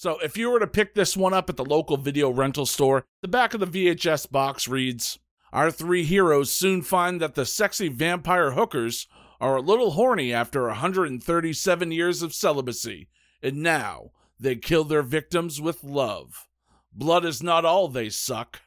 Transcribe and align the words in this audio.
So 0.00 0.18
if 0.20 0.38
you 0.38 0.48
were 0.48 0.60
to 0.60 0.66
pick 0.66 0.94
this 0.94 1.14
one 1.14 1.34
up 1.34 1.50
at 1.50 1.58
the 1.58 1.62
local 1.62 1.98
video 1.98 2.30
rental 2.30 2.64
store, 2.64 3.04
the 3.20 3.28
back 3.28 3.52
of 3.52 3.60
the 3.60 3.66
VHS 3.66 4.30
box 4.30 4.66
reads 4.66 5.18
Our 5.52 5.70
three 5.70 6.04
heroes 6.04 6.50
soon 6.50 6.80
find 6.80 7.20
that 7.20 7.34
the 7.34 7.44
sexy 7.44 7.88
vampire 7.88 8.52
hookers 8.52 9.06
are 9.42 9.56
a 9.56 9.60
little 9.60 9.90
horny 9.90 10.32
after 10.32 10.68
137 10.68 11.92
years 11.92 12.22
of 12.22 12.32
celibacy, 12.32 13.10
and 13.42 13.58
now 13.58 14.12
they 14.38 14.56
kill 14.56 14.84
their 14.84 15.02
victims 15.02 15.60
with 15.60 15.84
love. 15.84 16.48
Blood 16.94 17.26
is 17.26 17.42
not 17.42 17.66
all 17.66 17.86
they 17.86 18.08
suck. 18.08 18.62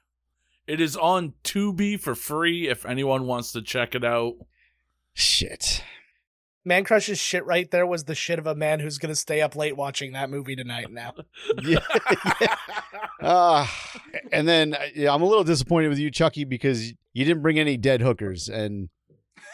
It 0.67 0.79
is 0.79 0.95
on 0.95 1.33
Tubi 1.43 1.99
for 1.99 2.13
free 2.13 2.67
if 2.67 2.85
anyone 2.85 3.25
wants 3.25 3.51
to 3.53 3.63
check 3.63 3.95
it 3.95 4.05
out. 4.05 4.35
Shit. 5.15 5.83
Mancrush's 6.67 7.19
shit 7.19 7.45
right 7.45 7.69
there 7.71 7.85
was 7.85 8.05
the 8.05 8.15
shit 8.15 8.39
of 8.39 8.47
a 8.47 8.55
man 8.55 8.79
who's 8.79 8.97
gonna 8.97 9.15
stay 9.15 9.41
up 9.41 9.55
late 9.55 9.75
watching 9.75 10.13
that 10.13 10.29
movie 10.29 10.55
tonight 10.55 10.91
now. 10.91 11.13
Yeah. 11.61 11.79
yeah. 12.41 12.55
Uh, 13.21 13.65
and 14.33 14.45
then 14.49 14.75
yeah, 14.95 15.13
I'm 15.13 15.21
a 15.21 15.25
little 15.25 15.45
disappointed 15.45 15.87
with 15.87 15.97
you, 15.97 16.11
Chucky, 16.11 16.43
because 16.43 16.91
you 17.13 17.23
didn't 17.23 17.41
bring 17.41 17.57
any 17.57 17.77
dead 17.77 18.01
hookers. 18.01 18.49
And 18.49 18.89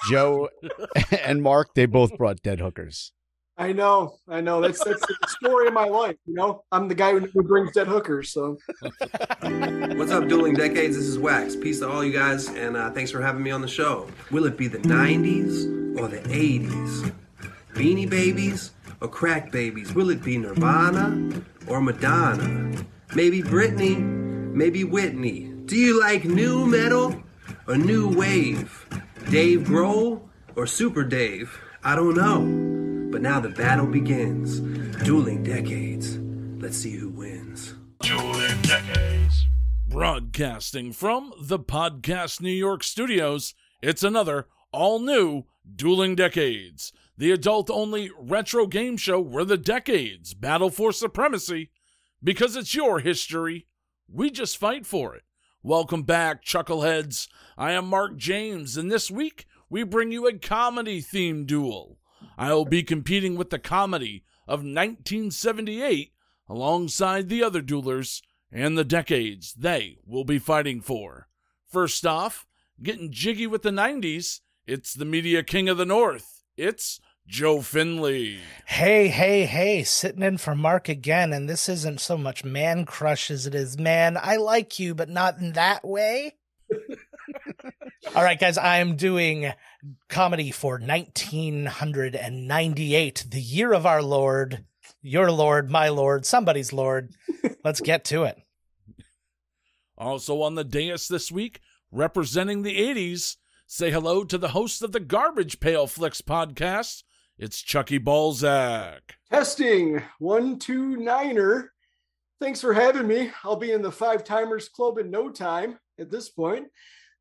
Joe 0.10 0.50
and 1.24 1.44
Marc, 1.44 1.76
they 1.76 1.86
both 1.86 2.18
brought 2.18 2.42
dead 2.42 2.60
hookers. 2.60 3.12
I 3.60 3.74
know, 3.74 4.16
I 4.30 4.40
know. 4.40 4.62
That's 4.62 4.82
that's 4.82 5.02
the 5.06 5.18
story 5.28 5.68
of 5.68 5.74
my 5.74 5.84
life. 5.84 6.16
You 6.26 6.34
know, 6.34 6.64
I'm 6.72 6.88
the 6.88 6.96
guy 6.96 7.12
who 7.20 7.44
brings 7.44 7.74
dead 7.74 7.88
hookers. 7.88 8.32
So, 8.32 8.58
what's 9.42 10.12
up, 10.12 10.30
dueling 10.30 10.54
decades? 10.54 10.96
This 10.96 11.06
is 11.06 11.20
Wax. 11.20 11.58
Peace 11.58 11.80
to 11.80 11.90
all 11.90 12.02
you 12.02 12.14
guys, 12.14 12.48
and 12.48 12.78
uh, 12.78 12.90
thanks 12.92 13.12
for 13.12 13.22
having 13.22 13.44
me 13.44 13.52
on 13.52 13.62
the 13.62 13.68
show. 13.68 14.08
Will 14.32 14.46
it 14.46 14.56
be 14.56 14.70
the 14.70 14.78
'90s 14.78 16.00
or 16.00 16.08
the 16.08 16.20
'80s? 16.20 17.14
Beanie 17.74 18.10
Babies 18.10 18.72
or 19.02 19.10
Crack 19.10 19.52
Babies? 19.52 19.94
Will 19.94 20.10
it 20.10 20.24
be 20.24 20.38
Nirvana 20.38 21.42
or 21.68 21.82
Madonna? 21.82 22.72
Maybe 23.14 23.42
Britney, 23.42 24.00
maybe 24.00 24.86
Whitney. 24.86 25.52
Do 25.66 25.76
you 25.76 26.00
like 26.00 26.24
nu 26.24 26.66
metal 26.66 27.14
or 27.68 27.76
new 27.76 28.08
wave? 28.08 28.88
Dave 29.30 29.62
Grohl 29.64 30.22
or 30.56 30.66
Super 30.66 31.04
Dave? 31.04 31.60
I 31.84 31.98
don't 31.98 32.16
know. 32.16 32.69
But 33.12 33.24
now 33.24 33.40
the 33.40 33.50
battle 33.50 33.88
begins. 33.88 34.60
Dueling 35.04 35.42
decades. 35.42 36.20
Let's 36.62 36.78
see 36.78 36.92
who 36.92 37.10
wins. 37.10 37.74
Dueling 38.02 38.62
decades. 38.62 39.48
Broadcasting 39.88 40.94
from 40.94 41.34
the 41.42 41.58
Podcast 41.58 42.40
New 42.40 42.52
York 42.52 42.84
studios, 42.84 43.56
it's 43.82 44.04
another 44.04 44.48
all 44.72 45.00
new 45.00 45.46
Dueling 45.76 46.14
Decades, 46.14 46.94
the 47.18 47.32
adult 47.32 47.72
only 47.72 48.12
retro 48.16 48.68
game 48.68 48.96
show 48.96 49.20
where 49.20 49.46
the 49.46 49.58
decades 49.58 50.36
battle 50.36 50.70
for 50.70 50.92
supremacy. 50.92 51.72
Because 52.24 52.56
it's 52.56 52.76
your 52.76 53.00
history, 53.00 53.66
we 54.08 54.30
just 54.30 54.58
fight 54.58 54.86
for 54.86 55.16
it. 55.16 55.24
Welcome 55.64 56.04
back, 56.04 56.46
Chuckleheads. 56.46 57.28
I 57.58 57.72
am 57.72 57.88
Marc 57.88 58.18
James, 58.18 58.78
and 58.78 58.92
this 58.92 59.10
week 59.10 59.48
we 59.68 59.84
bring 59.84 60.12
you 60.12 60.28
a 60.28 60.38
comedy 60.38 61.02
themed 61.02 61.48
duel. 61.48 61.99
I'll 62.40 62.64
be 62.64 62.84
competing 62.84 63.36
with 63.36 63.50
the 63.50 63.60
comedy 63.60 64.24
of 64.48 64.62
1978 64.62 66.14
alongside 66.48 67.28
the 67.28 67.44
other 67.44 67.62
duelers 67.62 68.22
and 68.50 68.78
the 68.78 68.86
decades 68.86 69.54
they 69.54 69.98
will 70.06 70.24
be 70.24 70.40
fighting 70.40 70.80
for. 70.80 71.28
First 71.68 72.06
off, 72.06 72.48
getting 72.82 73.12
jiggy 73.12 73.46
with 73.46 73.62
the 73.62 73.72
90s, 73.72 74.40
it's 74.66 74.94
the 74.94 75.04
media 75.04 75.44
king 75.44 75.68
of 75.68 75.76
the 75.76 75.86
North. 75.86 76.42
It's 76.56 77.02
Joe 77.28 77.62
Findlay. 77.62 78.40
Hey, 78.68 79.10
hey, 79.10 79.46
hey, 79.46 79.84
sitting 79.84 80.24
in 80.24 80.38
for 80.38 80.56
Mark 80.56 80.88
again, 80.88 81.34
and 81.34 81.50
this 81.50 81.68
isn't 81.68 82.00
so 82.00 82.18
much 82.18 82.46
man 82.46 82.86
crush 82.86 83.30
as 83.30 83.48
it 83.48 83.54
is 83.54 83.78
man, 83.78 84.18
I 84.18 84.38
like 84.38 84.80
you, 84.80 84.96
but 84.96 85.10
not 85.10 85.40
in 85.40 85.52
that 85.54 85.86
way. 85.86 86.36
All 88.16 88.24
right, 88.24 88.40
guys, 88.40 88.58
I 88.58 88.78
am 88.78 88.96
doing 88.96 89.52
comedy 90.08 90.52
for 90.52 90.80
1998, 90.80 93.26
the 93.30 93.42
year 93.42 93.74
of 93.74 93.86
our 93.86 94.02
Lord, 94.02 94.64
your 95.02 95.30
Lord, 95.30 95.70
my 95.70 95.90
Lord, 95.90 96.26
somebody's 96.26 96.72
Lord. 96.72 97.14
Let's 97.64 97.82
get 97.82 98.06
to 98.06 98.24
it. 98.24 98.38
Also 99.98 100.42
on 100.42 100.56
the 100.56 100.64
dais 100.64 101.10
this 101.10 101.30
week, 101.30 101.60
representing 101.92 102.62
the 102.62 102.80
80s, 102.80 103.36
say 103.68 103.92
hello 103.92 104.24
to 104.24 104.38
the 104.38 104.48
host 104.50 104.82
of 104.82 104.94
the 104.94 105.02
Garbage 105.02 105.60
Pail 105.60 105.86
Flicks 105.86 106.22
podcast. 106.22 107.04
It's 107.38 107.62
Chucky 107.62 108.00
Ballzak. 108.00 109.02
Testing 109.30 110.02
one, 110.20 110.58
two, 110.58 110.96
niner. 110.96 111.74
Thanks 112.40 112.62
for 112.62 112.74
having 112.74 113.08
me. 113.08 113.32
I'll 113.44 113.58
be 113.58 113.74
in 113.74 113.82
the 113.82 113.92
Five 113.92 114.24
Timers 114.24 114.70
Club 114.70 115.00
in 115.00 115.12
no 115.12 115.30
time 115.30 115.80
at 116.00 116.10
this 116.10 116.30
point. 116.30 116.68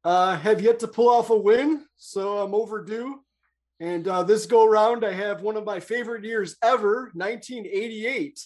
Uh, 0.05 0.37
have 0.37 0.61
yet 0.61 0.79
to 0.81 0.89
pull 0.89 1.09
off 1.09 1.31
a 1.31 1.37
win, 1.37 1.85
so 1.97 2.39
I'm 2.39 2.55
overdue. 2.55 3.21
And 3.81 4.09
uh, 4.09 4.23
this 4.23 4.47
go 4.47 4.67
round, 4.67 5.05
I 5.05 5.13
have 5.13 5.43
one 5.43 5.57
of 5.57 5.65
my 5.65 5.81
favorite 5.81 6.25
years 6.25 6.57
ever, 6.63 7.11
1988. 7.15 8.41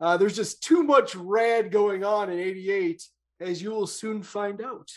Uh, 0.00 0.16
there's 0.16 0.36
just 0.36 0.62
too 0.62 0.82
much 0.82 1.14
rad 1.14 1.70
going 1.70 2.04
on 2.04 2.30
in 2.30 2.38
88, 2.38 3.02
as 3.40 3.62
you 3.62 3.70
will 3.70 3.86
soon 3.86 4.22
find 4.22 4.62
out. 4.62 4.90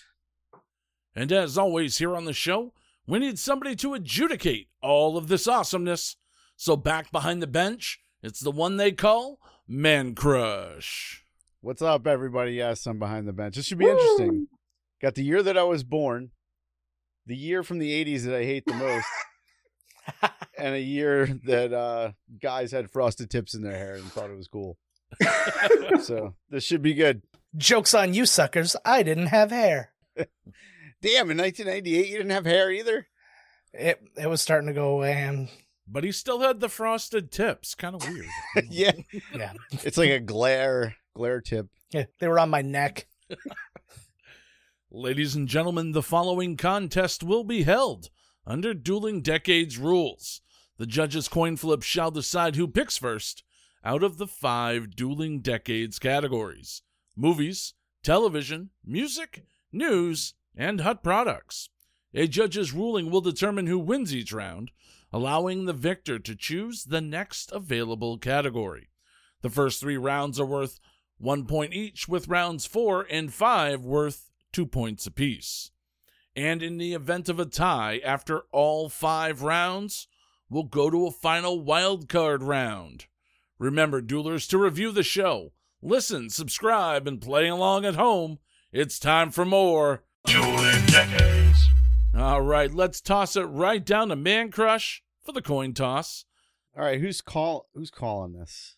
And 1.16 1.32
as 1.32 1.58
always, 1.58 1.98
here 1.98 2.16
on 2.16 2.26
the 2.26 2.34
show, 2.34 2.74
we 3.08 3.20
need 3.20 3.38
somebody 3.38 3.76
to 3.78 3.94
adjudicate 3.94 4.70
all 4.82 5.18
of 5.18 5.28
this 5.28 5.48
awesomeness. 5.48 6.18
So 6.56 6.76
back 6.76 7.12
behind 7.12 7.42
the 7.42 7.48
bench, 7.48 8.00
it's 8.24 8.40
the 8.40 8.52
one 8.52 8.78
they 8.78 8.92
call 8.92 9.40
Mancrush. 9.70 11.20
What's 11.62 11.82
up, 11.82 12.08
everybody? 12.08 12.54
Yes, 12.54 12.86
I'm 12.86 13.00
behind 13.00 13.28
the 13.28 13.34
bench. 13.34 13.56
This 13.56 13.66
should 13.66 13.78
be 13.78 13.86
Woo! 13.86 13.92
interesting. 13.92 14.48
Got 15.02 15.16
the 15.16 15.24
year 15.24 15.44
that 15.44 15.58
I 15.58 15.64
was 15.64 15.84
born, 15.84 16.32
the 17.26 17.36
year 17.36 17.64
from 17.64 17.80
the 17.80 17.92
80s 18.06 18.24
that 18.24 18.36
I 18.36 18.44
hate 18.44 18.66
the 18.66 18.74
most, 18.74 19.08
and 20.58 20.76
a 20.76 20.80
year 20.80 21.28
that 21.46 21.74
uh, 21.74 22.12
guys 22.42 22.72
had 22.72 22.92
frosted 22.92 23.30
tips 23.30 23.54
in 23.54 23.62
their 23.62 23.76
hair 23.78 23.96
and 23.96 24.06
thought 24.06 24.30
it 24.30 24.38
was 24.38 24.48
cool. 24.48 24.78
so 26.02 26.36
this 26.50 26.64
should 26.64 26.82
be 26.82 26.94
good. 26.94 27.22
Joke's 27.56 27.94
on 27.94 28.14
you, 28.14 28.26
suckers. 28.26 28.76
I 28.86 29.04
didn't 29.04 29.28
have 29.28 29.52
hair. 29.52 29.94
Damn, 30.18 31.30
in 31.30 31.38
1998, 31.38 32.08
you 32.08 32.18
didn't 32.18 32.32
have 32.32 32.46
hair 32.46 32.72
either? 32.72 33.08
It, 33.74 34.02
it 34.18 34.28
was 34.28 34.42
starting 34.42 34.68
to 34.68 34.74
go 34.74 34.90
away, 34.90 35.14
and 35.14 35.50
but 35.88 36.04
he 36.04 36.12
still 36.12 36.40
had 36.40 36.62
the 36.62 36.70
frosted 36.70 37.32
tips. 37.32 37.76
Kind 37.76 37.96
of 37.96 38.08
weird. 38.08 38.26
yeah. 38.70 38.94
Yeah. 39.36 39.54
It's 39.84 39.98
like 39.98 40.10
a 40.10 40.20
glare 40.20 40.96
glare 41.16 41.42
tip. 41.42 41.68
Yeah, 41.92 42.06
they 42.20 42.28
were 42.28 42.40
on 42.40 42.50
my 42.50 42.62
neck. 42.62 43.08
Ladies 44.98 45.36
and 45.36 45.50
gentlemen, 45.50 45.92
the 45.92 46.02
following 46.02 46.56
contest 46.56 47.22
will 47.22 47.44
be 47.44 47.64
held 47.64 48.10
under 48.48 48.74
Dueling 48.74 49.22
Decades 49.22 49.78
rules. 49.78 50.40
The 50.78 50.86
judges' 50.86 51.28
coin 51.28 51.58
flip 51.58 51.84
shall 51.84 52.12
decide 52.12 52.56
who 52.56 52.66
picks 52.66 52.98
first 52.98 53.44
out 53.84 54.04
of 54.04 54.18
the 54.18 54.26
five 54.26 54.96
Dueling 54.96 55.42
Decades 55.42 56.00
categories 56.00 56.82
movies, 57.14 57.74
television, 58.04 58.70
music, 58.86 59.44
news, 59.70 60.34
and 60.56 60.80
hut 60.80 61.04
products. 61.04 61.68
A 62.14 62.26
judge's 62.26 62.72
ruling 62.72 63.12
will 63.12 63.20
determine 63.20 63.68
who 63.68 63.80
wins 63.80 64.16
each 64.16 64.32
round, 64.32 64.72
allowing 65.12 65.66
the 65.66 65.74
victor 65.74 66.20
to 66.20 66.38
choose 66.38 66.86
the 66.86 67.02
next 67.02 67.52
available 67.52 68.18
category. 68.18 68.88
The 69.42 69.50
first 69.50 69.82
three 69.82 69.98
rounds 69.98 70.40
are 70.40 70.46
worth 70.46 70.80
one 71.18 71.46
point 71.46 71.74
each, 71.74 72.08
with 72.08 72.30
rounds 72.30 72.66
four 72.66 73.06
and 73.12 73.34
five 73.34 73.82
worth 73.82 74.32
two 74.56 74.66
points 74.66 75.06
apiece. 75.06 75.72
And 76.34 76.64
in 76.64 76.78
the 76.78 76.94
event 76.94 77.28
of 77.28 77.42
a 77.42 77.46
tie 77.46 78.00
after 78.06 78.44
all 78.54 78.88
five 78.88 79.42
rounds, 79.42 80.08
we'll 80.50 80.64
go 80.64 80.90
to 80.90 81.08
a 81.08 81.12
final 81.12 81.62
wildcard 81.62 82.38
round. 82.40 83.08
Remember, 83.60 84.02
duelers, 84.02 84.48
to 84.50 84.58
review 84.58 84.94
the 84.94 85.04
show, 85.04 85.52
listen, 85.82 86.30
subscribe, 86.30 87.06
and 87.06 87.20
play 87.20 87.50
along 87.50 87.84
at 87.84 87.96
home. 87.96 88.40
It's 88.72 88.98
time 88.98 89.30
for 89.30 89.44
more 89.44 90.06
Dueling 90.26 90.86
Decades. 90.86 91.60
All 92.18 92.40
right, 92.40 92.74
let's 92.74 93.02
toss 93.02 93.36
it 93.36 93.44
right 93.44 93.86
down 93.86 94.08
to 94.08 94.16
Mancrush 94.16 95.02
for 95.22 95.34
the 95.34 95.42
coin 95.42 95.74
toss. 95.74 96.24
All 96.78 96.86
right, 96.86 97.02
who's 97.02 97.20
call 97.20 97.68
who's 97.74 97.92
calling 97.92 98.32
this? 98.32 98.78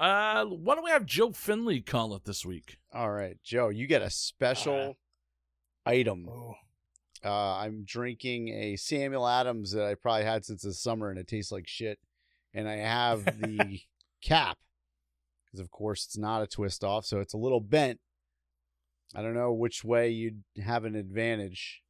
Uh, 0.00 0.44
why 0.44 0.74
don't 0.74 0.84
we 0.84 0.90
have 0.90 1.06
Joe 1.06 1.32
Findlay 1.32 1.80
call 1.80 2.14
it 2.14 2.24
this 2.24 2.46
week? 2.46 2.78
All 2.92 3.10
right, 3.10 3.36
Joe, 3.42 3.68
you 3.68 3.86
get 3.86 4.02
a 4.02 4.10
special 4.10 4.96
uh, 5.86 5.90
item. 5.90 6.28
Uh, 7.24 7.56
I'm 7.56 7.82
drinking 7.84 8.48
a 8.50 8.76
Samuel 8.76 9.26
Adams 9.26 9.72
that 9.72 9.84
I 9.84 9.94
probably 9.94 10.24
had 10.24 10.44
since 10.44 10.62
the 10.62 10.72
summer, 10.72 11.10
and 11.10 11.18
it 11.18 11.26
tastes 11.26 11.50
like 11.50 11.66
shit. 11.66 11.98
And 12.54 12.68
I 12.68 12.76
have 12.76 13.24
the 13.40 13.80
cap 14.22 14.58
because, 15.44 15.60
of 15.60 15.70
course, 15.70 16.04
it's 16.04 16.18
not 16.18 16.42
a 16.42 16.46
twist 16.46 16.84
off, 16.84 17.04
so 17.04 17.18
it's 17.18 17.34
a 17.34 17.38
little 17.38 17.60
bent. 17.60 17.98
I 19.16 19.22
don't 19.22 19.34
know 19.34 19.52
which 19.52 19.82
way 19.82 20.10
you'd 20.10 20.44
have 20.62 20.84
an 20.84 20.94
advantage, 20.94 21.82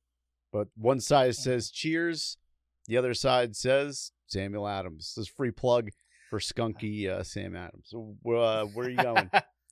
but 0.50 0.68
one 0.76 1.00
side 1.00 1.34
says 1.34 1.70
"Cheers," 1.70 2.38
the 2.86 2.96
other 2.96 3.12
side 3.12 3.54
says 3.54 4.12
Samuel 4.28 4.66
Adams. 4.66 5.12
This 5.14 5.24
is 5.24 5.28
free 5.28 5.50
plug 5.50 5.90
for 6.28 6.38
skunky 6.38 7.08
uh, 7.08 7.22
Sam 7.22 7.56
Adams. 7.56 7.92
Uh, 8.28 8.64
where 8.66 8.86
are 8.86 8.90
you 8.90 8.96
going? 8.96 9.30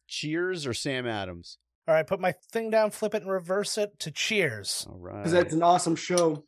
Cheers 0.08 0.66
or 0.66 0.74
Sam 0.74 1.06
Adams? 1.06 1.58
All 1.88 1.94
right, 1.94 2.06
put 2.06 2.20
my 2.20 2.34
thing 2.52 2.70
down, 2.70 2.90
flip 2.90 3.14
it, 3.14 3.22
and 3.22 3.30
reverse 3.30 3.78
it 3.78 3.98
to 4.00 4.10
Cheers. 4.10 4.86
All 4.88 4.98
right. 4.98 5.18
Because 5.18 5.32
that's 5.32 5.54
an 5.54 5.62
awesome 5.62 5.96
show. 5.96 6.44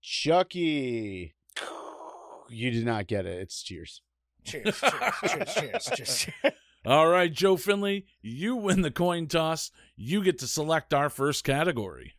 Chucky. 0.00 1.34
You 2.54 2.70
did 2.70 2.84
not 2.84 3.06
get 3.06 3.24
it. 3.24 3.40
It's 3.40 3.62
Cheers. 3.62 4.02
Cheers, 4.44 4.78
cheers, 4.78 5.54
cheers, 5.54 5.54
cheers, 5.54 5.86
cheers. 5.96 6.52
All 6.84 7.08
right, 7.08 7.32
Joe 7.32 7.56
Findlay, 7.56 8.04
you 8.20 8.56
win 8.56 8.82
the 8.82 8.90
coin 8.90 9.26
toss. 9.26 9.70
You 9.96 10.22
get 10.22 10.38
to 10.40 10.46
select 10.46 10.92
our 10.92 11.08
first 11.08 11.44
category. 11.44 12.14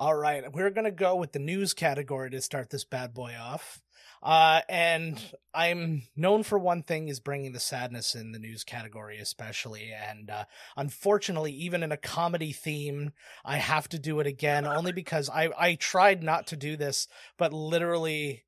All 0.00 0.14
right, 0.14 0.50
we're 0.52 0.70
gonna 0.70 0.90
go 0.90 1.14
with 1.16 1.32
the 1.32 1.38
news 1.38 1.74
category 1.74 2.30
to 2.30 2.40
start 2.40 2.70
this 2.70 2.84
bad 2.84 3.12
boy 3.14 3.34
off. 3.38 3.80
Uh, 4.22 4.60
and 4.68 5.20
I'm 5.54 6.02
known 6.16 6.42
for 6.42 6.58
one 6.58 6.82
thing 6.82 7.08
is 7.08 7.20
bringing 7.20 7.52
the 7.52 7.60
sadness 7.60 8.14
in 8.14 8.32
the 8.32 8.38
news 8.38 8.64
category, 8.64 9.18
especially. 9.18 9.92
And 9.92 10.30
uh, 10.30 10.44
unfortunately, 10.76 11.52
even 11.52 11.82
in 11.82 11.92
a 11.92 11.96
comedy 11.96 12.52
theme, 12.52 13.12
I 13.44 13.58
have 13.58 13.88
to 13.90 13.98
do 13.98 14.20
it 14.20 14.26
again, 14.26 14.66
only 14.66 14.92
because 14.92 15.30
I 15.30 15.50
I 15.56 15.74
tried 15.76 16.22
not 16.22 16.46
to 16.48 16.56
do 16.56 16.76
this, 16.76 17.08
but 17.36 17.52
literally, 17.52 18.44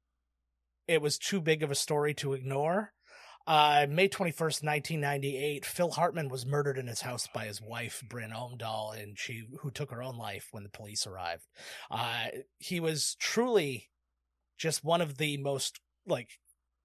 it 0.89 1.01
was 1.01 1.19
too 1.19 1.41
big 1.41 1.63
of 1.63 1.71
a 1.71 1.77
story 1.77 2.15
to 2.15 2.33
ignore. 2.33 2.93
Uh, 3.47 3.87
May 3.89 4.09
21st, 4.09 4.63
1998, 4.63 5.65
Phil 5.65 5.91
Hartman 5.91 6.29
was 6.29 6.47
murdered 6.47 6.79
in 6.79 6.87
his 6.87 7.01
house 7.01 7.27
by 7.33 7.47
his 7.47 7.61
wife, 7.61 8.03
Brynn 8.07 8.33
Omdahl, 8.33 9.01
and 9.01 9.19
she, 9.19 9.45
who 9.61 9.71
took 9.71 9.91
her 9.91 10.03
own 10.03 10.17
life 10.17 10.49
when 10.53 10.63
the 10.63 10.69
police 10.69 11.07
arrived. 11.07 11.47
Uh, 11.91 12.27
he 12.59 12.81
was 12.81 13.17
truly 13.19 13.89
just 14.61 14.85
one 14.85 15.01
of 15.01 15.17
the 15.17 15.39
most, 15.39 15.81
like, 16.07 16.39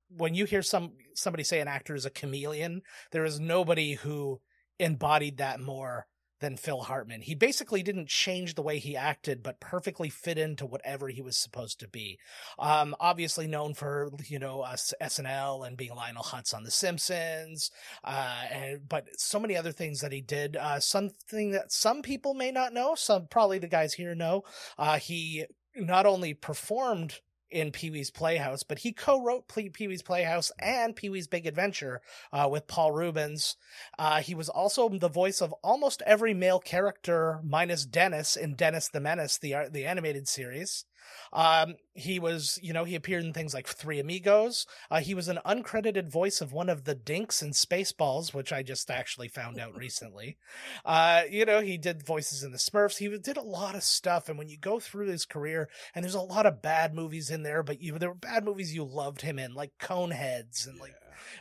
when 0.10 0.33
you 0.33 0.45
hear 0.45 0.62
some, 0.62 0.94
somebody 1.13 1.44
say 1.44 1.60
an 1.60 1.68
actor 1.68 1.94
is 1.94 2.06
a 2.06 2.10
chameleon, 2.10 2.81
there 3.12 3.25
is 3.25 3.39
nobody 3.39 3.95
who 3.95 4.39
embodied 4.80 5.38
that 5.38 5.60
more 5.60 6.07
than 6.42 6.57
Phil 6.57 6.81
Hartman. 6.81 7.22
He 7.22 7.33
basically 7.33 7.81
didn't 7.81 8.07
change 8.07 8.56
the 8.56 8.62
way 8.62 8.77
he 8.77 8.95
acted, 8.95 9.42
but 9.42 9.60
perfectly 9.60 10.10
fit 10.10 10.38
into 10.38 10.66
whatever 10.66 11.07
he 11.07 11.22
was 11.22 11.38
supposed 11.38 11.80
to 11.80 11.88
be. 11.88 12.19
Um, 12.60 12.95
obviously 13.00 13.48
known 13.48 13.74
for 13.74 14.12
you 14.27 14.38
know 14.38 14.62
uh, 14.62 14.75
SNL 15.01 15.66
and 15.66 15.77
being 15.77 15.95
Lionel 15.95 16.24
Hutz 16.24 16.54
on 16.54 16.63
The 16.63 16.72
Simpsons, 16.72 17.72
uh, 18.04 18.44
and 18.51 18.88
but 18.88 19.07
so 19.18 19.39
many 19.39 19.56
other 19.56 19.72
things 19.72 20.01
that 20.01 20.12
he 20.12 20.22
did. 20.22 20.57
Uh, 20.57 20.80
something 20.80 21.51
that 21.51 21.72
some 21.72 22.01
people 22.01 22.33
may 22.33 22.51
not 22.51 22.74
know, 22.74 22.95
some 22.95 23.27
probably 23.27 23.60
the 23.60 23.68
guys 23.68 23.94
here 23.94 24.13
know. 24.13 24.44
Uh, 24.77 24.98
he 25.00 25.45
not 25.75 26.06
only 26.06 26.33
performed 26.33 27.19
in 27.50 27.71
Pee 27.71 27.92
Wee's 27.92 28.12
Playhouse, 28.12 28.63
but 28.63 28.80
he 28.80 28.92
co-wrote 28.92 29.47
Pee 29.47 29.88
Wee's 29.88 30.01
Playhouse 30.01 30.51
and 30.59 30.95
Pee 30.95 31.09
Wee's 31.09 31.27
Big 31.27 31.45
Adventure 31.45 32.01
uh, 32.33 32.47
with 32.51 32.68
Paul 32.68 32.92
Reubens. 32.92 33.56
Uh, 33.97 34.21
he 34.21 34.36
was 34.36 34.50
also 34.50 34.89
the 34.89 35.09
voice 35.09 35.42
of 35.42 35.53
almost 35.63 36.01
every 36.06 36.33
male 36.33 36.59
character, 36.59 37.39
minus 37.44 37.86
Dennis 37.86 38.36
in 38.36 38.56
Dennis 38.56 38.89
the 38.89 39.00
Menace, 39.00 39.38
the 39.38 39.53
uh, 39.53 39.69
the 39.71 39.86
animated 39.86 40.27
series. 40.27 40.86
Um, 41.33 41.75
he 41.93 42.19
was, 42.19 42.59
you 42.61 42.73
know, 42.73 42.83
he 42.83 42.95
appeared 42.95 43.23
in 43.23 43.33
things 43.33 43.53
like 43.53 43.67
Three 43.67 43.99
Amigos. 43.99 44.65
Uh, 44.91 44.99
he 44.99 45.13
was 45.13 45.27
an 45.27 45.39
uncredited 45.45 46.09
voice 46.09 46.41
of 46.41 46.53
one 46.53 46.69
of 46.69 46.83
the 46.83 46.95
Dinks 46.95 47.41
in 47.41 47.51
Spaceballs, 47.51 48.33
which 48.33 48.51
I 48.51 48.63
just 48.63 48.89
actually 48.91 49.27
found 49.27 49.59
out 49.59 49.75
recently. 49.77 50.37
Uh, 50.83 51.23
you 51.29 51.45
know, 51.45 51.61
he 51.61 51.77
did 51.77 52.05
voices 52.05 52.43
in 52.43 52.51
the 52.51 52.57
Smurfs. 52.57 52.97
He 52.97 53.07
did 53.17 53.37
a 53.37 53.41
lot 53.41 53.75
of 53.75 53.83
stuff. 53.83 54.29
And 54.29 54.37
when 54.37 54.49
you 54.49 54.57
go 54.57 54.79
through 54.79 55.07
his 55.07 55.25
career, 55.25 55.69
and 55.93 56.03
there's 56.03 56.15
a 56.15 56.21
lot 56.21 56.45
of 56.45 56.61
bad 56.61 56.93
movies 56.93 57.29
in 57.29 57.43
there, 57.43 57.63
but 57.63 57.81
you, 57.81 57.97
there 57.97 58.09
were 58.09 58.15
bad 58.15 58.43
movies 58.45 58.75
you 58.75 58.83
loved 58.83 59.21
him 59.21 59.39
in, 59.39 59.53
like 59.53 59.71
Coneheads 59.79 60.67
and 60.67 60.79
like, 60.79 60.95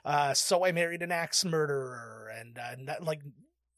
uh, 0.04 0.34
So 0.34 0.64
I 0.64 0.72
Married 0.72 1.02
an 1.02 1.12
Axe 1.12 1.44
Murderer 1.44 2.32
and, 2.36 2.58
uh, 2.58 2.94
like, 3.00 3.20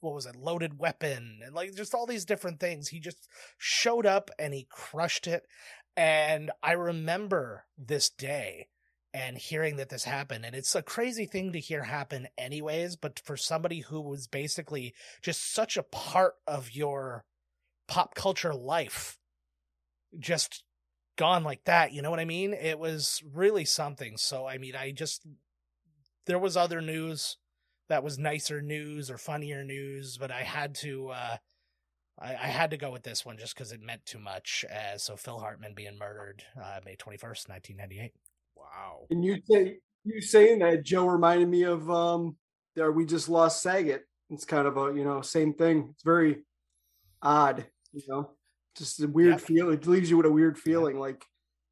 what 0.07 0.15
was 0.15 0.27
it, 0.27 0.37
Loaded 0.37 0.79
Weapon, 0.79 1.41
and 1.45 1.55
like 1.55 1.75
just 1.75 1.95
all 1.95 2.07
these 2.07 2.25
different 2.25 2.61
things. 2.61 2.89
He 2.89 3.01
just 3.01 3.29
showed 3.59 4.07
up 4.07 4.31
and 4.39 4.55
he 4.55 4.67
crushed 4.71 5.27
it. 5.27 5.45
And 5.97 6.51
I 6.63 6.73
remember 6.73 7.65
this 7.77 8.09
day 8.09 8.69
and 9.13 9.37
hearing 9.39 9.77
that 9.77 9.89
this 9.89 10.05
happened. 10.05 10.45
And 10.45 10.55
it's 10.55 10.75
a 10.75 10.83
crazy 10.83 11.27
thing 11.27 11.53
to 11.53 11.59
hear 11.59 11.85
happen, 11.85 12.29
anyways. 12.37 12.97
But 12.97 13.19
for 13.19 13.37
somebody 13.37 13.81
who 13.81 14.01
was 14.01 14.27
basically 14.27 14.95
just 15.23 15.53
such 15.53 15.77
a 15.77 15.83
part 15.83 16.35
of 16.47 16.73
your 16.73 17.25
pop 17.89 18.15
culture 18.15 18.55
life, 18.55 19.19
just 20.19 20.63
gone 21.17 21.43
like 21.45 21.65
that, 21.65 21.93
you 21.93 22.03
know 22.03 22.11
what 22.11 22.21
I 22.21 22.27
mean? 22.27 22.53
It 22.53 22.79
was 22.79 23.23
really 23.33 23.65
something. 23.65 24.19
So, 24.19 24.47
I 24.47 24.59
mean, 24.59 24.77
I 24.77 24.93
just, 24.93 25.27
there 26.27 26.39
was 26.39 26.57
other 26.57 26.81
news 26.81 27.39
that 27.89 28.03
was 28.05 28.19
nicer 28.19 28.61
news 28.63 29.11
or 29.11 29.19
funnier 29.19 29.65
news, 29.65 30.19
but 30.19 30.31
I 30.31 30.43
had 30.43 30.75
to, 30.77 31.09
uh, 31.11 31.37
I, 32.19 32.31
I 32.35 32.49
had 32.49 32.71
to 32.71 32.77
go 32.77 32.91
with 32.91 33.03
this 33.03 33.25
one 33.25 33.39
just 33.39 33.55
because 33.55 33.73
it 33.73 33.81
meant 33.83 34.05
too 34.07 34.19
much. 34.19 34.65
Uh, 34.71 34.99
so 34.99 35.17
Phil 35.17 35.39
Hartman 35.39 35.75
being 35.75 35.99
murdered 35.99 36.43
uh, 36.61 36.81
May 36.85 36.97
twenty 36.97 37.19
first, 37.19 37.49
nineteen 37.49 37.77
ninety 37.77 38.01
eight. 38.01 38.15
Wow. 38.57 39.07
And 39.11 39.25
you 39.25 39.41
say 39.51 39.79
you 40.05 40.21
saying 40.21 40.61
that 40.61 40.85
Joe 40.85 41.07
reminded 41.07 41.49
me 41.49 41.65
of 41.65 41.91
um 41.91 42.37
there 42.75 42.93
we 42.93 43.05
just 43.07 43.29
lost 43.29 43.63
Saget. 43.63 44.05
It's 44.31 44.45
kind 44.45 44.67
of 44.67 44.77
a 44.77 44.95
you 44.95 45.05
know 45.05 45.21
same 45.23 45.55
thing. 45.55 45.91
It's 45.93 46.03
very 46.03 46.45
odd, 47.23 47.67
you 47.93 48.03
know, 48.09 48.33
just 48.77 49.01
a 49.03 49.09
weird 49.09 49.41
Yep. 49.41 49.41
feel. 49.41 49.71
It 49.71 49.87
leaves 49.87 50.11
you 50.11 50.17
with 50.17 50.27
a 50.27 50.31
weird 50.33 50.59
feeling, 50.59 50.99
like 50.99 51.25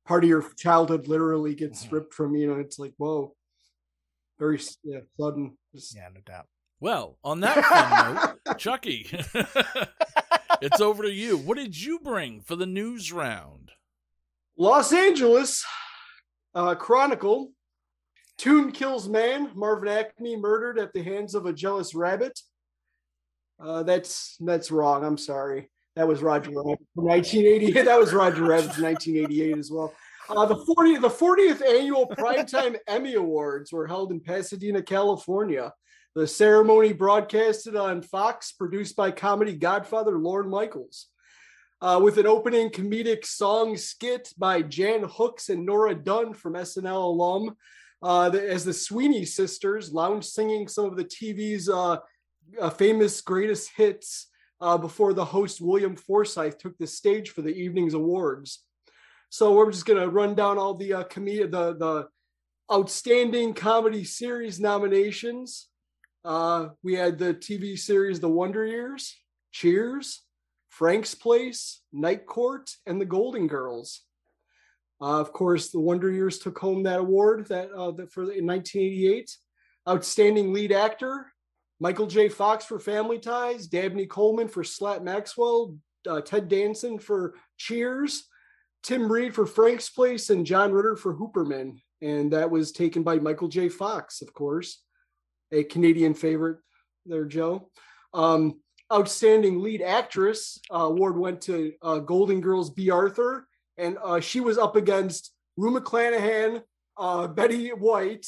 part 0.07 0.25
of 0.25 0.31
your 0.31 0.43
childhood 0.57 1.09
literally 1.09 1.55
gets 1.55 1.81
Mhm. 1.81 1.85
stripped 1.85 2.15
from 2.15 2.35
you. 2.37 2.49
know, 2.49 2.59
it's 2.61 2.79
like 2.79 2.95
whoa, 2.99 3.37
very 4.39 4.61
yeah, 4.83 5.01
sudden. 5.19 5.57
Just, 5.75 5.97
Yeah, 5.97 6.09
no 6.15 6.21
doubt. 6.25 6.47
Well, 6.81 7.19
on 7.25 7.41
that 7.41 8.37
note, 8.47 8.59
Chucky, 8.59 9.07
it's 10.61 10.81
over 10.81 11.03
to 11.05 11.13
you. 11.13 11.39
What 11.39 11.57
did 11.57 11.81
you 11.81 11.99
bring 12.01 12.41
for 12.41 12.57
the 12.57 12.67
news 12.67 13.13
round? 13.13 13.71
Los 14.59 14.93
Angeles 14.93 15.65
uh, 16.55 16.75
Chronicle. 16.75 17.53
Toon 18.37 18.73
kills 18.73 19.09
man. 19.09 19.51
Marvin 19.55 19.89
Acme 19.89 20.37
murdered 20.37 20.79
at 20.79 20.93
the 20.93 21.03
hands 21.03 21.35
of 21.35 21.47
a 21.47 21.53
jealous 21.53 21.95
rabbit. 21.95 22.39
Uh, 23.61 23.85
that's 23.85 24.37
that's 24.41 24.71
wrong. 24.71 25.05
I'm 25.05 25.19
sorry. 25.19 25.71
That 25.97 26.09
was 26.09 26.23
Roger 26.23 26.51
Rabbit 26.51 26.81
from 26.95 27.05
1988. 27.05 27.85
That 27.85 28.01
was 28.01 28.13
Roger 28.13 28.43
Rabbit 28.43 28.79
1988 28.79 29.59
as 29.59 29.71
well. 29.71 29.95
Uh, 30.29 30.47
the 30.47 30.57
40th 30.57 31.01
the 31.01 31.09
40th 31.11 31.63
annual 31.67 32.07
Primetime 32.09 32.77
Emmy 32.89 33.15
Awards 33.15 33.73
were 33.73 33.87
held 33.87 34.11
in 34.11 34.21
Pasadena, 34.21 34.83
California. 34.83 35.73
The 36.15 36.27
ceremony 36.27 36.93
broadcasted 36.93 37.75
on 37.77 38.01
Fox, 38.01 38.53
produced 38.53 38.95
by 38.97 39.11
comedy 39.11 39.57
godfather 39.57 40.17
Lorne 40.19 40.49
Michaels 40.49 41.09
uh, 41.81 42.01
with 42.03 42.19
an 42.19 42.27
opening 42.27 42.71
comedic 42.71 43.27
song 43.27 43.77
skit 43.77 44.33
by 44.39 44.63
Jan 44.63 45.03
Hooks 45.03 45.49
and 45.51 45.67
Nora 45.67 45.95
Dunn 45.95 46.33
from 46.33 46.55
SNL 46.55 47.05
alum, 47.05 47.57
uh, 48.03 48.31
the- 48.31 48.49
as 48.49 48.65
the 48.65 48.73
Sweeney 48.73 49.25
sisters 49.27 49.93
lounge 49.93 50.25
singing 50.25 50.69
some 50.69 50.87
of 50.87 50.97
the 50.97 51.05
TV's 51.05 51.69
uh, 51.69 51.99
uh, 52.61 52.71
famous 52.71 53.21
greatest 53.21 53.71
hits 53.77 54.29
uh, 54.61 54.79
before 54.79 55.13
the 55.13 55.25
host 55.25 55.61
William 55.61 55.97
Forsythe 55.97 56.57
took 56.59 56.79
the 56.79 56.87
stage 56.87 57.31
for 57.31 57.43
the 57.43 57.55
evening's 57.55 57.95
awards. 57.95 58.65
So 59.35 59.51
we're 59.51 59.73
just 59.73 59.85
gonna 59.85 60.07
run 60.07 60.37
down 60.37 60.59
all 60.59 60.75
the 60.75 60.93
uh, 60.93 61.03
com- 61.03 61.25
the 61.25 61.49
the 61.77 62.07
outstanding 62.73 63.53
comedy 63.53 64.05
series 64.05 64.61
nominations. 64.61 65.71
Uh, 66.25 66.69
we 66.85 66.95
had 66.95 67.19
the 67.19 67.35
TV 67.35 67.77
series 67.77 68.21
The 68.21 68.29
Wonder 68.29 68.65
Years, 68.65 69.13
Cheers, 69.51 70.23
Frank's 70.69 71.17
Place, 71.17 71.83
Night 71.93 72.27
Court, 72.27 72.71
and 72.87 73.01
The 73.01 73.07
Golden 73.07 73.49
Girls. 73.49 74.03
Uh, 75.01 75.19
of 75.19 75.33
course, 75.33 75.71
The 75.71 75.81
Wonder 75.81 76.13
Years 76.13 76.39
took 76.39 76.57
home 76.57 76.85
that 76.85 77.01
award 77.01 77.49
that, 77.49 77.73
uh, 77.73 77.91
that 77.91 78.13
for 78.13 78.23
in 78.23 78.47
1988. 78.47 79.37
Outstanding 79.89 80.53
lead 80.53 80.71
actor, 80.71 81.33
Michael 81.81 82.07
J. 82.07 82.29
Fox 82.29 82.67
for 82.67 82.79
Family 82.79 83.19
Ties, 83.19 83.67
Dabney 83.67 84.07
Coleman 84.07 84.47
for 84.47 84.63
Slap 84.63 85.03
Maxwell, 85.03 85.77
uh, 86.09 86.21
Ted 86.21 86.47
Danson 86.47 87.01
for 87.01 87.35
Cheers, 87.57 88.29
Tim 88.85 89.11
Reid 89.11 89.35
for 89.35 89.47
Frank's 89.47 89.89
Place, 89.89 90.31
and 90.31 90.47
John 90.47 90.71
Ritter 90.71 90.95
for 90.95 91.17
Hooperman. 91.17 91.81
And 92.03 92.33
that 92.33 92.51
was 92.51 92.71
taken 92.71 93.03
by 93.03 93.17
Michael 93.17 93.49
J. 93.49 93.71
Fox, 93.71 94.21
of 94.21 94.33
course, 94.35 94.83
a 95.51 95.65
Canadian 95.65 96.13
favorite 96.13 96.59
there, 97.07 97.25
Joe. 97.25 97.71
Um, 98.13 98.61
outstanding 98.93 99.61
lead 99.61 99.81
actress 99.81 100.61
uh, 100.71 100.79
award 100.79 101.17
went 101.17 101.41
to 101.43 101.73
uh, 101.83 101.99
Golden 102.01 102.43
Girls 102.43 102.71
Bea 102.71 102.91
Arthur, 102.91 103.49
and 103.79 103.97
uh, 104.05 104.21
she 104.21 104.41
was 104.41 104.59
up 104.59 104.77
against 104.77 105.33
Rue 105.57 105.79
McClanahan, 105.79 106.63
uh, 106.99 107.27
Betty 107.27 107.71
White, 107.71 108.27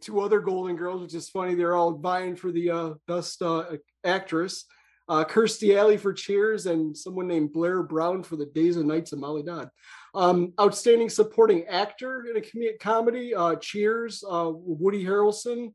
two 0.00 0.20
other 0.20 0.40
Golden 0.40 0.76
Girls, 0.76 1.00
which 1.00 1.14
is 1.14 1.30
funny. 1.30 1.54
They're 1.54 1.74
all 1.74 1.92
vying 1.92 2.36
for 2.36 2.52
the 2.52 2.70
uh, 2.70 2.90
best 3.06 3.40
uh, 3.40 3.64
actress. 4.04 4.64
Uh, 5.08 5.24
Kirstie 5.24 5.76
Alley 5.76 5.96
for 5.96 6.12
Cheers, 6.12 6.66
and 6.66 6.96
someone 6.96 7.26
named 7.26 7.52
Blair 7.52 7.82
Brown 7.82 8.22
for 8.22 8.36
the 8.36 8.46
Days 8.46 8.76
and 8.76 8.86
Nights 8.86 9.12
of 9.12 9.18
Molly 9.18 9.42
Dodd. 9.42 9.70
Um, 10.14 10.52
outstanding 10.60 11.08
supporting 11.08 11.64
actor 11.66 12.26
in 12.26 12.36
a 12.36 12.40
comedic 12.40 12.78
comedy, 12.78 13.34
uh, 13.34 13.56
Cheers, 13.56 14.22
uh, 14.28 14.50
Woody 14.52 15.04
Harrelson, 15.04 15.72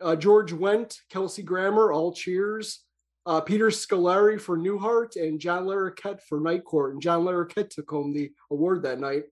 uh, 0.00 0.16
George 0.16 0.52
Wendt, 0.52 0.98
Kelsey 1.08 1.42
Grammer, 1.42 1.92
all 1.92 2.12
Cheers. 2.12 2.80
Uh, 3.26 3.40
Peter 3.40 3.68
Scolari 3.68 4.38
for 4.38 4.58
Newhart 4.58 5.16
and 5.16 5.40
John 5.40 5.64
Larroquette 5.64 6.20
for 6.20 6.40
Night 6.40 6.62
Court. 6.62 6.92
And 6.92 7.00
John 7.00 7.24
Larroquette 7.24 7.70
took 7.70 7.88
home 7.88 8.12
the 8.12 8.30
award 8.50 8.82
that 8.82 9.00
night. 9.00 9.24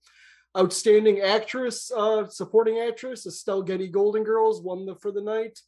Outstanding 0.56 1.20
actress, 1.20 1.90
uh, 1.94 2.26
supporting 2.26 2.78
actress, 2.78 3.26
Estelle 3.26 3.62
Getty 3.62 3.88
Golden 3.88 4.24
Girls 4.24 4.62
won 4.62 4.86
the 4.86 4.94
for 4.96 5.12
the 5.12 5.20
night. 5.20 5.58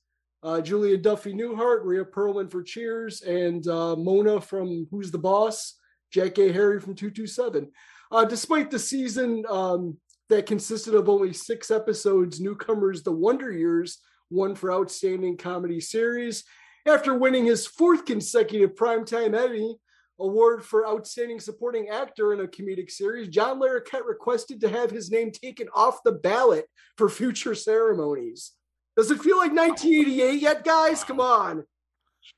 Uh, 0.45 0.61
Julia 0.61 0.99
Duffy 0.99 1.33
Newhart, 1.33 1.81
Rhea 1.85 2.05
Perlman 2.05 2.51
for 2.51 2.63
Cheers, 2.63 3.23
and 3.23 3.67
uh, 3.67 3.97
Mona 3.97 4.43
from 4.43 4.87
Who's 4.91 5.11
the 5.11 5.19
Boss, 5.19 5.79
Jackée 6.15 6.53
Harry 6.53 6.79
from 6.81 6.95
227. 6.95 7.71
Uh, 8.13 8.25
despite 8.27 8.71
the 8.71 8.79
season 8.79 9.43
um, 9.49 9.97
that 10.29 10.45
consisted 10.45 10.95
of 10.95 11.09
only 11.09 11.33
six 11.33 11.71
episodes, 11.71 12.43
newcomers 12.43 13.03
The 13.03 13.11
Wonder 13.11 13.53
Years 13.53 13.99
won 14.29 14.55
for 14.55 14.71
Outstanding 14.71 15.39
Comedy 15.39 15.81
Series. 15.81 16.45
After 16.87 17.15
winning 17.15 17.47
his 17.47 17.67
fourth 17.67 18.05
consecutive 18.05 18.75
Primetime 18.75 19.35
Emmy 19.35 19.79
Award 20.21 20.63
for 20.63 20.87
Outstanding 20.87 21.41
Supporting 21.41 21.89
Actor 21.89 22.35
in 22.35 22.41
a 22.41 22.47
Comedic 22.47 22.91
Series, 22.91 23.29
John 23.29 23.61
Larroquette 23.61 24.07
requested 24.07 24.61
to 24.61 24.69
have 24.69 24.91
his 24.91 25.11
name 25.11 25.33
taken 25.33 25.69
off 25.75 26.03
the 26.05 26.13
ballot 26.13 26.67
for 26.99 27.09
future 27.09 27.55
ceremonies. 27.55 28.53
Does 28.97 29.11
it 29.11 29.21
feel 29.21 29.39
like 29.39 29.53
1988 29.53 30.41
yet, 30.41 30.65
guys? 30.65 31.03
Come 31.03 31.21
on. 31.21 31.65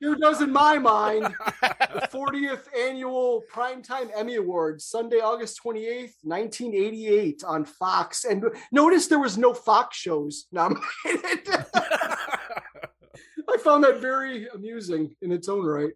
Sure 0.01 0.15
does 0.15 0.41
in 0.41 0.51
my 0.51 0.77
mind. 0.77 1.23
the 1.61 2.09
40th 2.13 2.65
annual 2.77 3.43
Primetime 3.51 4.09
Emmy 4.15 4.35
Awards, 4.35 4.85
Sunday, 4.85 5.17
August 5.17 5.59
28th, 5.63 6.13
1988 6.23 7.43
on 7.45 7.63
Fox. 7.63 8.25
And 8.25 8.43
notice 8.71 9.07
there 9.07 9.19
was 9.19 9.37
no 9.37 9.53
Fox 9.53 9.97
shows 9.97 10.45
nominated. 10.51 10.83
I 13.49 13.57
found 13.63 13.83
that 13.85 14.01
very 14.01 14.47
amusing 14.53 15.15
in 15.21 15.31
its 15.31 15.47
own 15.47 15.65
right. 15.65 15.93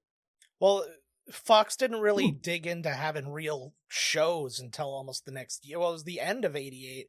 Well, 0.60 0.86
Fox 1.32 1.76
didn't 1.76 2.02
really 2.02 2.30
hmm. 2.30 2.38
dig 2.42 2.66
into 2.66 2.90
having 2.90 3.30
real 3.30 3.74
shows 3.88 4.60
until 4.60 4.94
almost 4.94 5.26
the 5.26 5.32
next 5.32 5.68
year. 5.68 5.80
Well, 5.80 5.90
it 5.90 5.94
was 5.94 6.04
the 6.04 6.22
end 6.22 6.46
of 6.46 6.56
88 6.56 7.08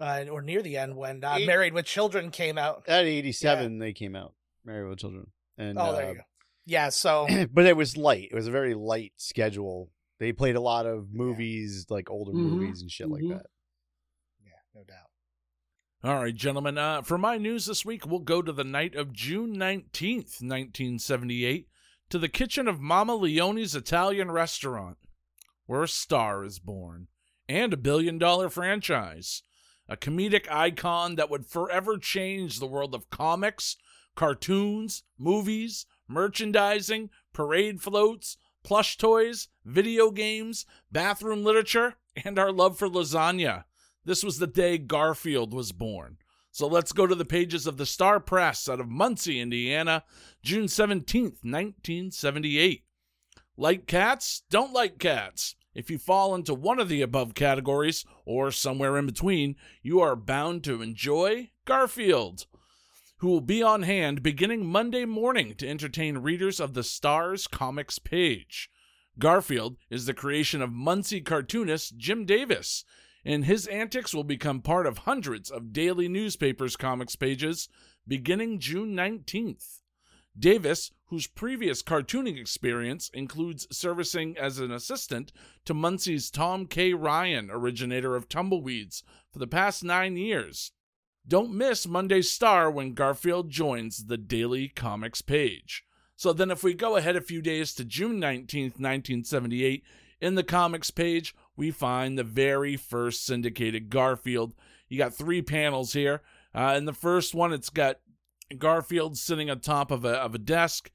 uh, 0.00 0.24
or 0.30 0.42
near 0.42 0.62
the 0.62 0.76
end 0.76 0.96
when 0.96 1.22
uh, 1.24 1.36
Eight- 1.38 1.46
Married 1.46 1.72
with 1.74 1.86
Children 1.86 2.30
came 2.30 2.58
out. 2.58 2.84
At 2.88 3.04
87, 3.04 3.78
they 3.78 3.92
came 3.92 4.14
out, 4.16 4.34
Married 4.64 4.88
with 4.88 4.98
Children. 4.98 5.26
And, 5.58 5.78
Oh, 5.78 5.92
there 5.94 6.06
uh, 6.06 6.08
you 6.10 6.14
go. 6.16 6.20
Yeah, 6.66 6.88
so 6.88 7.26
but 7.52 7.66
it 7.66 7.76
was 7.76 7.96
light. 7.96 8.28
It 8.30 8.34
was 8.34 8.46
a 8.48 8.50
very 8.52 8.74
light 8.74 9.12
schedule. 9.16 9.90
They 10.18 10.32
played 10.32 10.56
a 10.56 10.60
lot 10.60 10.86
of 10.86 11.12
movies, 11.12 11.86
like 11.90 12.10
older 12.10 12.32
Mhm. 12.32 12.36
movies 12.50 12.80
and 12.82 12.90
shit 12.90 13.06
Mhm. 13.08 13.10
like 13.12 13.38
that. 13.38 13.46
yeah, 14.42 14.52
no 14.74 14.82
doubt. 14.84 15.10
All 16.02 16.22
right, 16.22 16.34
gentlemen. 16.34 16.76
Uh, 16.78 17.02
for 17.02 17.16
my 17.18 17.38
news 17.38 17.66
this 17.66 17.84
week, 17.84 18.06
we'll 18.06 18.20
go 18.20 18.42
to 18.42 18.52
the 18.52 18.64
night 18.64 18.94
of 18.94 19.12
June 19.12 19.54
19th, 19.56 20.40
1978, 20.42 21.68
to 22.10 22.18
the 22.18 22.28
kitchen 22.28 22.68
of 22.68 22.80
Mama 22.80 23.14
Leone's 23.14 23.74
Italian 23.74 24.30
restaurant, 24.30 24.98
where 25.66 25.82
a 25.82 25.88
star 25.88 26.44
is 26.44 26.58
born, 26.58 27.08
and 27.48 27.72
a 27.72 27.76
billion 27.78 28.18
dollar 28.18 28.48
franchise. 28.50 29.42
A 29.88 29.96
comedic 29.96 30.50
icon 30.50 31.16
that 31.16 31.28
would 31.28 31.46
forever 31.46 31.98
change 31.98 32.58
the 32.58 32.66
world 32.66 32.94
of 32.94 33.10
comics, 33.10 33.76
cartoons, 34.14 35.02
movies, 35.18 35.86
merchandising, 36.08 37.10
parade 37.32 37.80
floats, 37.80 38.36
plush 38.62 38.96
toys, 38.96 39.48
video 39.64 40.10
games, 40.10 40.64
bathroom 40.90 41.44
literature, 41.44 41.94
and 42.24 42.38
our 42.38 42.50
love 42.50 42.78
for 42.78 42.88
lasagna. 42.88 43.64
This 44.04 44.22
was 44.22 44.38
the 44.38 44.46
day 44.46 44.78
Garfield 44.78 45.52
was 45.52 45.72
born. 45.72 46.18
So 46.50 46.66
let's 46.66 46.92
go 46.92 47.06
to 47.06 47.14
the 47.14 47.24
pages 47.24 47.66
of 47.66 47.78
the 47.78 47.86
Star 47.86 48.20
Press 48.20 48.68
out 48.68 48.80
of 48.80 48.88
Muncie, 48.88 49.40
Indiana, 49.40 50.04
June 50.42 50.66
17th, 50.66 51.42
1978. 51.42 52.84
Like 53.56 53.86
cats? 53.86 54.42
Don't 54.50 54.72
like 54.72 54.98
cats. 54.98 55.56
If 55.74 55.90
you 55.90 55.98
fall 55.98 56.34
into 56.34 56.54
one 56.54 56.78
of 56.78 56.88
the 56.88 57.02
above 57.02 57.34
categories, 57.34 58.04
or 58.24 58.50
somewhere 58.50 58.96
in 58.96 59.06
between, 59.06 59.56
you 59.82 60.00
are 60.00 60.14
bound 60.14 60.62
to 60.64 60.82
enjoy 60.82 61.50
Garfield, 61.64 62.46
who 63.18 63.28
will 63.28 63.40
be 63.40 63.62
on 63.62 63.82
hand 63.82 64.22
beginning 64.22 64.66
Monday 64.66 65.04
morning 65.04 65.54
to 65.56 65.68
entertain 65.68 66.18
readers 66.18 66.60
of 66.60 66.74
the 66.74 66.84
Stars 66.84 67.46
Comics 67.48 67.98
page. 67.98 68.70
Garfield 69.18 69.76
is 69.90 70.06
the 70.06 70.14
creation 70.14 70.62
of 70.62 70.72
Muncie 70.72 71.20
cartoonist 71.20 71.96
Jim 71.96 72.24
Davis, 72.24 72.84
and 73.24 73.44
his 73.44 73.66
antics 73.66 74.14
will 74.14 74.24
become 74.24 74.60
part 74.60 74.86
of 74.86 74.98
hundreds 74.98 75.50
of 75.50 75.72
daily 75.72 76.08
newspapers' 76.08 76.76
comics 76.76 77.16
pages 77.16 77.68
beginning 78.06 78.60
June 78.60 78.94
19th. 78.94 79.80
Davis, 80.38 80.90
whose 81.06 81.26
previous 81.26 81.82
cartooning 81.82 82.38
experience 82.38 83.08
includes 83.14 83.68
servicing 83.70 84.36
as 84.36 84.58
an 84.58 84.72
assistant 84.72 85.32
to 85.64 85.74
Muncie's 85.74 86.30
Tom 86.30 86.66
K. 86.66 86.92
Ryan, 86.92 87.50
originator 87.50 88.16
of 88.16 88.28
Tumbleweeds, 88.28 89.02
for 89.32 89.38
the 89.38 89.46
past 89.46 89.84
nine 89.84 90.16
years. 90.16 90.72
Don't 91.26 91.54
miss 91.54 91.86
Monday's 91.86 92.30
Star 92.30 92.70
when 92.70 92.94
Garfield 92.94 93.48
joins 93.48 94.06
the 94.06 94.18
Daily 94.18 94.68
Comics 94.68 95.22
page. 95.22 95.84
So 96.16 96.32
then, 96.32 96.50
if 96.50 96.62
we 96.62 96.74
go 96.74 96.96
ahead 96.96 97.16
a 97.16 97.20
few 97.20 97.40
days 97.40 97.72
to 97.74 97.84
June 97.84 98.20
19th, 98.20 98.78
1978, 98.78 99.84
in 100.20 100.34
the 100.34 100.44
comics 100.44 100.90
page, 100.90 101.34
we 101.56 101.70
find 101.70 102.18
the 102.18 102.24
very 102.24 102.76
first 102.76 103.24
syndicated 103.24 103.90
Garfield. 103.90 104.54
You 104.88 104.98
got 104.98 105.14
three 105.14 105.42
panels 105.42 105.92
here. 105.92 106.22
Uh, 106.54 106.74
in 106.76 106.84
the 106.84 106.92
first 106.92 107.34
one, 107.34 107.52
it's 107.52 107.70
got 107.70 107.98
Garfield 108.58 109.16
sitting 109.16 109.50
on 109.50 109.60
top 109.60 109.90
of 109.90 110.04
a, 110.04 110.12
of 110.12 110.34
a 110.34 110.38
desk, 110.38 110.90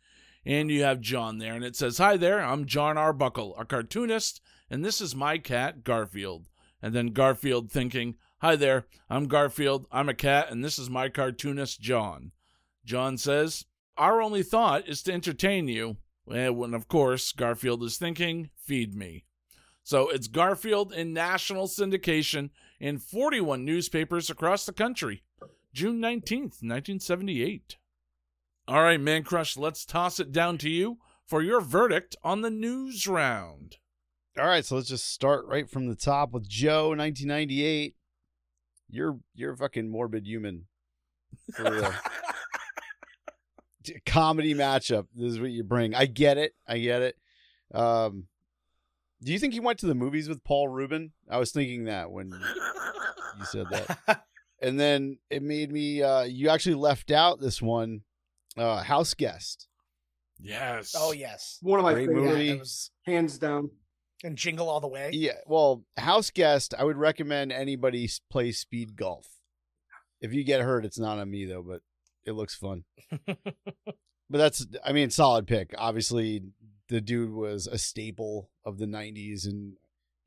and 0.46 0.70
you 0.72 0.84
have 0.84 1.01
John 1.01 1.38
there. 1.38 1.53
And 1.53 1.63
it 1.63 1.75
says, 1.75 1.98
Hi 1.98 2.18
there, 2.18 2.41
I'm 2.41 2.65
John 2.65 2.98
Arbuckle, 2.98 3.56
a 3.58 3.65
cartoonist, 3.65 4.41
and 4.70 4.84
this 4.84 5.01
is 5.01 5.15
my 5.15 5.38
cat, 5.38 5.84
Garfield. 5.84 6.48
And 6.82 6.94
then 6.94 7.08
Garfield 7.08 7.72
thinking, 7.72 8.15
Hi 8.41 8.56
there, 8.56 8.86
I'm 9.10 9.27
Garfield, 9.27 9.88
I'm 9.91 10.10
a 10.10 10.13
cat, 10.13 10.50
and 10.50 10.63
this 10.63 10.79
is 10.79 10.89
my 10.89 11.10
cartoonist, 11.10 11.82
John. 11.82 12.32
John 12.86 13.18
says, 13.18 13.65
Our 13.98 14.22
only 14.22 14.44
thought 14.44 14.88
is 14.88 15.03
to 15.03 15.13
entertain 15.13 15.68
you. 15.68 15.98
And 16.32 16.58
when, 16.58 16.74
of 16.74 16.88
course, 16.88 17.32
Garfield 17.32 17.84
is 17.84 17.98
thinking, 17.98 18.50
Feed 18.56 18.96
me. 18.96 19.25
So 19.84 20.10
it's 20.10 20.27
Garfield 20.27 20.94
in 20.94 21.13
national 21.13 21.68
syndication 21.68 22.51
in 22.79 23.00
41 23.00 23.65
newspapers 23.65 24.29
across 24.29 24.65
the 24.65 24.74
country. 24.74 25.24
June 25.74 26.02
19th, 26.02 26.62
1978. 26.62 27.78
All 28.68 28.84
right, 28.84 29.00
Mancrush, 29.00 29.58
let's 29.58 29.86
toss 29.86 30.20
it 30.20 30.32
down 30.32 30.58
to 30.60 30.70
you 30.70 30.98
for 31.26 31.42
your 31.42 31.62
verdict 31.62 32.16
on 32.24 32.42
the 32.42 32.50
news 32.50 33.08
round. 33.08 33.78
All 34.38 34.46
right, 34.46 34.66
so 34.66 34.76
let's 34.76 34.90
just 34.90 35.12
start 35.12 35.46
right 35.48 35.70
from 35.70 35.88
the 35.88 35.96
top 35.96 36.32
with 36.32 36.48
Joe, 36.48 36.90
1998. 36.90 37.96
You're 38.90 39.20
you're 39.36 39.54
a 39.54 39.58
fucking 39.58 39.90
morbid 39.90 40.26
human 40.26 40.66
for 41.56 41.72
real. 41.72 41.94
Comedy 44.06 44.54
matchup. 44.54 45.08
This 45.16 45.34
is 45.34 45.40
what 45.40 45.52
you 45.52 45.64
bring. 45.64 45.94
I 45.94 46.06
get 46.06 46.38
it. 46.38 46.54
I 46.68 46.80
get 46.80 47.02
it. 47.02 47.16
Um, 47.74 48.26
do 49.24 49.32
you 49.32 49.40
think 49.40 49.54
he 49.54 49.60
went 49.60 49.80
to 49.80 49.88
the 49.88 49.96
movies 49.96 50.30
with 50.30 50.44
Paul 50.44 50.68
Rubin? 50.68 51.12
I 51.30 51.38
was 51.38 51.52
thinking 51.52 51.86
that 51.86 52.12
when 52.12 52.32
you 52.32 53.46
said 53.46 53.68
that. 53.72 54.24
and 54.62 54.80
then 54.80 55.18
it 55.30 55.42
made 55.44 55.72
me. 55.72 56.01
Uh, 56.04 56.24
you 56.24 56.50
actually 56.50 56.75
left 56.75 57.12
out 57.12 57.39
this 57.39 57.62
one, 57.62 58.01
uh, 58.58 58.84
House 58.84 59.13
Guest. 59.13 59.68
Yes. 60.42 60.96
oh 60.98 61.12
yes, 61.12 61.58
One 61.62 61.80
of 61.80 61.84
my 61.84 61.94
Great 61.94 62.08
favorites, 62.08 62.30
movie. 62.32 62.54
that 63.06 63.12
hands 63.12 63.38
down. 63.38 63.72
and 64.24 64.38
Jingle 64.38 64.70
All 64.70 64.80
the 64.80 64.88
Way. 64.88 65.10
Yeah, 65.13 65.34
well, 65.46 65.84
house 65.98 66.30
guest, 66.30 66.74
I 66.80 66.86
would 66.86 66.96
recommend 66.96 67.51
anybody 67.51 68.10
play 68.32 68.54
speed 68.54 68.96
golf. 68.96 69.28
If 70.22 70.34
you 70.34 70.46
get 70.46 70.62
hurt, 70.62 70.86
it's 70.86 70.98
not 71.00 71.20
on 71.20 71.30
me 71.30 71.44
though, 71.46 71.62
but 71.62 71.82
it 72.25 72.34
looks 72.34 72.56
fun. 72.56 72.84
But 74.32 74.38
that's, 74.38 74.68
I 74.86 74.92
mean, 74.94 75.10
solid 75.10 75.48
pick. 75.48 75.74
Obviously, 75.75 76.44
the 76.88 77.01
dude 77.01 77.34
was 77.34 77.66
a 77.66 77.80
staple 77.80 78.51
of 78.63 78.78
the 78.78 78.86
'90s, 78.86 79.46
and 79.46 79.74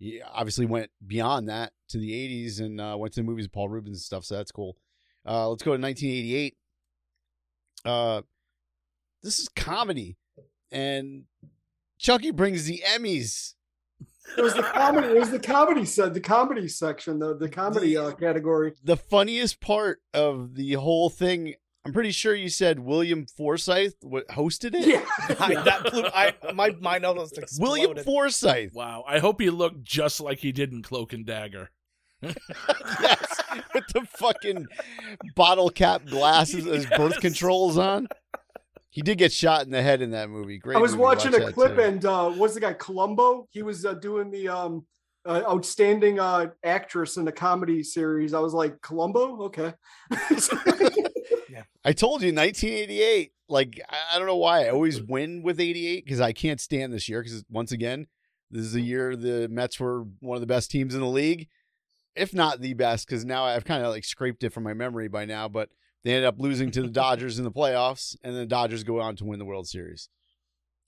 he 0.03 0.21
obviously 0.21 0.67
went 0.67 0.91
beyond 1.07 1.49
that 1.49 1.73
to 1.91 1.99
the 1.99 2.11
'80s 2.11 2.61
and 2.61 2.81
uh, 2.81 2.97
went 2.99 3.15
to 3.15 3.21
the 3.21 3.25
movies 3.25 3.45
with 3.45 3.53
Paul 3.53 3.69
Reubens 3.69 3.99
and 3.99 4.03
stuff. 4.03 4.25
So 4.25 4.37
that's 4.37 4.51
cool. 4.51 4.77
Uh, 5.25 5.49
let's 5.49 5.63
go 5.63 5.77
to 5.77 5.81
1988. 5.81 6.57
Uh, 7.85 8.23
this 9.23 9.39
is 9.39 9.49
comedy, 9.49 10.17
and 10.73 11.25
Chucky 11.99 12.33
brings 12.33 12.65
the 12.65 12.83
Emmys. 12.85 13.55
It 14.37 14.43
was 14.43 14.55
the 14.55 14.63
comedy. 14.63 15.07
It 15.09 15.19
was 15.21 15.31
the 15.31 15.39
comedy 15.39 15.85
set, 15.85 16.15
the 16.15 16.21
comedy 16.21 16.67
section, 16.67 17.21
the 17.21 17.37
the 17.37 17.49
comedy 17.49 17.97
uh, 17.97 18.11
category. 18.13 18.73
the 18.83 18.97
funniest 18.97 19.61
part 19.61 20.01
of 20.13 20.57
the 20.57 20.73
whole 20.73 21.11
thing 21.11 21.55
I'm 21.85 21.93
pretty 21.93 22.13
sure 22.13 22.35
you 22.35 22.49
said 22.49 22.79
William 22.79 23.27
Forsythe 23.27 23.95
what, 24.03 24.29
hosted 24.29 24.75
it. 24.75 24.87
Yeah. 24.87 25.05
I, 25.41 25.55
that 25.63 25.91
blew, 25.91 26.05
I, 26.05 26.33
my 26.55 26.71
mind 26.81 27.05
almost 27.05 27.39
exploded. 27.39 27.89
William 27.89 28.05
Forsythe. 28.05 28.73
Wow. 28.73 29.05
I 29.07 29.19
hope 29.19 29.41
he 29.41 29.51
looked 29.51 29.83
just 29.83 30.21
like 30.21 30.39
he 30.39 30.53
did 30.53 30.73
in 30.73 30.83
Cloak 30.83 31.13
and 31.13 31.27
Dagger. 31.27 31.71
yes, 32.23 33.43
with 33.75 33.89
the 33.93 34.07
fucking 34.17 34.69
bottle 35.35 35.71
cap 35.71 36.07
glasses 36.07 36.69
as 36.69 36.87
birth 36.97 37.21
controls 37.21 37.77
on. 37.77 38.07
He 38.91 39.03
did 39.03 39.19
get 39.19 39.33
shot 39.33 39.65
in 39.65 39.73
the 39.73 39.83
head 39.83 40.03
in 40.03 40.13
that 40.13 40.31
movie. 40.31 40.59
Great. 40.59 40.77
I 40.77 40.81
was 40.81 40.93
movie. 40.93 41.03
watching 41.03 41.33
Watch 41.33 41.43
a 41.43 41.53
clip 41.53 41.75
too. 41.75 41.83
and 41.83 42.05
uh 42.05 42.31
what's 42.31 42.55
the 42.55 42.61
guy 42.61 42.75
Columbo? 42.75 43.49
He 43.51 43.63
was 43.65 43.85
uh, 43.85 43.95
doing 43.95 44.31
the 44.31 44.49
um 44.49 44.87
uh, 45.25 45.43
outstanding 45.49 46.21
uh 46.21 46.51
actress 46.63 47.17
in 47.17 47.25
the 47.25 47.33
comedy 47.33 47.83
series. 47.83 48.35
I 48.35 48.39
was 48.39 48.55
like, 48.55 48.81
Columbo? 48.83 49.47
Okay. 49.47 49.73
I 51.85 51.93
told 51.93 52.23
you 52.23 52.33
1988. 52.33 53.33
Like 53.49 53.81
I 53.89 53.97
I 54.15 54.19
don't 54.19 54.27
know 54.27 54.37
why 54.37 54.67
I 54.67 54.71
always 54.71 55.03
win 55.03 55.43
with 55.43 55.61
88 55.61 56.05
because 56.05 56.21
I 56.21 56.33
can't 56.33 56.61
stand 56.61 56.93
this 56.93 57.09
year 57.09 57.23
because 57.23 57.45
once 57.51 57.73
again 57.73 58.07
this 58.51 58.63
is 58.63 58.73
the 58.73 58.83
year 58.83 59.17
the 59.17 59.49
Mets 59.49 59.81
were 59.81 60.05
one 60.21 60.37
of 60.37 60.41
the 60.41 60.47
best 60.47 60.71
teams 60.71 60.95
in 60.95 61.01
the 61.01 61.07
league, 61.07 61.49
if 62.15 62.35
not 62.35 62.61
the 62.61 62.75
best. 62.75 63.07
Because 63.07 63.25
now 63.25 63.45
I've 63.45 63.65
kind 63.65 63.83
of 63.83 63.91
like 63.91 64.05
scraped 64.05 64.45
it 64.45 64.53
from 64.53 64.63
my 64.63 64.75
memory 64.75 65.09
by 65.09 65.25
now, 65.25 65.49
but 65.49 65.71
they 66.05 66.11
ended 66.11 66.27
up 66.27 66.39
losing 66.39 66.71
to 66.73 66.83
the 66.83 66.89
Dodgers 66.89 67.39
in 67.39 67.45
the 67.45 67.51
playoffs, 67.51 68.17
and 68.23 68.37
the 68.37 68.47
Dodgers 68.47 68.85
go 68.85 69.01
on 69.01 69.17
to 69.17 69.25
win 69.25 69.39
the 69.39 69.45
World 69.45 69.69
Series. 69.69 70.09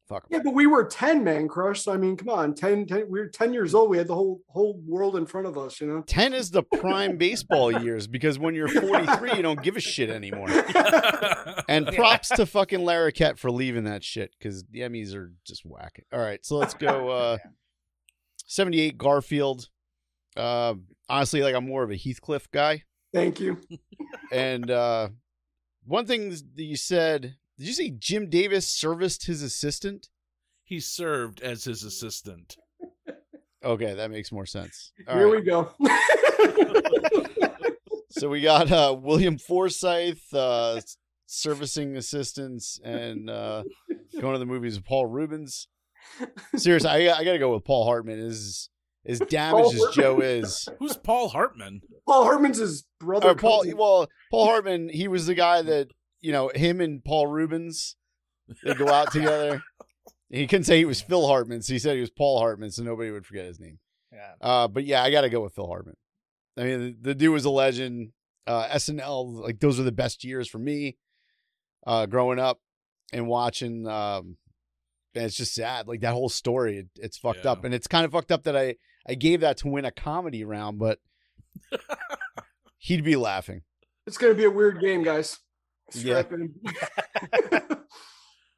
Fuck 0.08 0.25
'em. 0.25 0.28
yeah, 0.32 0.40
but 0.44 0.52
we 0.52 0.66
were 0.66 0.84
10 0.84 1.25
man 1.25 1.49
crush. 1.49 1.82
So 1.82 1.92
I 1.92 1.96
mean, 1.96 2.16
come 2.16 2.28
on, 2.28 2.54
10, 2.54 2.87
10 2.87 3.06
we 3.11 3.18
were 3.20 3.26
10 3.28 3.52
years 3.54 3.75
old. 3.75 3.88
We 3.88 3.96
had 3.96 4.06
the 4.06 4.14
whole 4.14 4.42
whole 4.49 4.78
world 4.87 5.16
in 5.16 5.25
front 5.25 5.46
of 5.46 5.56
us, 5.56 5.80
you 5.80 5.87
know. 5.87 6.02
10 6.06 6.34
is 6.34 6.50
the 6.50 6.62
prime 6.62 7.16
baseball 7.16 7.73
years 7.82 8.06
because 8.06 8.38
when 8.38 8.54
you're 8.54 8.68
43, 8.68 9.37
you 9.37 9.42
don't 9.42 9.62
give 9.62 9.76
a 9.76 9.80
shit 9.80 10.11
anymore. 10.11 10.49
And 11.66 11.87
props 11.87 12.28
to 12.28 12.44
fucking 12.44 12.80
Larroquette 12.80 13.38
for 13.38 13.50
leaving 13.50 13.84
that 13.84 14.04
shit 14.04 14.32
because 14.38 14.64
the 14.70 14.80
Emmys 14.80 15.14
are 15.14 15.32
just 15.46 15.64
whack. 15.64 16.04
All 16.12 16.20
right, 16.20 16.44
so 16.44 16.56
let's 16.56 16.75
go. 16.75 17.08
Uh, 17.14 17.38
78 18.46 18.99
Garfield. 18.99 19.68
Uh, 20.37 20.75
honestly, 21.08 21.42
like 21.42 21.54
I'm 21.54 21.66
more 21.66 21.82
of 21.82 21.90
a 21.90 21.96
Heathcliff 21.96 22.50
guy. 22.50 22.82
Thank 23.14 23.40
you. 23.40 23.58
And 24.30 24.70
uh, 24.70 25.08
one 25.87 26.06
thing 26.06 26.30
that 26.30 26.42
you 26.56 26.76
said, 26.76 27.37
did 27.58 27.66
you 27.66 27.73
say 27.73 27.90
Jim 27.90 28.28
Davis 28.30 28.68
serviced 28.68 29.26
his 29.26 29.42
assistant? 29.42 30.08
he 30.66 30.80
served 30.80 31.42
as 31.42 31.64
his 31.64 31.84
assistant. 31.84 32.56
Okay, 33.62 33.94
that 33.94 34.11
makes 34.11 34.32
more 34.32 34.46
sense. 34.46 34.92
All 35.06 35.16
Here 35.18 35.26
right. 35.28 35.37
we 35.37 35.42
go. 35.42 35.70
So 38.16 38.28
we 38.28 38.42
got 38.42 38.70
uh, 38.70 38.96
William 38.99 39.38
Forsythe, 39.38 40.18
uh, 40.32 40.80
servicing 41.26 41.96
assistants, 41.96 42.78
and 42.84 43.28
uh, 43.28 43.64
going 44.20 44.34
to 44.34 44.38
the 44.38 44.46
movies 44.46 44.76
with 44.76 44.84
Paul 44.84 45.06
Reubens. 45.06 45.66
Seriously, 46.54 46.88
I, 46.88 47.12
I 47.18 47.25
got 47.25 47.32
to 47.32 47.38
go 47.40 47.52
with 47.52 47.64
Paul 47.64 47.84
Hartman. 47.87 48.20
As 48.20 48.68
as 49.04 49.18
damaged 49.18 49.75
as 49.75 49.80
Hartman. 49.80 49.94
Joe 49.94 50.20
is, 50.20 50.68
Who's 50.78 50.96
Paul 50.96 51.28
Hartman? 51.28 51.82
Paul 52.06 52.23
Hartman's 52.23 52.58
his 52.58 52.84
brother. 53.00 53.30
or 53.30 53.34
Paul. 53.34 53.62
cousin. 53.64 53.76
Well, 53.76 54.06
Paul 54.30 54.46
Hartman, 54.46 54.88
he 54.90 55.08
was 55.08 55.26
the 55.26 55.34
guy 55.34 55.62
that 55.62 55.88
you 56.24 56.32
know 56.32 56.50
him 56.54 56.80
and 56.80 57.04
Paul 57.04 57.26
Reubens. 57.28 57.96
They 58.62 58.74
go 58.74 58.88
out 58.88 59.12
together. 59.12 59.62
He 60.30 60.46
couldn't 60.46 60.64
say 60.64 60.78
he 60.78 60.84
was 60.84 61.00
Phil 61.00 61.26
Hartman, 61.26 61.62
so 61.62 61.72
he 61.72 61.78
said 61.78 61.94
he 61.94 62.00
was 62.00 62.10
Paul 62.10 62.38
Hartman, 62.40 62.70
so 62.70 62.82
nobody 62.82 63.10
would 63.10 63.24
forget 63.26 63.44
his 63.46 63.60
name. 63.60 63.78
Yeah. 64.12 64.32
Uh, 64.40 64.68
but 64.68 64.84
yeah, 64.84 65.02
I 65.02 65.10
got 65.10 65.20
to 65.20 65.28
go 65.30 65.40
with 65.42 65.54
Phil 65.54 65.66
Hartman. 65.66 65.96
I 66.58 66.64
mean, 66.64 66.80
the, 66.80 66.96
the 67.10 67.14
dude 67.14 67.32
was 67.32 67.44
a 67.44 67.50
legend. 67.50 68.12
Uh, 68.46 68.66
SNL, 68.68 69.40
like 69.42 69.60
those 69.60 69.78
are 69.78 69.84
the 69.84 69.92
best 69.92 70.24
years 70.24 70.48
for 70.48 70.58
me, 70.58 70.96
uh, 71.86 72.06
growing 72.06 72.38
up 72.38 72.58
and 73.12 73.26
watching. 73.28 73.86
Um, 73.86 74.36
and 75.14 75.24
it's 75.24 75.36
just 75.36 75.54
sad, 75.54 75.86
like 75.88 76.00
that 76.00 76.12
whole 76.12 76.28
story. 76.28 76.78
It, 76.78 76.88
it's 76.96 77.16
fucked 77.18 77.44
Yeah. 77.44 77.52
up, 77.52 77.64
and 77.64 77.72
it's 77.74 77.86
kind 77.86 78.04
of 78.04 78.12
fucked 78.12 78.32
up 78.32 78.42
that 78.44 78.56
I 78.56 78.76
I 79.06 79.14
gave 79.14 79.40
that 79.40 79.58
to 79.58 79.68
win 79.68 79.84
a 79.84 79.90
comedy 79.92 80.44
round, 80.44 80.78
but 80.78 80.98
he'd 82.78 83.04
be 83.04 83.16
laughing. 83.16 83.62
It's 84.06 84.18
gonna 84.18 84.34
be 84.34 84.44
a 84.44 84.50
weird 84.50 84.80
game, 84.80 85.02
guys. 85.02 85.38
Yeah. 85.92 86.22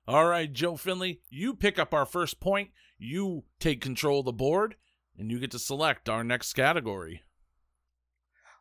All 0.08 0.26
right, 0.26 0.52
Joe 0.52 0.76
Findlay, 0.76 1.20
you 1.28 1.54
pick 1.54 1.78
up 1.78 1.92
our 1.92 2.06
first 2.06 2.38
point. 2.38 2.70
You 2.98 3.44
take 3.58 3.80
control 3.80 4.20
of 4.20 4.26
the 4.26 4.32
board, 4.32 4.76
and 5.18 5.30
you 5.30 5.40
get 5.40 5.50
to 5.50 5.58
select 5.58 6.08
our 6.08 6.22
next 6.22 6.52
category. 6.52 7.22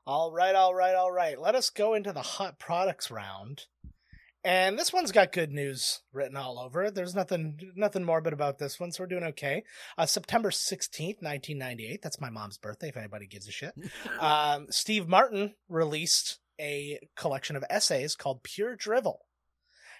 All 0.07 0.31
right, 0.31 0.55
all 0.55 0.73
right, 0.73 0.95
all 0.95 1.11
right. 1.11 1.39
Let 1.39 1.55
us 1.55 1.69
go 1.69 1.93
into 1.93 2.13
the 2.13 2.21
hot 2.21 2.59
products 2.59 3.09
round. 3.09 3.65
And 4.43 4.77
this 4.77 4.93
one's 4.93 5.11
got 5.11 5.31
good 5.31 5.51
news 5.51 6.01
written 6.13 6.37
all 6.37 6.59
over 6.59 6.83
it. 6.83 6.93
There's 6.93 7.15
nothing 7.15 7.57
nothing 7.75 8.03
morbid 8.03 8.31
about 8.31 8.59
this 8.59 8.79
one, 8.79 8.91
so 8.91 9.01
we're 9.01 9.07
doing 9.07 9.23
okay. 9.23 9.63
Uh, 9.97 10.05
September 10.05 10.51
16th, 10.51 11.23
1998. 11.23 12.03
That's 12.03 12.21
my 12.21 12.29
mom's 12.29 12.59
birthday, 12.59 12.89
if 12.89 12.97
anybody 12.97 13.25
gives 13.25 13.47
a 13.47 13.51
shit. 13.51 13.73
um, 14.19 14.67
Steve 14.69 15.07
Martin 15.07 15.55
released 15.67 16.37
a 16.59 16.99
collection 17.15 17.55
of 17.55 17.63
essays 17.69 18.15
called 18.15 18.43
Pure 18.43 18.77
Drivel. 18.77 19.19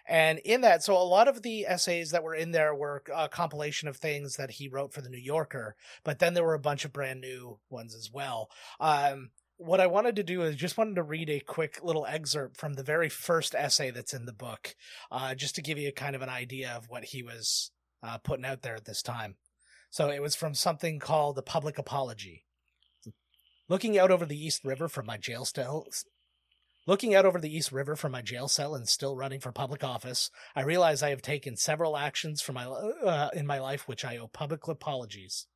And 0.08 0.40
in 0.40 0.62
that, 0.62 0.84
so 0.84 0.96
a 0.96 1.00
lot 1.04 1.28
of 1.28 1.42
the 1.42 1.66
essays 1.66 2.12
that 2.12 2.24
were 2.24 2.36
in 2.36 2.52
there 2.52 2.76
were 2.76 3.02
a 3.14 3.28
compilation 3.28 3.88
of 3.88 3.98
things 3.98 4.36
that 4.36 4.52
he 4.52 4.68
wrote 4.68 4.94
for 4.94 5.02
the 5.02 5.10
New 5.10 5.18
Yorker, 5.18 5.76
but 6.04 6.20
then 6.20 6.36
there 6.36 6.44
were 6.44 6.54
a 6.54 6.60
bunch 6.60 6.86
of 6.86 6.94
brand 6.94 7.22
new 7.22 7.60
ones 7.70 7.96
as 7.96 8.12
well. 8.14 8.50
Um, 8.80 9.32
what 9.58 9.80
I 9.80 9.88
wanted 9.88 10.16
to 10.18 10.24
do 10.24 10.44
is 10.44 10.56
just 10.56 10.78
wanted 10.78 10.96
to 10.96 11.04
read 11.04 11.30
a 11.30 11.40
quick 11.40 11.80
little 11.82 12.06
excerpt 12.06 12.58
from 12.58 12.74
the 12.74 12.84
very 12.84 13.10
first 13.10 13.56
essay 13.56 13.90
that's 13.90 14.14
in 14.14 14.26
the 14.26 14.34
book, 14.34 14.76
uh, 15.12 15.34
just 15.34 15.56
to 15.56 15.62
give 15.62 15.78
you 15.78 15.92
kind 15.92 16.16
of 16.16 16.22
an 16.22 16.30
idea 16.30 16.72
of 16.72 16.90
what 16.90 17.06
he 17.06 17.24
was 17.24 17.72
uh, 18.04 18.18
putting 18.20 18.46
out 18.46 18.62
there 18.62 18.76
at 18.76 18.86
this 18.86 19.02
time. 19.02 19.38
So 19.90 20.10
it 20.10 20.22
was 20.22 20.36
from 20.36 20.54
something 20.54 21.00
called 21.00 21.36
the 21.36 21.42
Public 21.42 21.78
Apology. 21.78 22.44
Looking 23.68 23.98
out 23.98 24.12
over 24.12 24.26
the 24.26 24.38
East 24.38 24.64
River 24.64 24.88
from 24.88 25.06
my 25.06 25.18
jail 25.18 25.46
cell, 25.46 25.88
looking 26.86 27.16
out 27.16 27.26
over 27.26 27.40
the 27.40 27.56
East 27.56 27.72
River 27.72 27.96
from 27.96 28.12
my 28.12 28.22
jail 28.22 28.48
cell 28.48 28.76
and 28.76 28.88
still 28.88 29.16
running 29.16 29.40
for 29.40 29.52
public 29.52 29.84
office, 29.84 30.30
I 30.56 30.62
realize 30.62 31.02
I 31.02 31.10
have 31.10 31.22
taken 31.22 31.56
several 31.56 31.98
actions 31.98 32.42
for 32.42 32.54
my 32.54 32.66
uh, 32.66 33.30
in 33.34 33.46
my 33.46 33.60
life 33.60 33.88
which 33.88 34.06
I 34.06 34.18
owe 34.18 34.28
public 34.28 34.68
apologies. 34.68 35.48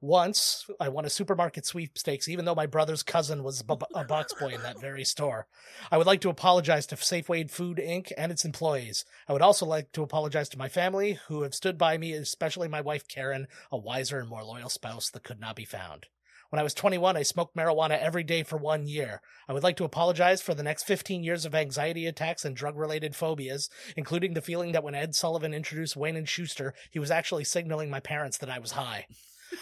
Once, 0.00 0.66
I 0.78 0.90
won 0.90 1.06
a 1.06 1.10
supermarket 1.10 1.64
sweepstakes, 1.64 2.28
even 2.28 2.44
though 2.44 2.54
my 2.54 2.66
brother's 2.66 3.02
cousin 3.02 3.42
was 3.42 3.62
b- 3.62 3.74
a 3.94 4.04
box 4.04 4.34
boy 4.34 4.48
in 4.48 4.60
that 4.60 4.78
very 4.78 5.02
store. 5.02 5.46
I 5.90 5.96
would 5.96 6.06
like 6.06 6.20
to 6.22 6.28
apologize 6.28 6.86
to 6.88 6.96
Safeway 6.96 7.50
Food 7.50 7.78
Inc. 7.78 8.12
and 8.18 8.30
its 8.30 8.44
employees. 8.44 9.06
I 9.26 9.32
would 9.32 9.40
also 9.40 9.64
like 9.64 9.92
to 9.92 10.02
apologize 10.02 10.50
to 10.50 10.58
my 10.58 10.68
family, 10.68 11.20
who 11.28 11.40
have 11.40 11.54
stood 11.54 11.78
by 11.78 11.96
me, 11.96 12.12
especially 12.12 12.68
my 12.68 12.82
wife 12.82 13.08
Karen, 13.08 13.46
a 13.72 13.78
wiser 13.78 14.18
and 14.18 14.28
more 14.28 14.44
loyal 14.44 14.68
spouse 14.68 15.08
that 15.08 15.24
could 15.24 15.40
not 15.40 15.56
be 15.56 15.64
found. 15.64 16.08
When 16.54 16.60
I 16.60 16.62
was 16.62 16.74
21, 16.74 17.16
I 17.16 17.24
smoked 17.24 17.56
marijuana 17.56 17.98
every 17.98 18.22
day 18.22 18.44
for 18.44 18.56
one 18.56 18.86
year. 18.86 19.20
I 19.48 19.52
would 19.52 19.64
like 19.64 19.76
to 19.78 19.84
apologize 19.84 20.40
for 20.40 20.54
the 20.54 20.62
next 20.62 20.84
15 20.84 21.24
years 21.24 21.44
of 21.44 21.52
anxiety 21.52 22.06
attacks 22.06 22.44
and 22.44 22.54
drug 22.54 22.78
related 22.78 23.16
phobias, 23.16 23.68
including 23.96 24.34
the 24.34 24.40
feeling 24.40 24.70
that 24.70 24.84
when 24.84 24.94
Ed 24.94 25.16
Sullivan 25.16 25.52
introduced 25.52 25.96
Wayne 25.96 26.14
and 26.14 26.28
Shuster, 26.28 26.72
he 26.92 27.00
was 27.00 27.10
actually 27.10 27.42
signaling 27.42 27.90
my 27.90 27.98
parents 27.98 28.38
that 28.38 28.50
I 28.50 28.60
was 28.60 28.70
high. 28.70 29.08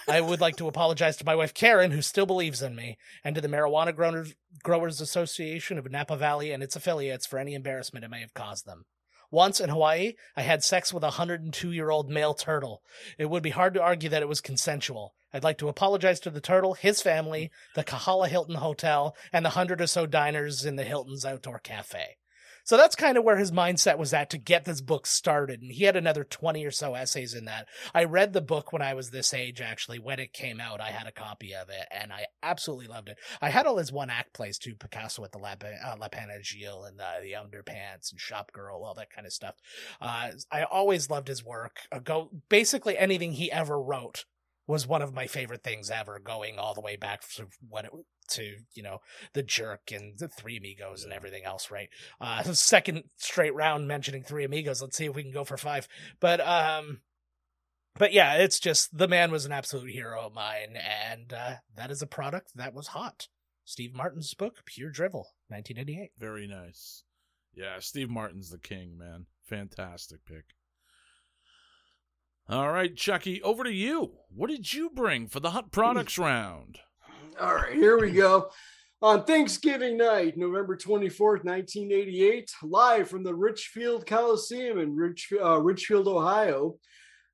I 0.07 0.20
would 0.20 0.42
like 0.42 0.57
to 0.57 0.68
apologize 0.68 1.16
to 1.16 1.24
my 1.24 1.35
wife 1.35 1.55
Karen, 1.55 1.92
who 1.92 2.02
still 2.02 2.26
believes 2.26 2.61
in 2.61 2.76
me, 2.76 2.98
and 3.24 3.35
to 3.37 3.40
the 3.40 3.48
Marijuana 3.48 3.96
Growers, 3.96 4.35
Growers 4.62 5.00
Association 5.00 5.78
of 5.78 5.90
Napa 5.90 6.18
Valley 6.18 6.52
and 6.52 6.62
its 6.62 6.76
affiliates 6.76 7.24
for 7.24 7.38
any 7.38 7.55
embarrassment 7.55 8.05
it 8.05 8.11
may 8.11 8.20
have 8.20 8.35
caused 8.35 8.66
them. 8.66 8.85
Once 9.31 9.61
in 9.61 9.70
Hawaii, 9.70 10.12
I 10.37 10.42
had 10.42 10.62
sex 10.62 10.92
with 10.92 11.05
a 11.05 11.16
102 11.16 11.72
year 11.72 11.88
old 11.88 12.11
male 12.11 12.35
turtle. 12.35 12.83
It 13.16 13.31
would 13.31 13.42
be 13.42 13.48
hard 13.48 13.72
to 13.72 13.83
argue 13.83 14.11
that 14.11 14.20
it 14.20 14.28
was 14.28 14.42
consensual. 14.42 15.14
I'd 15.33 15.45
like 15.45 15.59
to 15.59 15.68
apologize 15.68 16.21
to 16.21 16.31
the 16.31 16.40
turtle, 16.40 16.75
his 16.75 17.03
family, 17.03 17.51
the 17.75 17.85
Kahala 17.85 18.29
Hilton 18.29 18.57
Hotel, 18.57 19.16
and 19.33 19.45
the 19.45 19.51
hundred 19.51 19.81
or 19.81 19.87
so 19.87 20.07
diners 20.07 20.64
in 20.64 20.77
the 20.77 20.85
Hilton's 20.85 21.25
Outdoor 21.25 21.59
Cafe. 21.59 22.16
So 22.64 22.77
that's 22.77 22.95
kind 22.95 23.18
of 23.18 23.25
where 23.25 23.38
his 23.38 23.51
mindset 23.51 23.99
was 23.99 24.14
at 24.14 24.31
to 24.31 24.38
get 24.38 24.64
this 24.64 24.81
book 24.81 25.07
started. 25.07 25.62
And 25.62 25.73
he 25.73 25.85
had 25.85 25.97
another 25.97 26.25
20 26.25 26.64
or 26.64 26.71
so 26.71 26.95
essays 26.95 27.35
in 27.35 27.47
that. 27.47 27.66
I 27.92 28.05
read 28.05 28.33
the 28.33 28.40
book 28.40 28.73
when 28.73 28.83
I 28.83 28.95
was 28.95 29.11
this 29.11 29.35
age, 29.35 29.61
actually. 29.61 29.99
When 29.99 30.21
it 30.21 30.33
came 30.33 30.61
out, 30.61 30.81
I 30.81 30.90
had 30.90 31.07
a 31.07 31.12
copy 31.12 31.55
of 31.55 31.68
it 31.71 31.87
and 31.90 32.12
I 32.12 32.27
absolutely 32.42 32.87
loved 32.87 33.09
it. 33.09 33.18
I 33.40 33.51
had 33.51 33.66
all 33.66 33.79
his 33.79 33.92
one 33.92 34.11
act 34.11 34.33
plays 34.33 34.59
too 34.59 34.75
Picasso 34.77 35.23
with 35.23 35.33
the 35.33 35.38
La, 35.38 35.55
uh, 35.61 35.97
La 35.99 36.09
and 36.12 36.99
the, 36.99 37.07
the 37.23 37.33
Underpants 37.33 38.12
and 38.12 38.21
Shop 38.21 38.53
Girl, 38.53 38.83
all 38.85 38.95
that 38.95 39.11
kind 39.11 39.27
of 39.27 39.33
stuff. 39.33 39.57
Uh, 40.01 40.31
I 40.51 40.62
always 40.62 41.11
loved 41.11 41.29
his 41.29 41.45
work. 41.45 41.81
Uh, 41.90 41.99
go 41.99 42.31
Basically, 42.49 42.97
anything 42.97 43.33
he 43.33 43.51
ever 43.51 43.81
wrote 43.81 44.25
was 44.66 44.87
one 44.87 45.03
of 45.03 45.14
my 45.14 45.27
favorite 45.27 45.62
things 45.62 45.90
ever, 45.90 46.18
going 46.18 46.59
all 46.59 46.75
the 46.75 46.81
way 46.81 46.96
back 46.96 47.22
to 47.37 47.46
when 47.68 47.87
it 47.87 47.92
to 48.29 48.57
you 48.75 48.83
know 48.83 48.98
the 49.33 49.42
jerk 49.42 49.90
and 49.92 50.18
the 50.18 50.29
three 50.29 50.57
amigos 50.57 51.03
and 51.03 51.12
everything 51.12 51.44
else 51.44 51.72
right 51.72 51.88
uh 52.20 52.40
second 52.53 53.03
straight 53.16 53.53
round 53.53 53.88
mentioning 53.88 54.22
three 54.22 54.44
amigos 54.44 54.81
let's 54.81 54.96
see 54.96 55.07
if 55.07 55.14
we 55.14 55.25
can 55.25 55.33
go 55.33 55.42
for 55.42 55.57
five 55.57 55.88
but 56.20 56.40
um 56.40 57.01
but 57.98 58.12
yeah 58.12 58.35
it's 58.35 58.61
just 58.61 58.96
the 58.96 59.09
man 59.09 59.33
was 59.33 59.44
an 59.44 59.51
absolute 59.51 59.90
hero 59.90 60.27
of 60.27 60.33
mine 60.33 60.77
and 60.77 61.33
uh 61.33 61.55
that 61.77 61.90
is 61.90 62.01
a 62.01 62.07
product 62.07 62.53
that 62.55 62.72
was 62.72 62.87
hot 62.87 63.27
steve 63.64 63.92
martin's 63.92 64.33
book 64.35 64.59
pure 64.64 64.88
drivel 64.88 65.33
1988 65.48 66.12
Very 66.16 66.46
nice. 66.46 67.03
Yeah, 67.55 67.79
Steve 67.81 68.09
Martin's 68.09 68.51
the 68.51 68.59
king, 68.59 68.96
man. 68.96 69.27
Fantastic 69.44 70.25
pick. 70.25 70.44
All 72.48 72.70
right, 72.70 72.94
Chucky, 72.94 73.40
over 73.42 73.64
to 73.64 73.72
you. 73.72 74.12
What 74.35 74.50
did 74.50 74.72
you 74.72 74.90
bring 74.90 75.28
for 75.28 75.40
the 75.40 75.50
hot 75.50 75.70
products 75.70 76.18
round? 76.18 76.81
All 77.40 77.55
right, 77.55 77.72
here 77.72 77.98
we 78.00 78.11
go. 78.11 78.50
On 79.00 79.24
Thanksgiving 79.24 79.96
night, 79.96 80.37
November 80.37 80.76
24th, 80.76 81.44
1988, 81.44 82.50
live 82.62 83.09
from 83.09 83.22
the 83.24 83.35
Richfield 83.35 84.07
Coliseum 84.07 84.78
in 84.78 84.94
Rich, 84.94 85.33
uh, 85.40 85.59
Richfield, 85.61 86.07
Ohio, 86.07 86.76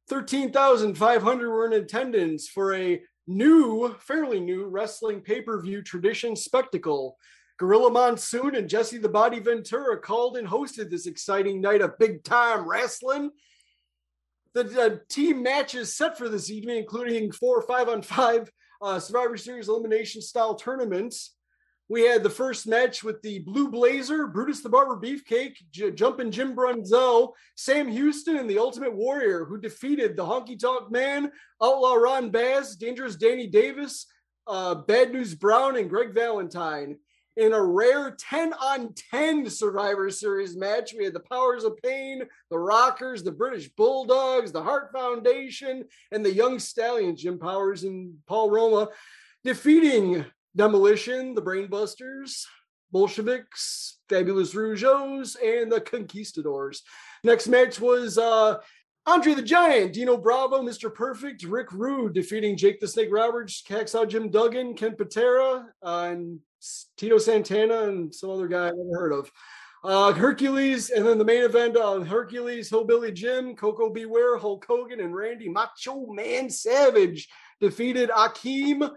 13,500 0.08 1.50
were 1.50 1.66
in 1.66 1.74
attendance 1.74 2.48
for 2.48 2.74
a 2.74 3.00
new, 3.26 3.94
fairly 4.00 4.40
new 4.40 4.66
wrestling 4.66 5.20
pay 5.20 5.42
per 5.42 5.60
view 5.60 5.82
tradition 5.82 6.34
spectacle. 6.36 7.16
Gorilla 7.58 7.90
Monsoon 7.90 8.54
and 8.54 8.68
Jesse 8.68 8.98
the 8.98 9.08
Body 9.08 9.40
Ventura 9.40 9.98
called 10.00 10.36
and 10.36 10.48
hosted 10.48 10.90
this 10.90 11.06
exciting 11.06 11.60
night 11.60 11.82
of 11.82 11.98
big 11.98 12.24
time 12.24 12.68
wrestling. 12.68 13.30
The, 14.54 14.64
the 14.64 15.00
team 15.08 15.42
matches 15.42 15.96
set 15.96 16.16
for 16.16 16.28
this 16.28 16.50
evening, 16.50 16.78
including 16.78 17.32
four 17.32 17.62
five 17.62 17.88
on 17.88 18.02
five 18.02 18.50
uh, 18.82 18.98
Survivor 18.98 19.36
Series 19.36 19.68
elimination 19.68 20.22
style 20.22 20.54
tournaments. 20.54 21.34
We 21.90 22.02
had 22.02 22.22
the 22.22 22.30
first 22.30 22.66
match 22.66 23.02
with 23.02 23.22
the 23.22 23.38
Blue 23.40 23.70
Blazer, 23.70 24.26
Brutus 24.26 24.60
the 24.60 24.68
Barber 24.68 24.96
Beefcake, 24.96 25.56
J- 25.70 25.90
Jumping 25.92 26.30
Jim 26.30 26.54
Brunzell, 26.54 27.32
Sam 27.56 27.88
Houston, 27.88 28.36
and 28.36 28.48
the 28.48 28.58
Ultimate 28.58 28.94
Warrior, 28.94 29.46
who 29.46 29.58
defeated 29.58 30.14
the 30.14 30.24
Honky 30.24 30.58
Tonk 30.58 30.90
Man, 30.90 31.32
Outlaw 31.62 31.94
Ron 31.94 32.30
Bass, 32.30 32.76
Dangerous 32.76 33.16
Danny 33.16 33.46
Davis, 33.46 34.06
uh, 34.46 34.74
Bad 34.74 35.12
News 35.12 35.34
Brown, 35.34 35.76
and 35.76 35.88
Greg 35.88 36.12
Valentine. 36.12 36.98
In 37.38 37.52
a 37.52 37.62
rare 37.62 38.16
10 38.18 38.52
on 38.54 38.92
10 39.12 39.48
Survivor 39.48 40.10
Series 40.10 40.56
match, 40.56 40.92
we 40.92 41.04
had 41.04 41.14
the 41.14 41.20
Powers 41.20 41.62
of 41.62 41.76
Pain, 41.76 42.24
the 42.50 42.58
Rockers, 42.58 43.22
the 43.22 43.30
British 43.30 43.68
Bulldogs, 43.68 44.50
the 44.50 44.60
Heart 44.60 44.90
Foundation, 44.92 45.84
and 46.10 46.24
the 46.24 46.32
Young 46.32 46.58
Stallions, 46.58 47.22
Jim 47.22 47.38
Powers 47.38 47.84
and 47.84 48.16
Paul 48.26 48.50
Roma, 48.50 48.88
defeating 49.44 50.24
Demolition, 50.56 51.36
the 51.36 51.40
Brainbusters, 51.40 52.42
Bolsheviks, 52.90 53.98
Fabulous 54.08 54.52
Rougeaus, 54.52 55.36
and 55.40 55.70
the 55.70 55.80
Conquistadors. 55.80 56.82
Next 57.22 57.46
match 57.46 57.80
was 57.80 58.18
uh, 58.18 58.58
Andre 59.08 59.32
the 59.32 59.40
Giant, 59.42 59.94
Dino 59.94 60.18
Bravo, 60.18 60.60
Mr. 60.60 60.92
Perfect, 60.92 61.42
Rick 61.44 61.72
Rude 61.72 62.12
defeating 62.12 62.58
Jake 62.58 62.78
the 62.78 62.86
Snake 62.86 63.08
Roberts, 63.10 63.62
Hacksaw 63.66 64.06
Jim 64.06 64.28
Duggan, 64.28 64.74
Ken 64.74 64.94
Patera, 64.96 65.66
uh, 65.82 66.08
and 66.10 66.40
Tito 66.98 67.16
Santana, 67.16 67.84
and 67.84 68.14
some 68.14 68.28
other 68.28 68.46
guy 68.46 68.66
I 68.66 68.72
never 68.72 69.00
heard 69.00 69.12
of. 69.14 69.32
Uh, 69.82 70.12
Hercules, 70.12 70.90
and 70.90 71.06
then 71.06 71.16
the 71.16 71.24
main 71.24 71.42
event 71.42 71.78
uh, 71.78 72.00
Hercules, 72.00 72.68
Hillbilly 72.68 73.10
Jim, 73.12 73.56
Koko 73.56 73.88
B. 73.88 74.04
Ware, 74.04 74.36
Hulk 74.36 74.66
Hogan, 74.68 75.00
and 75.00 75.16
Randy 75.16 75.48
Macho 75.48 76.12
Man 76.12 76.50
Savage 76.50 77.30
defeated 77.62 78.10
Akeem, 78.10 78.90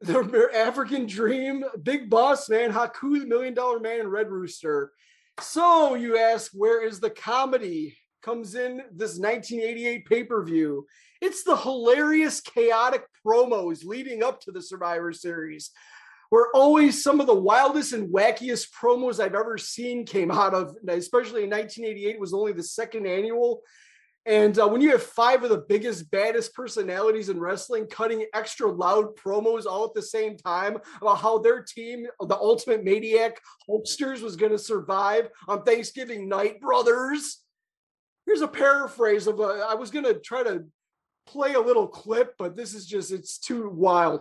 the 0.00 0.48
African 0.54 1.04
Dream, 1.04 1.66
Big 1.82 2.08
Boss 2.08 2.48
Man, 2.48 2.72
Haku, 2.72 3.20
the 3.20 3.26
Million 3.26 3.52
Dollar 3.52 3.78
Man, 3.78 4.00
and 4.00 4.10
Red 4.10 4.30
Rooster. 4.30 4.90
So 5.40 5.96
you 5.96 6.16
ask, 6.16 6.50
where 6.54 6.82
is 6.82 6.98
the 6.98 7.10
comedy? 7.10 7.94
Comes 8.22 8.54
in 8.54 8.82
this 8.92 9.18
1988 9.18 10.06
pay 10.06 10.24
per 10.24 10.42
view. 10.42 10.86
It's 11.20 11.44
the 11.44 11.56
hilarious, 11.56 12.40
chaotic 12.40 13.04
promos 13.24 13.84
leading 13.84 14.22
up 14.22 14.40
to 14.42 14.52
the 14.52 14.62
Survivor 14.62 15.12
Series 15.12 15.70
where 16.30 16.48
always 16.54 17.02
some 17.02 17.20
of 17.20 17.26
the 17.26 17.34
wildest 17.34 17.92
and 17.92 18.12
wackiest 18.12 18.68
promos 18.70 19.18
I've 19.18 19.34
ever 19.34 19.56
seen 19.56 20.04
came 20.04 20.30
out 20.30 20.54
of, 20.54 20.76
especially 20.86 21.44
in 21.44 21.50
1988, 21.50 22.20
was 22.20 22.34
only 22.34 22.52
the 22.52 22.62
second 22.62 23.06
annual. 23.06 23.62
And 24.26 24.58
uh, 24.58 24.68
when 24.68 24.82
you 24.82 24.90
have 24.90 25.02
five 25.02 25.42
of 25.42 25.48
the 25.48 25.64
biggest, 25.68 26.10
baddest 26.10 26.52
personalities 26.52 27.30
in 27.30 27.40
wrestling 27.40 27.86
cutting 27.86 28.26
extra 28.34 28.70
loud 28.70 29.16
promos 29.16 29.64
all 29.64 29.86
at 29.86 29.94
the 29.94 30.02
same 30.02 30.36
time 30.36 30.76
about 31.00 31.18
how 31.18 31.38
their 31.38 31.62
team, 31.62 32.06
the 32.20 32.36
Ultimate 32.36 32.84
Maniac 32.84 33.40
Hulksters, 33.66 34.20
was 34.20 34.36
going 34.36 34.52
to 34.52 34.58
survive 34.58 35.30
on 35.46 35.62
Thanksgiving 35.62 36.28
night, 36.28 36.60
brothers. 36.60 37.42
Here's 38.28 38.42
a 38.42 38.48
paraphrase 38.48 39.26
of 39.26 39.40
a, 39.40 39.66
I 39.70 39.74
was 39.74 39.90
going 39.90 40.04
to 40.04 40.12
try 40.12 40.42
to 40.42 40.66
play 41.26 41.54
a 41.54 41.60
little 41.60 41.88
clip, 41.88 42.34
but 42.38 42.56
this 42.56 42.74
is 42.74 42.84
just, 42.84 43.10
it's 43.10 43.38
too 43.38 43.70
wild. 43.70 44.20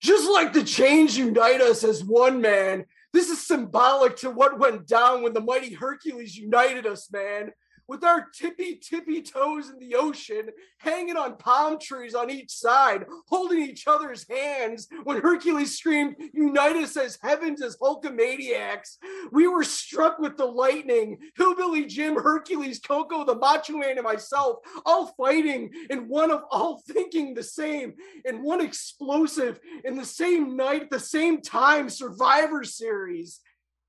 Just 0.00 0.30
like 0.30 0.52
the 0.52 0.62
chains 0.62 1.18
unite 1.18 1.60
us 1.60 1.82
as 1.82 2.04
one 2.04 2.40
man, 2.40 2.84
this 3.12 3.28
is 3.28 3.44
symbolic 3.44 4.14
to 4.18 4.30
what 4.30 4.60
went 4.60 4.86
down 4.86 5.24
when 5.24 5.32
the 5.32 5.40
mighty 5.40 5.74
Hercules 5.74 6.36
united 6.36 6.86
us, 6.86 7.10
man 7.10 7.50
with 7.88 8.04
our 8.04 8.26
tippy 8.30 8.76
tippy 8.76 9.22
toes 9.22 9.70
in 9.70 9.78
the 9.78 9.94
ocean, 9.94 10.48
hanging 10.78 11.16
on 11.16 11.36
palm 11.36 11.78
trees 11.78 12.14
on 12.14 12.30
each 12.30 12.50
side, 12.50 13.06
holding 13.28 13.62
each 13.62 13.86
other's 13.86 14.26
hands. 14.28 14.88
When 15.04 15.20
Hercules 15.20 15.78
screamed, 15.78 16.16
Unite 16.32 16.76
us 16.76 16.96
as 16.96 17.18
heavens 17.22 17.62
as 17.62 17.76
Hulkamaniacs, 17.78 18.98
we 19.32 19.46
were 19.46 19.64
struck 19.64 20.18
with 20.18 20.36
the 20.36 20.46
lightning. 20.46 21.18
Hillbilly 21.36 21.86
Jim, 21.86 22.16
Hercules, 22.16 22.80
Koko, 22.80 23.24
the 23.24 23.36
Macho 23.36 23.74
Man, 23.74 23.96
and 23.96 24.04
myself, 24.04 24.58
all 24.84 25.14
fighting 25.16 25.70
in 25.90 26.08
one 26.08 26.30
of 26.30 26.42
all 26.50 26.82
thinking 26.88 27.34
the 27.34 27.42
same, 27.42 27.94
in 28.24 28.42
one 28.42 28.60
explosive, 28.60 29.60
in 29.84 29.96
the 29.96 30.04
same 30.04 30.56
night, 30.56 30.82
at 30.82 30.90
the 30.90 31.00
same 31.00 31.40
time, 31.40 31.88
Survivor 31.88 32.64
Series 32.64 33.40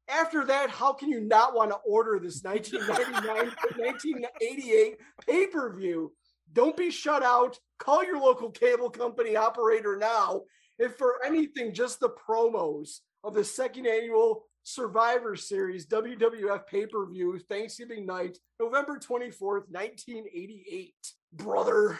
after 0.09 0.45
that, 0.45 0.69
how 0.69 0.93
can 0.93 1.09
you 1.09 1.21
not 1.21 1.55
want 1.55 1.71
to 1.71 1.77
order 1.85 2.19
this 2.19 2.43
1999 2.43 3.53
1988 3.77 4.97
pay 5.27 5.47
per 5.47 5.73
view? 5.73 6.13
Don't 6.53 6.77
be 6.77 6.91
shut 6.91 7.23
out. 7.23 7.59
Call 7.79 8.03
your 8.03 8.19
local 8.19 8.49
cable 8.49 8.89
company 8.89 9.35
operator 9.35 9.97
now. 9.97 10.41
If 10.79 10.95
for 10.95 11.15
anything, 11.25 11.73
just 11.73 11.99
the 11.99 12.09
promos 12.09 12.99
of 13.23 13.33
the 13.33 13.43
second 13.43 13.87
annual 13.87 14.45
Survivor 14.63 15.35
Series 15.35 15.87
WWF 15.87 16.67
pay 16.67 16.85
per 16.85 17.05
view, 17.05 17.39
Thanksgiving 17.39 18.05
night, 18.05 18.37
November 18.59 18.99
24th, 18.99 19.69
1988. 19.69 20.93
Brother. 21.33 21.99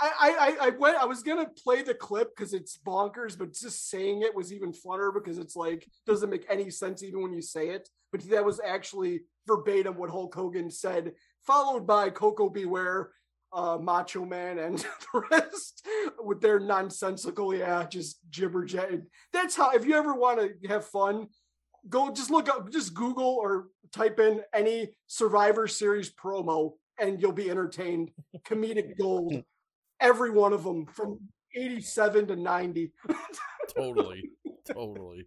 I, 0.00 0.56
I 0.60 0.66
I 0.66 0.70
went. 0.70 0.96
I 0.96 1.04
was 1.04 1.22
gonna 1.22 1.48
play 1.62 1.82
the 1.82 1.94
clip 1.94 2.36
because 2.36 2.52
it's 2.54 2.78
bonkers, 2.78 3.38
but 3.38 3.52
just 3.52 3.88
saying 3.88 4.22
it 4.22 4.34
was 4.34 4.52
even 4.52 4.72
funner 4.72 5.12
because 5.12 5.38
it's 5.38 5.56
like 5.56 5.86
doesn't 6.06 6.30
make 6.30 6.46
any 6.48 6.70
sense 6.70 7.02
even 7.02 7.22
when 7.22 7.32
you 7.32 7.42
say 7.42 7.68
it. 7.70 7.88
But 8.12 8.28
that 8.30 8.44
was 8.44 8.60
actually 8.64 9.22
verbatim 9.46 9.96
what 9.96 10.10
Hulk 10.10 10.34
Hogan 10.34 10.70
said, 10.70 11.12
followed 11.46 11.86
by 11.86 12.10
Koko 12.10 12.48
B. 12.48 12.64
Ware, 12.64 13.10
uh, 13.52 13.78
Macho 13.80 14.24
Man, 14.24 14.58
and 14.58 14.78
the 15.12 15.22
rest 15.30 15.86
with 16.20 16.40
their 16.40 16.60
nonsensical, 16.60 17.54
yeah, 17.54 17.84
just 17.86 18.18
gibber 18.30 18.64
jet. 18.64 18.90
That's 19.32 19.56
how. 19.56 19.70
If 19.70 19.84
you 19.86 19.94
ever 19.94 20.14
want 20.14 20.40
to 20.40 20.68
have 20.68 20.86
fun, 20.86 21.28
go 21.88 22.10
just 22.12 22.30
look 22.30 22.48
up, 22.48 22.70
just 22.70 22.94
Google 22.94 23.36
or 23.40 23.68
type 23.92 24.18
in 24.20 24.42
any 24.54 24.94
Survivor 25.06 25.66
Series 25.66 26.12
promo, 26.12 26.72
and 26.98 27.20
you'll 27.20 27.32
be 27.32 27.50
entertained. 27.50 28.10
Comedic 28.46 28.98
gold 28.98 29.42
every 30.00 30.30
one 30.30 30.52
of 30.52 30.64
them 30.64 30.86
from 30.86 31.20
87 31.54 32.28
to 32.28 32.36
90. 32.36 32.92
totally. 33.76 34.30
Totally. 34.66 35.26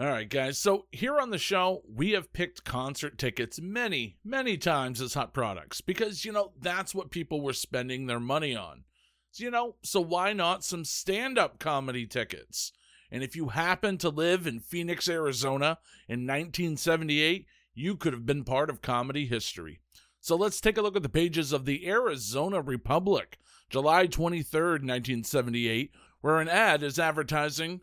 All 0.00 0.06
right, 0.06 0.28
guys. 0.28 0.58
So 0.58 0.86
here 0.92 1.18
on 1.18 1.30
the 1.30 1.38
show, 1.38 1.82
we 1.92 2.12
have 2.12 2.32
picked 2.32 2.62
concert 2.62 3.18
tickets 3.18 3.60
many, 3.60 4.16
many 4.24 4.56
times 4.56 5.00
as 5.00 5.14
hot 5.14 5.34
products 5.34 5.80
because, 5.80 6.24
you 6.24 6.30
know, 6.30 6.52
that's 6.60 6.94
what 6.94 7.10
people 7.10 7.40
were 7.40 7.52
spending 7.52 8.06
their 8.06 8.20
money 8.20 8.54
on. 8.54 8.84
So, 9.32 9.42
you 9.42 9.50
know, 9.50 9.74
so 9.82 10.00
why 10.00 10.32
not 10.32 10.62
some 10.62 10.84
stand 10.84 11.36
up 11.36 11.58
comedy 11.58 12.06
tickets? 12.06 12.72
And 13.10 13.24
if 13.24 13.34
you 13.34 13.48
happen 13.48 13.98
to 13.98 14.08
live 14.08 14.46
in 14.46 14.60
Phoenix, 14.60 15.08
Arizona 15.08 15.78
in 16.08 16.26
1978, 16.26 17.46
you 17.74 17.96
could 17.96 18.12
have 18.12 18.26
been 18.26 18.44
part 18.44 18.70
of 18.70 18.82
comedy 18.82 19.26
history. 19.26 19.80
So 20.20 20.36
let's 20.36 20.60
take 20.60 20.76
a 20.76 20.82
look 20.82 20.96
at 20.96 21.02
the 21.02 21.08
pages 21.08 21.52
of 21.52 21.64
the 21.64 21.88
Arizona 21.88 22.60
Republic, 22.60 23.38
July 23.70 24.06
23rd, 24.06 24.82
1978, 24.82 25.92
where 26.20 26.40
an 26.40 26.48
ad 26.48 26.82
is 26.82 26.98
advertising 26.98 27.80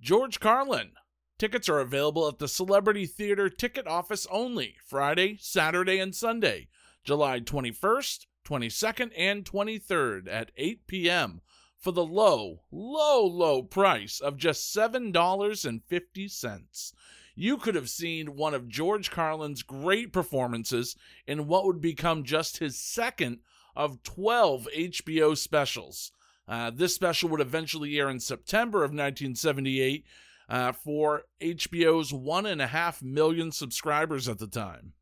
George 0.00 0.40
Carlin. 0.40 0.92
Tickets 1.38 1.68
are 1.68 1.80
available 1.80 2.26
at 2.28 2.38
the 2.38 2.48
Celebrity 2.48 3.04
Theater 3.06 3.50
ticket 3.50 3.86
office 3.86 4.26
only, 4.30 4.76
Friday, 4.86 5.36
Saturday, 5.40 5.98
and 5.98 6.14
Sunday, 6.14 6.68
July 7.04 7.40
21st, 7.40 8.26
22nd, 8.46 9.10
and 9.16 9.44
23rd 9.44 10.28
at 10.30 10.52
8 10.56 10.86
p.m. 10.86 11.40
for 11.78 11.92
the 11.92 12.04
low, 12.04 12.60
low, 12.70 13.26
low 13.26 13.62
price 13.62 14.20
of 14.20 14.36
just 14.36 14.74
$7.50 14.74 16.92
you 17.34 17.56
could 17.56 17.74
have 17.74 17.90
seen 17.90 18.36
one 18.36 18.54
of 18.54 18.68
George 18.68 19.10
Carlin's 19.10 19.62
great 19.62 20.12
performances 20.12 20.96
in 21.26 21.46
what 21.46 21.64
would 21.64 21.80
become 21.80 22.24
just 22.24 22.58
his 22.58 22.78
second 22.78 23.40
of 23.76 24.02
12 24.02 24.68
HBO 24.76 25.36
specials. 25.36 26.12
Uh, 26.46 26.70
this 26.70 26.94
special 26.94 27.28
would 27.30 27.40
eventually 27.40 27.98
air 27.98 28.08
in 28.08 28.20
September 28.20 28.78
of 28.78 28.90
1978 28.90 30.04
uh, 30.48 30.72
for 30.72 31.22
HBO's 31.40 32.12
one 32.12 32.46
and 32.46 32.60
a 32.60 32.66
half 32.66 33.02
million 33.02 33.50
subscribers 33.50 34.28
at 34.28 34.38
the 34.38 34.46
time. 34.46 34.92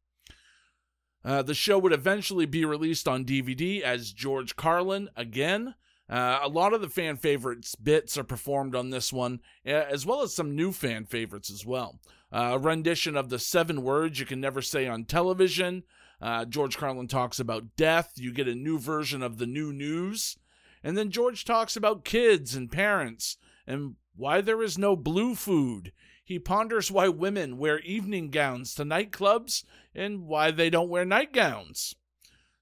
Uh, 1.25 1.43
the 1.43 1.55
show 1.55 1.79
would 1.79 1.93
eventually 1.93 2.47
be 2.47 2.65
released 2.65 3.07
on 3.07 3.25
DVD 3.25 3.81
as 3.81 4.13
George 4.13 4.57
Carlin 4.57 5.09
again. 5.17 5.75
Uh, 6.09 6.41
a 6.43 6.49
lot 6.49 6.75
of 6.75 6.81
the 6.81 6.89
fan 6.89 7.17
favorites 7.17 7.75
bits 7.75 8.19
are 8.19 8.25
performed 8.25 8.75
on 8.75 8.91
this 8.91 9.13
one, 9.13 9.41
as 9.65 10.05
well 10.05 10.23
as 10.23 10.35
some 10.35 10.55
new 10.55 10.73
fan 10.73 11.07
favorites 11.07 11.51
as 11.51 11.65
well. 11.65 12.01
Uh, 12.33 12.53
a 12.53 12.59
rendition 12.59 13.17
of 13.17 13.29
the 13.29 13.39
seven 13.39 13.83
words 13.83 14.19
you 14.19 14.27
can 14.27 14.41
never 14.41 14.63
say 14.63 14.89
on 14.89 15.05
television. 15.05 15.83
Uh, 16.21 16.45
George 16.45 16.79
Carlin 16.79 17.09
talks 17.09 17.39
about 17.39 17.77
death. 17.77 18.13
You 18.17 18.33
get 18.33 18.49
a 18.49 18.55
new 18.55 18.79
version 18.79 19.23
of 19.23 19.39
the 19.39 19.47
new 19.47 19.73
news. 19.73 20.39
And 20.83 20.97
then 20.97 21.11
George 21.11 21.45
talks 21.45 21.77
about 21.77 22.05
kids 22.05 22.55
and 22.55 22.71
parents 22.71 23.37
and 23.67 23.97
why 24.17 24.41
there 24.41 24.63
is 24.63 24.79
no 24.79 24.97
blue 24.97 25.35
food. 25.35 25.93
He 26.25 26.39
ponders 26.39 26.91
why 26.91 27.09
women 27.09 27.59
wear 27.59 27.81
evening 27.81 28.31
gowns 28.31 28.75
to 28.77 28.85
nightclubs 28.85 29.65
and 29.95 30.27
why 30.27 30.51
they 30.51 30.71
don't 30.71 30.89
wear 30.89 31.05
nightgowns. 31.05 31.95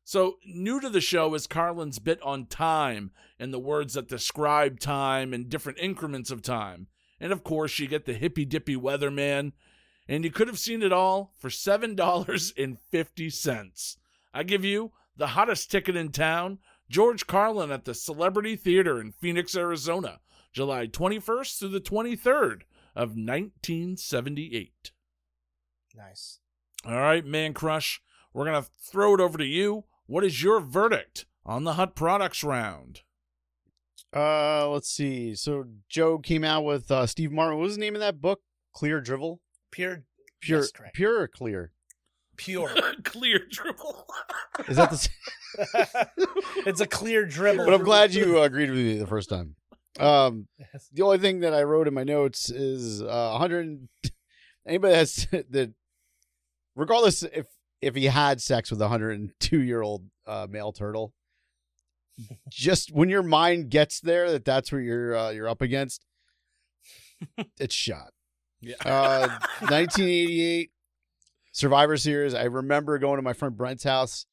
So, 0.03 0.39
new 0.45 0.81
to 0.81 0.89
the 0.89 1.01
show 1.01 1.35
is 1.35 1.47
Carlin's 1.47 2.01
bit 2.01 2.21
on 2.23 2.47
time 2.47 3.13
and 3.39 3.55
the 3.55 3.61
words 3.61 3.95
that 3.95 4.09
describe 4.09 4.81
time 4.81 5.33
and 5.33 5.49
different 5.49 5.79
increments 5.79 6.33
of 6.33 6.43
time. 6.43 6.89
And 7.21 7.33
of 7.33 7.45
course, 7.45 7.79
you 7.79 7.87
get 7.87 8.07
the 8.07 8.15
hippy 8.15 8.45
dippy 8.45 8.75
weatherman. 8.77 9.53
And 10.09 10.25
you 10.25 10.31
could 10.31 10.49
have 10.49 10.59
seen 10.59 10.83
it 10.83 10.93
all 10.93 11.35
for 11.39 11.51
$7.50. 11.51 13.97
I 14.33 14.43
give 14.43 14.65
you 14.65 14.93
the 15.17 15.27
hottest 15.29 15.71
ticket 15.71 15.95
in 15.97 16.11
town 16.11 16.59
George 16.89 17.29
Carlin 17.29 17.71
at 17.71 17.85
the 17.85 17.95
Celebrity 17.95 18.57
Theater 18.57 19.01
in 19.01 19.13
Phoenix, 19.13 19.55
Arizona, 19.55 20.19
July 20.53 20.89
21st 20.89 21.59
through 21.59 21.69
the 21.69 21.81
23rd 21.81 22.63
of 22.97 23.11
1978. 23.11 24.91
Nice. 25.97 26.41
All 26.85 26.99
right, 26.99 27.25
Mancrush, 27.25 28.01
we're 28.33 28.47
going 28.47 28.61
to 28.61 28.69
throw 28.83 29.15
it 29.15 29.21
over 29.21 29.39
to 29.39 29.45
you. 29.45 29.85
What 30.07 30.25
is 30.25 30.43
your 30.43 30.59
verdict 30.59 31.27
on 31.47 31.63
the 31.63 31.75
Hut 31.75 31.95
Products 31.95 32.43
round? 32.43 33.03
Uh, 34.15 34.69
let's 34.71 34.89
see. 34.91 35.35
So 35.35 35.65
Joe 35.89 36.19
came 36.19 36.43
out 36.45 36.65
with 36.65 36.91
uh, 36.91 37.07
Steve 37.07 37.31
Martin. 37.33 37.59
What 37.59 37.65
was 37.65 37.75
the 37.77 37.81
name 37.81 37.95
of 37.95 38.01
that 38.01 38.21
book? 38.21 38.41
Clear 38.75 39.01
Drivel. 39.01 39.39
Pure, 39.71 40.03
Pure, 40.41 40.61
yes, 40.61 40.73
pure 40.95 41.21
or 41.21 41.29
clear? 41.29 41.73
pure. 42.37 42.71
Clear 43.05 43.41
dribble. 43.51 44.07
Is 44.67 44.77
that 44.77 44.91
the? 44.91 45.09
it's 46.67 46.81
a 46.81 46.87
clear 46.87 47.27
dribble. 47.27 47.65
but 47.67 47.75
I'm 47.75 47.83
glad 47.85 48.15
you 48.15 48.39
uh, 48.41 48.43
agreed 48.45 48.71
with 48.71 48.79
me 48.79 48.97
the 48.99 49.07
first 49.07 49.29
time. 49.29 49.55
Um, 49.99 50.49
Yes. 50.59 50.89
the 50.93 51.03
only 51.03 51.19
thing 51.19 51.41
that 51.41 51.53
I 51.53 51.63
wrote 51.65 51.87
in 51.87 51.93
my 51.95 52.05
notes 52.05 52.49
is 52.51 53.03
uh, 53.03 53.29
100. 53.33 53.87
Anybody 54.67 54.95
that's 54.95 55.27
that, 55.27 55.73
regardless 56.75 57.23
if 57.23 57.47
if 57.83 57.95
he 57.95 58.07
had 58.07 58.41
sex 58.41 58.71
with 58.71 58.81
a 58.81 58.85
102 58.85 59.61
year 59.61 59.83
old 59.83 60.05
uh, 60.27 60.47
male 60.49 60.73
turtle, 60.73 61.13
just 62.51 62.93
when 62.93 63.09
your 63.09 63.23
mind 63.23 63.71
gets 63.71 64.01
there 64.01 64.31
that 64.33 64.45
that's 64.45 64.73
what 64.73 64.79
you're 64.79 65.17
uh, 65.17 65.31
you're 65.31 65.49
up 65.49 65.63
against, 65.63 66.05
it's 67.59 67.75
shot. 67.75 68.13
Yeah. 68.61 68.75
Uh, 68.85 69.29
1988 69.61 70.71
Survivor 71.53 71.97
Series. 71.97 72.35
I 72.35 72.45
remember 72.45 72.99
going 72.99 73.17
to 73.17 73.23
my 73.23 73.33
friend 73.33 73.57
Brent's 73.57 73.85
house. 73.85 74.27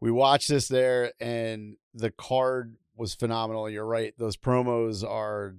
We 0.00 0.10
watched 0.10 0.48
this 0.48 0.68
there, 0.68 1.12
and 1.20 1.76
the 1.92 2.10
card 2.10 2.76
was 2.96 3.14
phenomenal. 3.14 3.68
You're 3.68 3.84
right; 3.84 4.14
those 4.16 4.36
promos 4.36 5.08
are 5.08 5.56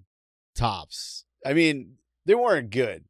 tops. 0.56 1.26
I 1.46 1.54
mean, 1.54 1.96
they 2.26 2.36
weren't 2.36 2.70
good, 2.70 3.06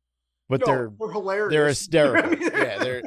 but 0.47 0.61
no, 0.61 0.65
they're 0.65 0.89
we're 0.89 1.11
hilarious. 1.11 1.51
they're 1.51 1.67
hysterical. 2.19 2.37
yeah, 2.39 2.77
they're 2.79 3.03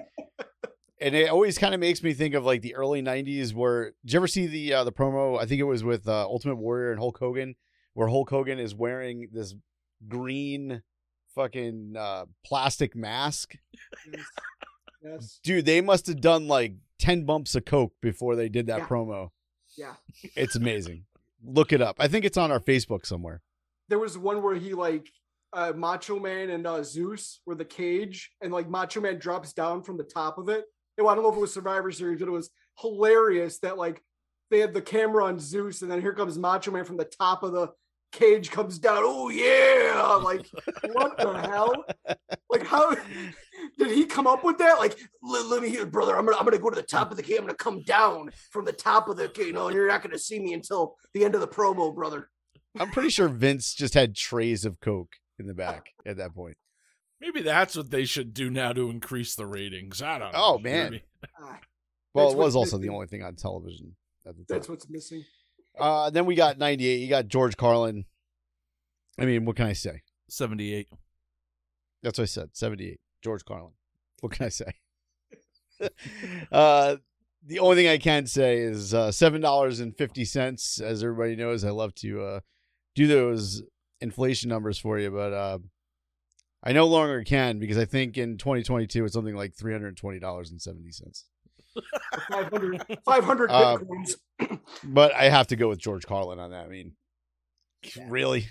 and 1.03 1.15
it 1.15 1.29
always 1.29 1.59
kind 1.59 1.75
of 1.75 1.81
makes 1.81 2.03
me 2.03 2.15
think 2.15 2.35
of 2.35 2.45
like 2.45 2.63
the 2.63 2.75
early 2.75 3.03
'90s. 3.03 3.53
Where 3.53 3.93
did 4.05 4.13
you 4.13 4.19
ever 4.19 4.29
see 4.29 4.47
the 4.47 4.73
uh, 4.75 4.85
the 4.85 4.93
promo? 4.93 5.39
I 5.41 5.47
think 5.47 5.61
it 5.61 5.65
was 5.65 5.83
with 5.85 6.09
uh, 6.09 6.23
Ultimate 6.25 6.57
Warrior 6.57 6.91
and 6.93 6.99
Hulk 7.01 7.19
Hogan, 7.19 7.55
where 7.95 8.09
Hulk 8.09 8.31
Hogan 8.31 8.59
is 8.59 8.75
wearing 8.75 9.29
this 9.33 9.55
green 10.09 10.83
fucking 11.35 11.95
uh, 11.99 12.27
plastic 12.45 12.95
mask. 12.95 13.57
yes. 14.13 14.25
yes. 15.03 15.41
Dude, 15.43 15.67
they 15.67 15.81
must 15.81 16.07
have 16.07 16.21
done 16.21 16.49
like 16.49 16.75
ten 16.99 17.25
bumps 17.25 17.55
of 17.55 17.65
coke 17.65 17.95
before 18.01 18.37
they 18.37 18.49
did 18.49 18.67
that 18.67 18.81
Yeah. 18.81 18.87
promo. 18.87 19.31
Yeah. 19.77 19.95
It's 20.37 20.55
amazing. 20.57 21.05
Look 21.45 21.73
it 21.73 21.81
up. 21.81 21.97
I 21.99 22.07
think 22.09 22.25
it's 22.25 22.37
on 22.37 22.53
our 22.53 22.61
Facebook 22.61 23.07
somewhere. 23.07 23.43
There 23.89 23.99
was 23.99 24.17
one 24.17 24.43
where 24.43 24.55
he 24.55 24.75
like 24.75 25.09
uh, 25.53 25.73
Macho 25.75 26.19
Man 26.21 26.51
and 26.51 26.67
uh, 26.67 26.83
Zeus 26.83 27.41
were 27.47 27.55
the 27.55 27.65
cage, 27.65 28.31
and 28.41 28.53
like 28.53 28.69
Macho 28.69 29.01
Man 29.01 29.19
drops 29.19 29.53
down 29.53 29.83
from 29.83 29.97
the 29.97 30.05
top 30.05 30.39
of 30.39 30.49
it. 30.49 30.65
I 30.99 31.15
don't 31.15 31.23
know 31.23 31.31
if 31.31 31.37
it 31.37 31.41
was 31.41 31.55
Survivor 31.55 31.91
Series, 31.91 32.21
but 32.21 32.29
it 32.29 32.33
was 32.33 32.51
hilarious 32.79 33.59
that 33.61 33.79
like 33.79 34.03
they 34.51 34.59
had 34.59 34.75
the 34.75 34.83
camera 34.83 35.25
on 35.25 35.39
Zeus, 35.39 35.83
and 35.83 35.91
then 35.91 36.01
here 36.01 36.13
comes 36.13 36.39
Macho 36.39 36.71
Man 36.71 36.85
from 36.85 36.97
the 36.97 37.05
top 37.05 37.43
of 37.43 37.53
the 37.53 37.73
cage 38.13 38.51
comes 38.51 38.79
down. 38.79 38.99
Oh 39.01 39.31
yeah! 39.31 40.21
Like 40.23 40.47
what 40.93 41.17
the 41.17 41.33
hell? 41.49 41.85
Like 42.51 42.67
how 42.67 42.95
did 43.79 43.91
he 43.91 44.05
come 44.05 44.27
up 44.27 44.45
with 44.45 44.59
that? 44.59 44.79
Like 44.79 44.99
let, 45.23 45.47
let 45.47 45.63
me 45.63 45.71
hear, 45.71 45.87
brother. 45.87 46.17
I'm 46.17 46.27
gonna 46.27 46.37
I'm 46.37 46.45
gonna 46.45 46.59
go 46.59 46.71
to 46.71 46.77
the 46.77 46.83
top 46.83 47.11
of 47.11 47.17
the 47.17 47.23
cage. 47.23 47.39
I'm 47.39 47.47
gonna 47.47 47.55
come 47.55 47.83
down 47.83 48.31
from 48.51 48.65
the 48.65 48.73
top 48.73 49.09
of 49.09 49.17
the 49.17 49.29
cage. 49.29 49.47
You 49.47 49.53
know, 49.53 49.67
and 49.67 49.75
you're 49.75 49.89
not 49.89 50.03
gonna 50.03 50.19
see 50.19 50.39
me 50.39 50.53
until 50.53 50.97
the 51.15 51.25
end 51.25 51.35
of 51.35 51.41
the 51.41 51.49
promo, 51.49 51.95
brother. 51.95 52.29
I'm 52.79 52.91
pretty 52.91 53.11
sure 53.11 53.29
Vince 53.29 53.75
just 53.75 53.95
had 53.95 54.15
trays 54.15 54.65
of 54.65 54.81
coke 54.81 55.17
in 55.39 55.47
the 55.47 55.55
back 55.55 55.87
at 56.07 56.19
that 56.19 56.35
point. 56.35 56.57
Maybe 57.23 57.41
that's 57.41 57.77
what 57.77 57.91
they 57.93 58.05
should 58.05 58.35
do 58.35 58.51
now 58.51 58.73
to 58.73 58.91
increase 58.91 59.37
the 59.37 59.47
ratings. 59.47 60.03
I 60.03 60.19
don't 60.19 60.33
know. 60.33 60.39
Oh, 60.43 60.59
man. 60.59 60.91
Maybe. 60.91 61.05
Ah, 61.41 61.61
Well, 62.13 62.33
it 62.33 62.37
was 62.37 62.57
what's 62.57 62.73
also 62.73 62.79
the 62.79 62.89
only 62.89 63.07
thing 63.07 63.23
on 63.23 63.37
television 63.37 63.95
at 64.27 64.37
the 64.37 64.45
time. 64.45 64.47
That's 64.49 64.69
what's 64.69 64.91
missing. 64.91 65.25
Uh, 65.79 66.11
then 66.11 66.27
we 66.27 66.35
got 66.35 66.59
98. 66.59 66.97
You 66.97 67.09
got 67.09 67.29
George 67.29 67.57
Carlin. 67.57 68.07
I 69.21 69.25
mean, 69.25 69.45
what 69.45 69.55
can 69.55 69.67
I 69.67 69.73
say? 69.73 70.03
78. 70.29 70.89
That's 72.03 72.19
what 72.19 72.25
I 72.25 72.27
said. 72.27 72.51
78. 72.55 72.99
George 73.23 73.45
Carlin. 73.45 73.73
What 74.21 74.33
can 74.33 74.47
I 74.47 74.49
say? 74.49 74.73
uh, 76.53 76.97
the 77.47 77.61
only 77.61 77.77
thing 77.77 77.89
I 77.89 77.99
can 77.99 78.27
say 78.27 78.59
is 78.59 78.93
uh, 78.95 79.09
$7.50. 79.09 80.81
As 80.83 81.05
everybody 81.05 81.37
knows, 81.37 81.65
I 81.65 81.71
love 81.71 81.95
to 81.97 82.21
uh, 82.21 82.41
do 82.97 83.07
those 83.07 83.63
inflation 84.01 84.49
numbers 84.49 84.77
for 84.79 84.99
you, 84.99 85.13
but 85.13 85.33
uh, 85.33 85.59
I 86.63 86.73
no 86.73 86.87
longer 86.87 87.23
can 87.25 87.59
because 87.59 87.77
I 87.79 87.85
think 87.85 88.17
in 88.17 88.39
2022 88.39 89.05
it's 89.05 89.15
something 89.15 89.35
like 89.35 89.55
$320.70. 89.57 91.25
500, 92.31 92.99
500 93.05 93.51
Uh, 93.51 93.79
bitcoins. 93.79 94.15
But 94.85 95.15
I 95.15 95.29
have 95.29 95.47
to 95.49 95.57
go 95.57 95.69
with 95.69 95.79
George 95.79 96.07
Carlin 96.07 96.39
on 96.39 96.51
that. 96.51 96.67
I 96.67 96.69
mean, 96.69 96.93
Yeah. 97.97 98.07
really? 98.09 98.49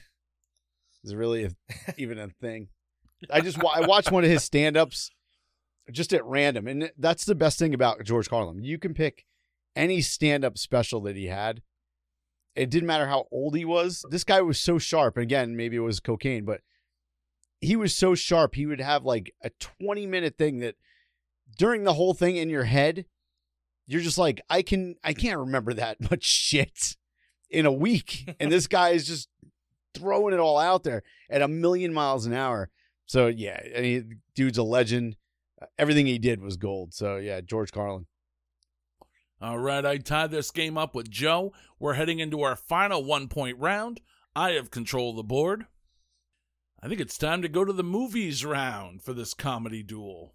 Is 1.03 1.11
it 1.11 1.15
really 1.17 1.43
a, 1.45 1.49
even 1.97 2.17
a 2.19 2.29
thing? 2.29 2.69
I 3.29 3.41
just 3.41 3.59
I 3.63 3.85
watched 3.85 4.11
one 4.11 4.23
of 4.23 4.29
his 4.29 4.43
stand-ups 4.43 5.11
just 5.91 6.13
at 6.13 6.25
random, 6.25 6.67
and 6.67 6.91
that's 6.97 7.25
the 7.25 7.35
best 7.35 7.59
thing 7.59 7.73
about 7.73 8.03
George 8.03 8.29
Carlin. 8.29 8.63
You 8.63 8.79
can 8.79 8.93
pick 8.93 9.25
any 9.75 10.01
stand-up 10.01 10.57
special 10.57 11.01
that 11.01 11.15
he 11.15 11.27
had. 11.27 11.61
It 12.55 12.69
didn't 12.69 12.87
matter 12.87 13.07
how 13.07 13.27
old 13.31 13.55
he 13.55 13.63
was. 13.65 14.03
This 14.09 14.23
guy 14.23 14.41
was 14.41 14.59
so 14.59 14.77
sharp. 14.79 15.17
And 15.17 15.23
again, 15.23 15.55
maybe 15.55 15.75
it 15.75 15.79
was 15.81 15.99
cocaine, 15.99 16.43
but 16.45 16.61
he 17.61 17.75
was 17.75 17.93
so 17.95 18.15
sharp. 18.15 18.55
He 18.55 18.65
would 18.65 18.81
have 18.81 19.05
like 19.05 19.33
a 19.43 19.51
20-minute 19.81 20.37
thing 20.37 20.59
that 20.59 20.75
during 21.57 21.83
the 21.83 21.93
whole 21.93 22.13
thing 22.13 22.35
in 22.35 22.49
your 22.49 22.63
head, 22.63 23.05
you're 23.87 24.01
just 24.01 24.17
like, 24.17 24.41
I 24.49 24.61
can 24.61 24.95
I 25.03 25.13
can't 25.13 25.39
remember 25.39 25.73
that 25.73 26.01
much 26.11 26.23
shit 26.23 26.97
in 27.49 27.65
a 27.65 27.71
week. 27.71 28.33
And 28.39 28.51
this 28.51 28.67
guy 28.67 28.89
is 28.89 29.05
just 29.05 29.29
throwing 29.93 30.33
it 30.33 30.39
all 30.39 30.57
out 30.57 30.83
there 30.83 31.03
at 31.29 31.41
a 31.41 31.47
million 31.47 31.93
miles 31.93 32.25
an 32.25 32.33
hour. 32.33 32.69
So 33.05 33.27
yeah, 33.27 33.61
mean, 33.79 34.21
dude's 34.35 34.57
a 34.57 34.63
legend. 34.63 35.17
Everything 35.77 36.07
he 36.07 36.17
did 36.17 36.41
was 36.41 36.57
gold. 36.57 36.93
So 36.93 37.17
yeah, 37.17 37.41
George 37.41 37.71
Carlin. 37.71 38.07
All 39.41 39.59
right, 39.59 39.83
I 39.83 39.97
tied 39.97 40.31
this 40.31 40.51
game 40.51 40.77
up 40.77 40.93
with 40.93 41.09
Joe. 41.09 41.51
We're 41.79 41.95
heading 41.95 42.19
into 42.19 42.41
our 42.41 42.55
final 42.55 43.03
one 43.03 43.27
point 43.27 43.57
round. 43.57 43.99
I 44.35 44.51
have 44.51 44.71
control 44.71 45.11
of 45.11 45.15
the 45.15 45.23
board. 45.23 45.65
I 46.83 46.87
think 46.87 46.99
it's 46.99 47.17
time 47.17 47.43
to 47.43 47.47
go 47.47 47.63
to 47.63 47.73
the 47.73 47.83
movies 47.83 48.43
round 48.43 49.03
for 49.03 49.13
this 49.13 49.35
comedy 49.35 49.83
duel. 49.83 50.33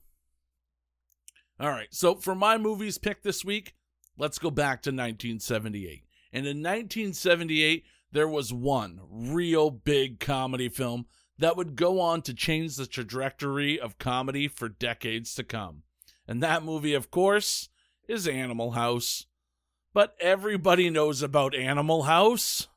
All 1.59 1.71
right, 1.71 1.89
so 1.91 2.15
for 2.15 2.37
my 2.37 2.57
movies 2.57 2.99
pick 2.99 3.23
this 3.23 3.45
week, 3.45 3.75
let's 4.17 4.39
go 4.39 4.51
back 4.51 4.83
to 4.83 4.91
1978. 4.91 6.05
And 6.33 6.47
in 6.47 6.59
1978, 6.59 7.85
there 8.13 8.29
was 8.29 8.53
one 8.53 9.01
real 9.11 9.71
big 9.71 10.21
comedy 10.21 10.69
film 10.69 11.07
that 11.39 11.57
would 11.57 11.75
go 11.75 12.01
on 12.01 12.23
to 12.23 12.35
change 12.35 12.77
the 12.77 12.87
trajectory 12.87 13.81
of 13.81 13.99
comedy 13.99 14.47
for 14.47 14.69
decades 14.69 15.35
to 15.35 15.43
come. 15.43 15.83
And 16.29 16.43
that 16.43 16.63
movie, 16.63 16.95
of 16.95 17.11
course, 17.11 17.69
is 18.09 18.29
Animal 18.29 18.73
House. 18.73 19.27
But 19.93 20.15
everybody 20.21 20.91
knows 20.91 21.23
about 21.23 21.55
Animal 21.55 22.05
House. 22.05 22.69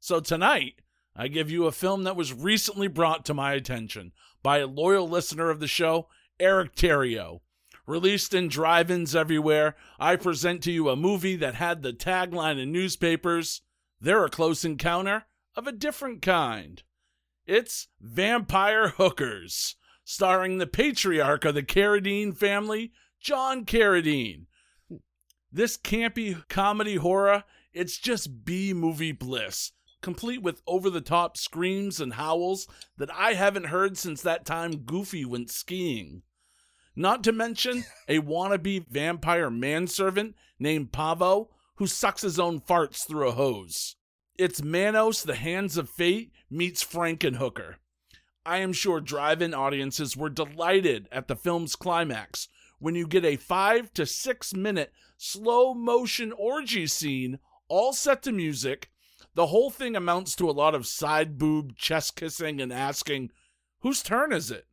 So 0.00 0.20
tonight, 0.20 0.74
I 1.16 1.28
give 1.28 1.50
you 1.50 1.66
a 1.66 1.72
film 1.72 2.02
that 2.04 2.16
was 2.16 2.32
recently 2.32 2.88
brought 2.88 3.24
to 3.26 3.34
my 3.34 3.52
attention 3.52 4.12
by 4.42 4.58
a 4.58 4.66
loyal 4.66 5.08
listener 5.08 5.48
of 5.50 5.60
the 5.60 5.68
show, 5.68 6.08
Eric 6.40 6.74
Terrio. 6.74 7.40
Released 7.86 8.34
in 8.34 8.48
drive 8.48 8.90
ins 8.90 9.14
everywhere, 9.14 9.76
I 9.98 10.16
present 10.16 10.62
to 10.62 10.72
you 10.72 10.88
a 10.88 10.96
movie 10.96 11.36
that 11.36 11.54
had 11.54 11.82
the 11.82 11.92
tagline 11.92 12.58
in 12.60 12.72
newspapers 12.72 13.60
They're 14.00 14.24
a 14.24 14.30
close 14.30 14.64
encounter 14.64 15.26
of 15.54 15.66
a 15.66 15.72
different 15.72 16.20
kind. 16.20 16.82
It's 17.46 17.88
Vampire 18.00 18.88
Hookers, 18.88 19.76
starring 20.02 20.58
the 20.58 20.66
patriarch 20.66 21.44
of 21.44 21.54
the 21.54 21.62
Carradine 21.62 22.36
family, 22.36 22.92
John 23.20 23.64
Carradine. 23.64 24.46
This 25.52 25.76
campy 25.76 26.46
comedy 26.48 26.96
horror, 26.96 27.44
it's 27.72 27.98
just 27.98 28.44
B 28.44 28.72
movie 28.72 29.12
bliss, 29.12 29.72
complete 30.04 30.42
with 30.42 30.60
over 30.66 30.90
the 30.90 31.00
top 31.00 31.38
screams 31.38 31.98
and 31.98 32.12
howls 32.12 32.68
that 32.98 33.10
I 33.14 33.32
haven't 33.32 33.68
heard 33.68 33.96
since 33.96 34.20
that 34.20 34.44
time 34.44 34.84
Goofy 34.84 35.24
went 35.24 35.50
skiing. 35.50 36.20
Not 36.94 37.24
to 37.24 37.32
mention 37.32 37.84
a 38.06 38.20
wannabe 38.20 38.86
vampire 38.86 39.48
manservant 39.48 40.36
named 40.58 40.92
Pavo 40.92 41.48
who 41.76 41.86
sucks 41.86 42.20
his 42.20 42.38
own 42.38 42.60
farts 42.60 43.08
through 43.08 43.28
a 43.28 43.32
hose. 43.32 43.96
It's 44.36 44.62
Manos, 44.62 45.22
the 45.22 45.36
Hands 45.36 45.74
of 45.78 45.88
Fate 45.88 46.32
meets 46.50 46.84
Frankenhooker. 46.84 47.76
I 48.44 48.58
am 48.58 48.74
sure 48.74 49.00
drive 49.00 49.40
in 49.40 49.54
audiences 49.54 50.18
were 50.18 50.28
delighted 50.28 51.08
at 51.10 51.28
the 51.28 51.36
film's 51.36 51.76
climax 51.76 52.48
when 52.78 52.94
you 52.94 53.06
get 53.06 53.24
a 53.24 53.36
five 53.36 53.94
to 53.94 54.04
six 54.04 54.52
minute 54.52 54.92
slow 55.16 55.72
motion 55.72 56.30
orgy 56.32 56.86
scene, 56.86 57.38
all 57.68 57.94
set 57.94 58.22
to 58.24 58.32
music. 58.32 58.90
The 59.34 59.46
whole 59.46 59.70
thing 59.70 59.96
amounts 59.96 60.36
to 60.36 60.48
a 60.48 60.52
lot 60.52 60.74
of 60.74 60.86
side 60.86 61.38
boob 61.38 61.76
chest 61.76 62.14
kissing 62.14 62.60
and 62.60 62.72
asking, 62.72 63.30
Whose 63.80 64.02
turn 64.02 64.32
is 64.32 64.50
it? 64.50 64.66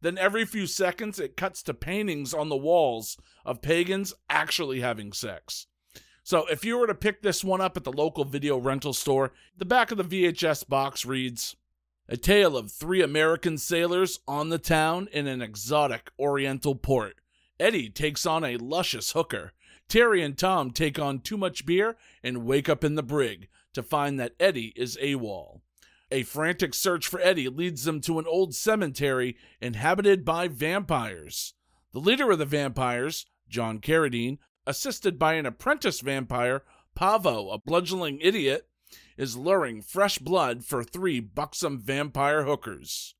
Then 0.00 0.18
every 0.18 0.44
few 0.44 0.66
seconds, 0.66 1.18
it 1.18 1.36
cuts 1.36 1.62
to 1.64 1.74
paintings 1.74 2.34
on 2.34 2.48
the 2.48 2.56
walls 2.56 3.16
of 3.44 3.62
pagans 3.62 4.14
actually 4.28 4.80
having 4.80 5.12
sex. 5.12 5.66
So 6.22 6.46
if 6.46 6.64
you 6.64 6.76
were 6.78 6.86
to 6.86 6.94
pick 6.94 7.22
this 7.22 7.42
one 7.42 7.60
up 7.60 7.76
at 7.76 7.84
the 7.84 7.92
local 7.92 8.24
video 8.24 8.58
rental 8.58 8.92
store, 8.92 9.32
the 9.56 9.64
back 9.64 9.90
of 9.90 9.98
the 9.98 10.04
VHS 10.04 10.68
box 10.68 11.06
reads 11.06 11.56
A 12.08 12.16
tale 12.16 12.56
of 12.56 12.70
three 12.70 13.02
American 13.02 13.56
sailors 13.56 14.20
on 14.28 14.48
the 14.48 14.58
town 14.58 15.08
in 15.12 15.26
an 15.26 15.40
exotic 15.40 16.10
oriental 16.18 16.74
port. 16.74 17.20
Eddie 17.58 17.88
takes 17.88 18.26
on 18.26 18.44
a 18.44 18.56
luscious 18.56 19.12
hooker. 19.12 19.52
Terry 19.88 20.22
and 20.22 20.36
Tom 20.36 20.70
take 20.70 20.98
on 20.98 21.20
too 21.20 21.36
much 21.36 21.64
beer 21.64 21.96
and 22.22 22.44
wake 22.44 22.68
up 22.68 22.84
in 22.84 22.94
the 22.94 23.02
brig 23.02 23.48
to 23.74 23.82
find 23.82 24.18
that 24.18 24.34
Eddie 24.38 24.72
is 24.76 24.96
AWOL. 25.00 25.60
A 26.10 26.22
frantic 26.22 26.74
search 26.74 27.06
for 27.06 27.20
Eddie 27.20 27.48
leads 27.48 27.84
them 27.84 28.00
to 28.02 28.18
an 28.18 28.26
old 28.26 28.54
cemetery 28.54 29.36
inhabited 29.60 30.24
by 30.24 30.48
vampires. 30.48 31.54
The 31.92 32.00
leader 32.00 32.30
of 32.30 32.38
the 32.38 32.46
vampires, 32.46 33.26
John 33.48 33.80
Carradine, 33.80 34.38
assisted 34.66 35.18
by 35.18 35.34
an 35.34 35.46
apprentice 35.46 36.00
vampire, 36.00 36.62
Pavo, 36.94 37.50
a 37.50 37.58
bludgeoning 37.58 38.20
idiot, 38.20 38.68
is 39.16 39.36
luring 39.36 39.82
fresh 39.82 40.18
blood 40.18 40.64
for 40.64 40.82
three 40.82 41.20
buxom 41.20 41.78
vampire 41.78 42.44
hookers. 42.44 43.14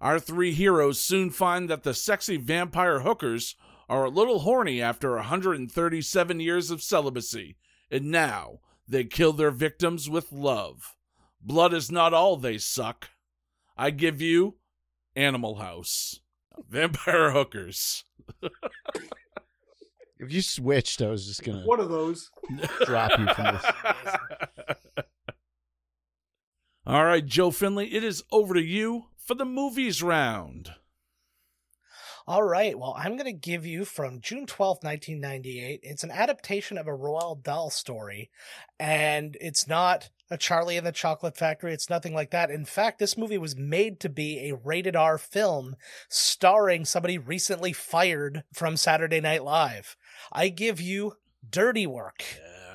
Our 0.00 0.18
three 0.18 0.52
heroes 0.52 1.00
soon 1.00 1.30
find 1.30 1.68
that 1.68 1.82
the 1.82 1.94
sexy 1.94 2.36
vampire 2.36 3.00
hookers 3.00 3.56
are 3.88 4.04
a 4.04 4.10
little 4.10 4.40
horny 4.40 4.82
after 4.82 5.14
137 5.16 6.40
years 6.40 6.70
of 6.70 6.82
celibacy, 6.82 7.56
and 7.90 8.06
now 8.06 8.60
they 8.88 9.04
kill 9.04 9.32
their 9.32 9.50
victims 9.50 10.08
with 10.08 10.32
love. 10.32 10.94
Blood 11.40 11.72
is 11.74 11.90
not 11.90 12.14
all 12.14 12.36
they 12.36 12.58
suck. 12.58 13.10
I 13.76 13.90
give 13.90 14.20
you 14.20 14.56
Animal 15.14 15.56
House. 15.56 16.20
Vampire 16.68 17.30
hookers. 17.32 18.04
If 20.18 20.32
you 20.32 20.40
switched, 20.40 21.02
I 21.02 21.08
was 21.08 21.26
just 21.26 21.42
gonna 21.44 21.66
One 21.66 21.78
of 21.80 21.90
those. 21.90 22.30
drop 22.86 23.10
you 23.18 23.26
from 23.34 23.54
this. 23.54 25.06
All 26.86 27.04
right, 27.04 27.24
Joe 27.24 27.50
Findlay, 27.50 27.88
it 27.88 28.02
is 28.04 28.22
over 28.32 28.54
to 28.54 28.62
you 28.62 29.08
for 29.18 29.34
the 29.34 29.44
movies 29.44 30.02
round. 30.02 30.70
All 32.28 32.42
right. 32.42 32.76
Well, 32.76 32.92
I'm 32.98 33.12
going 33.12 33.32
to 33.32 33.32
give 33.32 33.64
you 33.64 33.84
from 33.84 34.20
June 34.20 34.46
12th, 34.46 34.82
1998. 34.82 35.78
It's 35.84 36.02
an 36.02 36.10
adaptation 36.10 36.76
of 36.76 36.88
a 36.88 36.90
Roald 36.90 37.44
Dahl 37.44 37.70
story, 37.70 38.30
and 38.80 39.36
it's 39.40 39.68
not 39.68 40.10
a 40.28 40.36
Charlie 40.36 40.76
and 40.76 40.84
the 40.84 40.90
Chocolate 40.90 41.36
Factory. 41.36 41.72
It's 41.72 41.88
nothing 41.88 42.14
like 42.14 42.32
that. 42.32 42.50
In 42.50 42.64
fact, 42.64 42.98
this 42.98 43.16
movie 43.16 43.38
was 43.38 43.54
made 43.54 44.00
to 44.00 44.08
be 44.08 44.48
a 44.50 44.56
rated 44.56 44.96
R 44.96 45.18
film 45.18 45.76
starring 46.08 46.84
somebody 46.84 47.16
recently 47.16 47.72
fired 47.72 48.42
from 48.52 48.76
Saturday 48.76 49.20
Night 49.20 49.44
Live. 49.44 49.96
I 50.32 50.48
give 50.48 50.80
you 50.80 51.12
Dirty 51.48 51.86
Work 51.86 52.24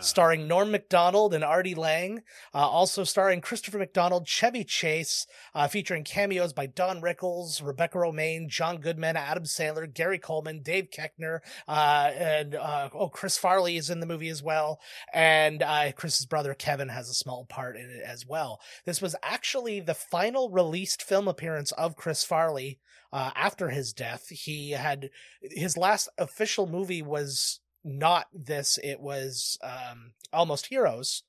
starring 0.01 0.47
Norm 0.47 0.71
MacDonald 0.71 1.33
and 1.33 1.43
Artie 1.43 1.75
Lange, 1.75 2.23
uh, 2.53 2.57
also 2.57 3.03
starring 3.03 3.39
Christopher 3.39 3.77
McDonald, 3.77 4.27
Chevy 4.27 4.63
Chase, 4.63 5.27
uh, 5.53 5.67
featuring 5.67 6.03
cameos 6.03 6.53
by 6.53 6.65
Don 6.65 7.01
Rickles, 7.01 7.65
Rebecca 7.65 7.97
Romijn, 7.97 8.47
John 8.47 8.79
Goodman, 8.79 9.15
Adam 9.15 9.43
Sandler, 9.43 9.91
Gary 9.91 10.19
Coleman, 10.19 10.61
Dave 10.61 10.89
Koechner, 10.89 11.39
uh, 11.67 12.11
and 12.15 12.55
uh, 12.55 12.89
oh, 12.93 13.09
Chris 13.09 13.37
Farley 13.37 13.77
is 13.77 13.89
in 13.89 13.99
the 13.99 14.05
movie 14.05 14.29
as 14.29 14.43
well, 14.43 14.79
and 15.13 15.63
uh, 15.63 15.91
Chris's 15.93 16.25
brother 16.25 16.53
Kevin 16.53 16.89
has 16.89 17.07
a 17.07 17.13
small 17.13 17.45
part 17.45 17.77
in 17.77 17.89
it 17.89 18.03
as 18.03 18.25
well. 18.25 18.59
This 18.85 19.01
was 19.01 19.15
actually 19.23 19.79
the 19.79 19.93
final 19.93 20.49
released 20.49 21.03
film 21.03 21.27
appearance 21.27 21.71
of 21.73 21.95
Chris 21.95 22.23
Farley. 22.23 22.79
Uh, 23.13 23.29
after 23.35 23.69
his 23.69 23.91
death, 23.91 24.29
he 24.29 24.71
had 24.71 25.09
his 25.41 25.75
last 25.75 26.07
official 26.17 26.65
movie 26.65 27.01
was 27.01 27.61
not 27.84 28.28
this 28.34 28.80
it 28.84 29.00
was 29.00 29.58
um 29.63 30.13
almost 30.32 30.67
heroes 30.67 31.24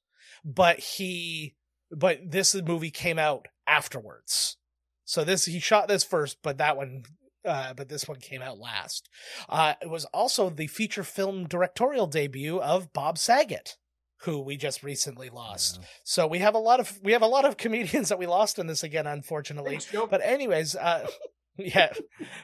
but 0.45 0.79
he 0.79 1.55
but 1.91 2.19
this 2.25 2.55
movie 2.55 2.91
came 2.91 3.19
out 3.19 3.49
afterwards 3.67 4.57
so 5.05 5.25
this 5.25 5.45
he 5.47 5.59
shot 5.59 5.88
this 5.88 6.05
first 6.05 6.38
but 6.43 6.59
that 6.59 6.77
one 6.77 7.05
uh, 7.45 7.75
but 7.75 7.88
this 7.88 8.09
one 8.09 8.19
came 8.19 8.43
out 8.43 8.59
last. 8.59 9.09
Uh, 9.49 9.75
it 9.81 9.91
was 9.91 10.05
also 10.07 10.51
the 10.51 10.67
feature 10.67 11.03
film 11.03 11.47
directorial 11.47 12.07
debut 12.07 12.61
of 12.61 12.93
Bob 12.93 13.19
Saget, 13.19 13.77
who 14.23 14.41
we 14.41 14.57
just 14.57 14.83
recently 14.83 15.29
lost. 15.29 15.79
Yeah. 15.81 15.87
So 16.05 16.27
we 16.27 16.38
have 16.38 16.55
a 16.55 16.59
lot 16.59 16.81
of 16.81 17.01
we 17.03 17.12
have 17.12 17.23
a 17.23 17.27
lot 17.27 17.45
of 17.45 17.57
comedians 17.57 18.09
that 18.11 18.19
we 18.19 18.27
lost 18.27 18.59
in 18.59 18.67
this 18.67 18.83
again, 18.83 19.07
unfortunately. 19.07 19.79
Thanks, 19.79 19.93
But 20.09 20.23
anyways, 20.23 20.77
uh, 20.77 21.07
yeah. 21.59 21.93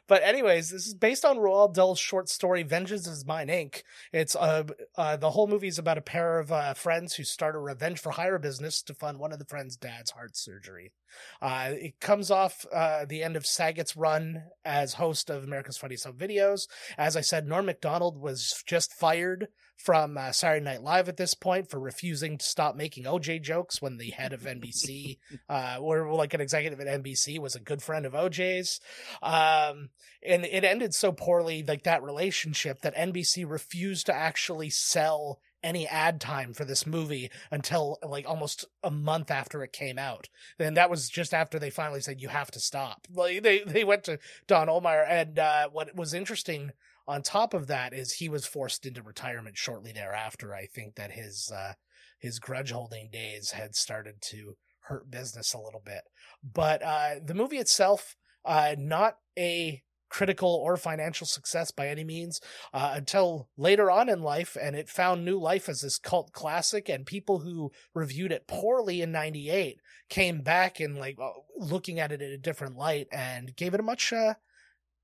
But 0.06 0.22
anyways, 0.22 0.70
this 0.70 0.86
is 0.86 0.94
based 0.94 1.24
on 1.24 1.38
Roald 1.38 1.74
Dahl's 1.74 1.98
short 1.98 2.28
story 2.28 2.62
"Vengeance 2.62 3.06
Is 3.06 3.24
Mine 3.24 3.48
Inc." 3.48 3.82
It's 4.12 4.36
uh, 4.36 4.64
uh 4.96 5.16
the 5.16 5.30
whole 5.30 5.46
movie 5.46 5.68
is 5.68 5.78
about 5.78 5.98
a 5.98 6.02
pair 6.02 6.38
of 6.38 6.52
uh, 6.52 6.74
friends 6.74 7.14
who 7.14 7.24
start 7.24 7.54
a 7.54 7.58
revenge 7.58 8.00
for 8.00 8.10
hire 8.10 8.38
business 8.38 8.82
to 8.82 8.94
fund 8.94 9.18
one 9.18 9.32
of 9.32 9.38
the 9.38 9.46
friends' 9.46 9.76
dad's 9.76 10.10
heart 10.10 10.36
surgery. 10.36 10.92
Uh, 11.40 11.70
it 11.72 12.00
comes 12.00 12.30
off 12.30 12.66
uh, 12.72 13.06
the 13.06 13.22
end 13.22 13.36
of 13.36 13.46
Saget's 13.46 13.96
run 13.96 14.42
as 14.64 14.94
host 14.94 15.30
of 15.30 15.42
America's 15.42 15.78
Funniest 15.78 16.04
Home 16.04 16.16
Videos. 16.16 16.68
As 16.98 17.16
I 17.16 17.22
said, 17.22 17.46
Norm 17.46 17.64
Macdonald 17.64 18.20
was 18.20 18.62
just 18.66 18.92
fired 18.92 19.48
from 19.78 20.18
uh, 20.18 20.32
Saturday 20.32 20.64
Night 20.64 20.82
Live 20.82 21.08
at 21.08 21.16
this 21.16 21.34
point 21.34 21.70
for 21.70 21.78
refusing 21.78 22.36
to 22.36 22.44
stop 22.44 22.74
making 22.74 23.04
OJ 23.04 23.40
jokes 23.40 23.80
when 23.80 23.96
the 23.96 24.10
head 24.10 24.32
of 24.32 24.42
NBC, 24.42 25.18
uh, 25.48 25.76
or 25.80 26.12
like 26.12 26.34
an 26.34 26.40
executive 26.40 26.80
at 26.80 27.02
NBC, 27.02 27.38
was 27.38 27.54
a 27.54 27.60
good 27.60 27.80
friend 27.80 28.04
of 28.04 28.12
OJ's. 28.12 28.80
Um, 29.22 29.90
and 30.26 30.44
it 30.44 30.64
ended 30.64 30.94
so 30.94 31.12
poorly, 31.12 31.64
like 31.66 31.84
that 31.84 32.02
relationship, 32.02 32.82
that 32.82 32.96
NBC 32.96 33.48
refused 33.48 34.06
to 34.06 34.14
actually 34.14 34.68
sell 34.68 35.38
any 35.62 35.86
ad 35.88 36.20
time 36.20 36.52
for 36.52 36.64
this 36.64 36.86
movie 36.86 37.30
until 37.50 37.98
like 38.06 38.28
almost 38.28 38.64
a 38.82 38.90
month 38.90 39.30
after 39.30 39.62
it 39.62 39.72
came 39.72 39.98
out. 39.98 40.28
And 40.58 40.76
that 40.76 40.90
was 40.90 41.08
just 41.08 41.32
after 41.32 41.58
they 41.58 41.70
finally 41.70 42.00
said 42.00 42.20
you 42.20 42.28
have 42.28 42.50
to 42.52 42.60
stop. 42.60 43.06
Like 43.14 43.42
they 43.42 43.60
they 43.60 43.84
went 43.84 44.04
to 44.04 44.18
Don 44.48 44.68
Ohlmeyer, 44.68 45.06
and 45.08 45.38
uh, 45.38 45.68
what 45.70 45.94
was 45.94 46.14
interesting 46.14 46.72
on 47.08 47.22
top 47.22 47.54
of 47.54 47.66
that 47.68 47.94
is 47.94 48.12
he 48.12 48.28
was 48.28 48.46
forced 48.46 48.84
into 48.84 49.02
retirement 49.02 49.56
shortly 49.56 49.92
thereafter. 49.92 50.54
I 50.54 50.66
think 50.66 50.94
that 50.96 51.12
his 51.12 51.50
uh, 51.54 51.72
his 52.18 52.38
grudge 52.38 52.70
holding 52.70 53.08
days 53.10 53.52
had 53.52 53.74
started 53.74 54.16
to 54.30 54.56
hurt 54.80 55.10
business 55.10 55.54
a 55.54 55.58
little 55.58 55.82
bit. 55.84 56.02
But 56.44 56.82
uh, 56.82 57.14
the 57.24 57.34
movie 57.34 57.58
itself, 57.58 58.14
uh, 58.44 58.74
not 58.78 59.16
a 59.38 59.82
critical 60.10 60.54
or 60.54 60.76
financial 60.76 61.26
success 61.26 61.70
by 61.70 61.88
any 61.88 62.04
means 62.04 62.40
uh, 62.72 62.92
until 62.94 63.48
later 63.56 63.90
on 63.90 64.08
in 64.08 64.22
life, 64.22 64.56
and 64.60 64.74
it 64.74 64.88
found 64.88 65.24
new 65.24 65.38
life 65.38 65.68
as 65.68 65.80
this 65.80 65.98
cult 65.98 66.32
classic. 66.32 66.88
And 66.88 67.06
people 67.06 67.40
who 67.40 67.70
reviewed 67.94 68.32
it 68.32 68.46
poorly 68.46 69.00
in 69.00 69.12
'98 69.12 69.80
came 70.10 70.42
back 70.42 70.78
and 70.78 70.98
like 70.98 71.16
uh, 71.18 71.30
looking 71.56 71.98
at 72.00 72.12
it 72.12 72.20
in 72.20 72.32
a 72.32 72.38
different 72.38 72.76
light 72.76 73.06
and 73.10 73.56
gave 73.56 73.72
it 73.72 73.80
a 73.80 73.84
much 73.84 74.12
uh, 74.12 74.34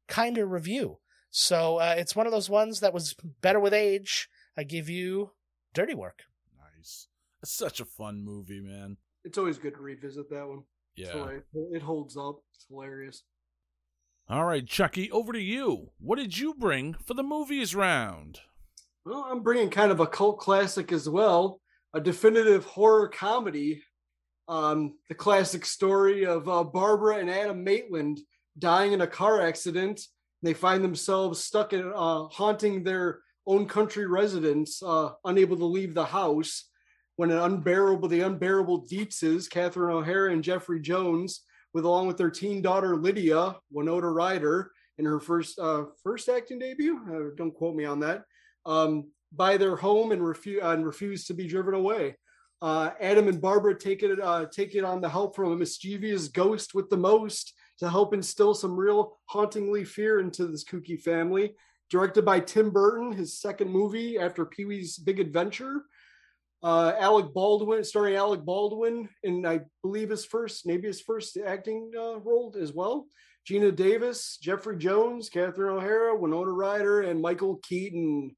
kinder 0.07 0.47
review. 0.47 0.99
So 1.37 1.79
uh, 1.79 1.97
it's 1.99 2.15
one 2.15 2.27
of 2.27 2.33
those 2.33 2.49
ones 2.49 2.79
that 2.79 2.95
was 2.95 3.17
better 3.41 3.59
with 3.59 3.75
age. 3.75 4.29
I 4.57 4.63
give 4.63 4.89
you 4.89 5.33
Dirty 5.73 5.93
Work. 5.93 6.23
Nice. 6.57 7.09
It's 7.43 7.53
such 7.53 7.81
a 7.81 7.85
fun 7.85 8.25
movie, 8.25 8.61
man. 8.61 8.99
It's 9.25 9.37
always 9.37 9.59
good 9.59 9.75
to 9.75 9.81
revisit 9.81 10.31
that 10.31 10.47
one. 10.47 10.63
Yeah. 10.95 11.39
It 11.73 11.83
holds 11.83 12.17
up. 12.17 12.37
It's 12.55 12.67
hilarious. 12.69 13.25
All 14.29 14.45
right, 14.45 14.65
Chucky, 14.65 15.11
over 15.11 15.33
to 15.33 15.41
you. 15.41 15.91
What 15.99 16.21
did 16.21 16.39
you 16.39 16.55
bring 16.55 16.95
for 17.05 17.15
the 17.15 17.25
movies 17.25 17.75
round? 17.75 18.39
Well, 19.05 19.27
I'm 19.29 19.43
bringing 19.43 19.71
kind 19.71 19.91
of 19.91 19.99
a 19.99 20.07
cult 20.07 20.39
classic 20.39 20.93
as 20.93 21.09
well, 21.09 21.61
a 21.93 22.01
definitive 22.01 22.65
horror 22.65 23.09
comedy. 23.09 23.83
Um, 24.47 24.99
the 25.09 25.17
classic 25.17 25.67
story 25.67 26.27
of 26.27 26.49
uh, 26.49 26.63
Barbara 26.63 27.17
and 27.17 27.29
Adam 27.29 27.65
Maitland 27.65 28.21
dying 28.57 28.93
in 28.93 29.01
a 29.01 29.07
car 29.09 29.41
accident. 29.41 30.01
They 30.45 30.55
find 30.55 30.85
themselves 30.85 31.43
stuck 31.43 31.73
in 31.73 31.91
uh, 31.95 32.25
haunting 32.25 32.85
their 32.85 33.21
own 33.47 33.67
country 33.67 34.07
residence, 34.07 34.83
uh, 34.83 35.11
unable 35.25 35.57
to 35.57 35.65
leave 35.65 35.95
the 35.95 36.05
house. 36.05 36.69
When 37.17 37.31
an 37.31 37.39
unbearable, 37.39 38.09
the 38.09 38.21
unbearable 38.21 38.87
Deetzes, 38.87 39.49
Catherine 39.49 39.95
O'Hara 39.95 40.33
and 40.33 40.45
Jeffrey 40.45 40.81
Jones, 40.81 41.43
with 41.73 41.85
along 41.85 42.09
with 42.09 42.17
their 42.17 42.31
teen 42.31 42.61
daughter 42.61 42.97
Lydia, 42.97 43.57
Winona 43.73 44.11
Ryder, 44.11 44.71
in 44.99 45.05
her 45.05 45.19
first 45.19 45.59
uh, 45.59 45.85
first 46.03 46.29
acting 46.29 46.59
debut. 46.59 47.01
Uh, 47.09 47.35
don't 47.37 47.55
quote 47.55 47.75
me 47.75 47.85
on 47.85 48.01
that 48.01 48.25
um, 48.67 49.11
buy 49.33 49.57
their 49.57 49.77
home 49.77 50.13
and 50.13 50.25
refuse 50.25 50.61
and 50.63 50.87
refuse 50.87 51.25
to 51.27 51.35
be 51.35 51.47
driven 51.47 51.75
away. 51.75 52.17
Uh, 52.63 52.91
Adam 53.01 53.29
and 53.29 53.41
Barbara 53.41 53.79
take 53.79 54.03
it 54.03 54.21
uh, 54.21 54.47
take 54.47 54.75
it 54.75 54.85
on 54.85 55.01
the 55.01 55.09
help 55.09 55.37
from 55.37 55.53
a 55.53 55.57
mischievous 55.57 56.29
ghost 56.29 56.75
with 56.75 56.89
the 56.91 56.97
most 56.97 57.53
to 57.79 57.91
help 57.91 58.15
instill 58.15 58.55
some 58.55 58.77
real 58.77 59.19
hauntingly 59.27 59.85
fear 59.85 60.21
into 60.21 60.47
this 60.47 60.65
kooky 60.65 61.01
family. 61.01 61.55
Directed 61.91 62.25
by 62.25 62.41
Tim 62.41 62.71
Burton, 62.71 63.13
his 63.13 63.41
second 63.41 63.71
movie 63.71 64.19
after 64.19 64.47
Pee 64.47 64.65
Wee's 64.65 64.97
Big 64.97 65.21
Adventure. 65.21 65.83
Uh, 66.63 66.95
Alec 66.99 67.35
Baldwin, 67.35 67.85
starring 67.85 68.17
Alec 68.17 68.43
Baldwin, 68.43 69.09
in 69.23 69.45
I 69.45 69.61
believe 69.83 70.09
his 70.09 70.25
first, 70.25 70.67
maybe 70.67 70.87
his 70.89 71.03
first 71.03 71.37
acting 71.37 71.91
uh, 71.95 72.19
role 72.21 72.55
as 72.59 72.73
well. 72.73 73.07
Geena 73.47 73.75
Davis, 73.75 74.39
Jeffrey 74.41 74.79
Jones, 74.79 75.29
Catherine 75.29 75.77
O'Hara, 75.77 76.17
Winona 76.17 76.51
Ryder, 76.51 77.03
and 77.03 77.21
Michael 77.21 77.57
Keaton. 77.57 78.35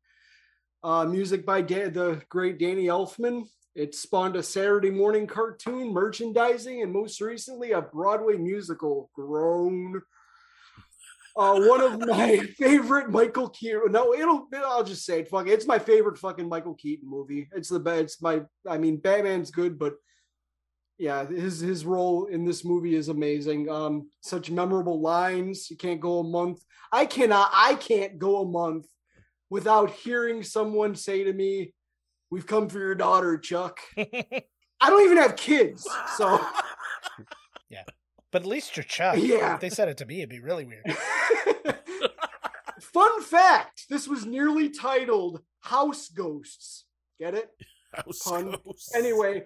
Uh, 0.82 1.04
music 1.04 1.46
by 1.46 1.60
Da- 1.60 1.88
the 1.88 2.20
great 2.28 2.58
Danny 2.58 2.86
Elfman. 2.86 3.44
It 3.76 3.94
spawned 3.94 4.36
a 4.36 4.42
Saturday 4.42 4.90
morning 4.90 5.26
cartoon, 5.26 5.92
merchandising, 5.92 6.82
and 6.82 6.90
most 6.90 7.20
recently 7.20 7.72
a 7.72 7.82
Broadway 7.82 8.38
musical. 8.38 9.10
Grown. 9.14 10.00
Uh, 11.36 11.60
one 11.60 11.82
of 11.82 12.00
my 12.00 12.38
favorite 12.58 13.10
Michael 13.10 13.50
Keaton. 13.50 13.92
No, 13.92 14.14
it'll. 14.14 14.48
I'll 14.64 14.82
just 14.82 15.04
say 15.04 15.20
it. 15.20 15.28
Fuck, 15.28 15.46
it, 15.46 15.50
it's 15.50 15.66
my 15.66 15.78
favorite 15.78 16.16
fucking 16.16 16.48
Michael 16.48 16.72
Keaton 16.72 17.06
movie. 17.06 17.50
It's 17.54 17.68
the 17.68 17.78
best. 17.78 18.02
It's 18.02 18.22
my. 18.22 18.40
I 18.66 18.78
mean, 18.78 18.96
Batman's 18.96 19.50
good, 19.50 19.78
but 19.78 19.96
yeah, 20.98 21.26
his 21.26 21.60
his 21.60 21.84
role 21.84 22.26
in 22.26 22.46
this 22.46 22.64
movie 22.64 22.94
is 22.94 23.10
amazing. 23.10 23.68
Um, 23.68 24.08
such 24.22 24.50
memorable 24.50 25.02
lines. 25.02 25.70
You 25.70 25.76
can't 25.76 26.00
go 26.00 26.20
a 26.20 26.24
month. 26.24 26.62
I 26.90 27.04
cannot. 27.04 27.50
I 27.52 27.74
can't 27.74 28.18
go 28.18 28.40
a 28.40 28.48
month 28.48 28.86
without 29.50 29.90
hearing 29.90 30.42
someone 30.42 30.94
say 30.94 31.24
to 31.24 31.32
me, 31.34 31.74
"We've 32.30 32.46
come 32.46 32.68
for 32.68 32.78
your 32.78 32.94
daughter, 32.94 33.38
Chuck." 33.38 33.80
I 33.98 34.90
don't 34.90 35.04
even 35.04 35.16
have 35.16 35.36
kids, 35.36 35.88
so 36.16 36.40
yeah. 37.70 37.84
But 38.30 38.42
at 38.42 38.48
least 38.48 38.76
you're 38.76 38.84
Chuck. 38.84 39.16
Yeah. 39.18 39.54
If 39.54 39.60
they 39.60 39.70
said 39.70 39.88
it 39.88 39.96
to 39.98 40.06
me, 40.06 40.18
it'd 40.18 40.28
be 40.28 40.40
really 40.40 40.64
weird. 40.64 40.84
Fun 42.80 43.22
fact: 43.22 43.86
This 43.88 44.06
was 44.06 44.26
nearly 44.26 44.68
titled 44.68 45.40
"House 45.60 46.08
Ghosts." 46.08 46.84
Get 47.18 47.34
it? 47.34 47.48
House 47.94 48.22
Pun. 48.22 48.56
Ghosts. 48.64 48.94
Anyway, 48.94 49.44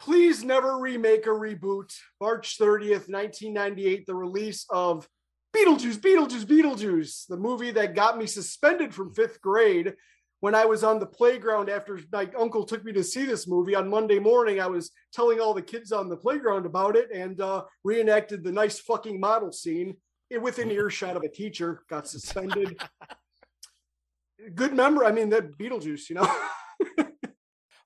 please 0.00 0.42
never 0.42 0.78
remake 0.78 1.26
a 1.26 1.30
reboot. 1.30 1.92
March 2.20 2.58
30th, 2.58 3.08
1998, 3.08 4.06
the 4.06 4.14
release 4.14 4.66
of 4.70 5.08
Beetlejuice, 5.54 5.98
Beetlejuice, 5.98 6.44
Beetlejuice, 6.44 7.26
the 7.28 7.36
movie 7.36 7.70
that 7.70 7.94
got 7.94 8.18
me 8.18 8.26
suspended 8.26 8.94
from 8.94 9.14
fifth 9.14 9.40
grade 9.40 9.94
when 10.40 10.54
I 10.54 10.64
was 10.64 10.84
on 10.84 10.98
the 10.98 11.06
playground 11.06 11.68
after 11.68 11.98
my 12.12 12.30
uncle 12.38 12.64
took 12.64 12.84
me 12.84 12.92
to 12.92 13.02
see 13.02 13.24
this 13.24 13.48
movie 13.48 13.74
on 13.74 13.88
Monday 13.88 14.18
morning. 14.18 14.60
I 14.60 14.66
was 14.66 14.90
telling 15.12 15.40
all 15.40 15.54
the 15.54 15.62
kids 15.62 15.90
on 15.92 16.08
the 16.08 16.16
playground 16.16 16.66
about 16.66 16.96
it 16.96 17.10
and 17.12 17.40
uh, 17.40 17.64
reenacted 17.84 18.44
the 18.44 18.52
nice 18.52 18.78
fucking 18.78 19.18
model 19.18 19.52
scene 19.52 19.96
it- 20.30 20.40
within 20.40 20.70
earshot 20.70 21.16
of 21.16 21.22
a 21.22 21.28
teacher, 21.28 21.82
got 21.88 22.06
suspended. 22.06 22.80
Good 24.54 24.72
memory. 24.72 25.06
I 25.06 25.12
mean, 25.12 25.30
that 25.30 25.58
Beetlejuice, 25.58 26.08
you 26.08 26.16
know. 26.16 26.32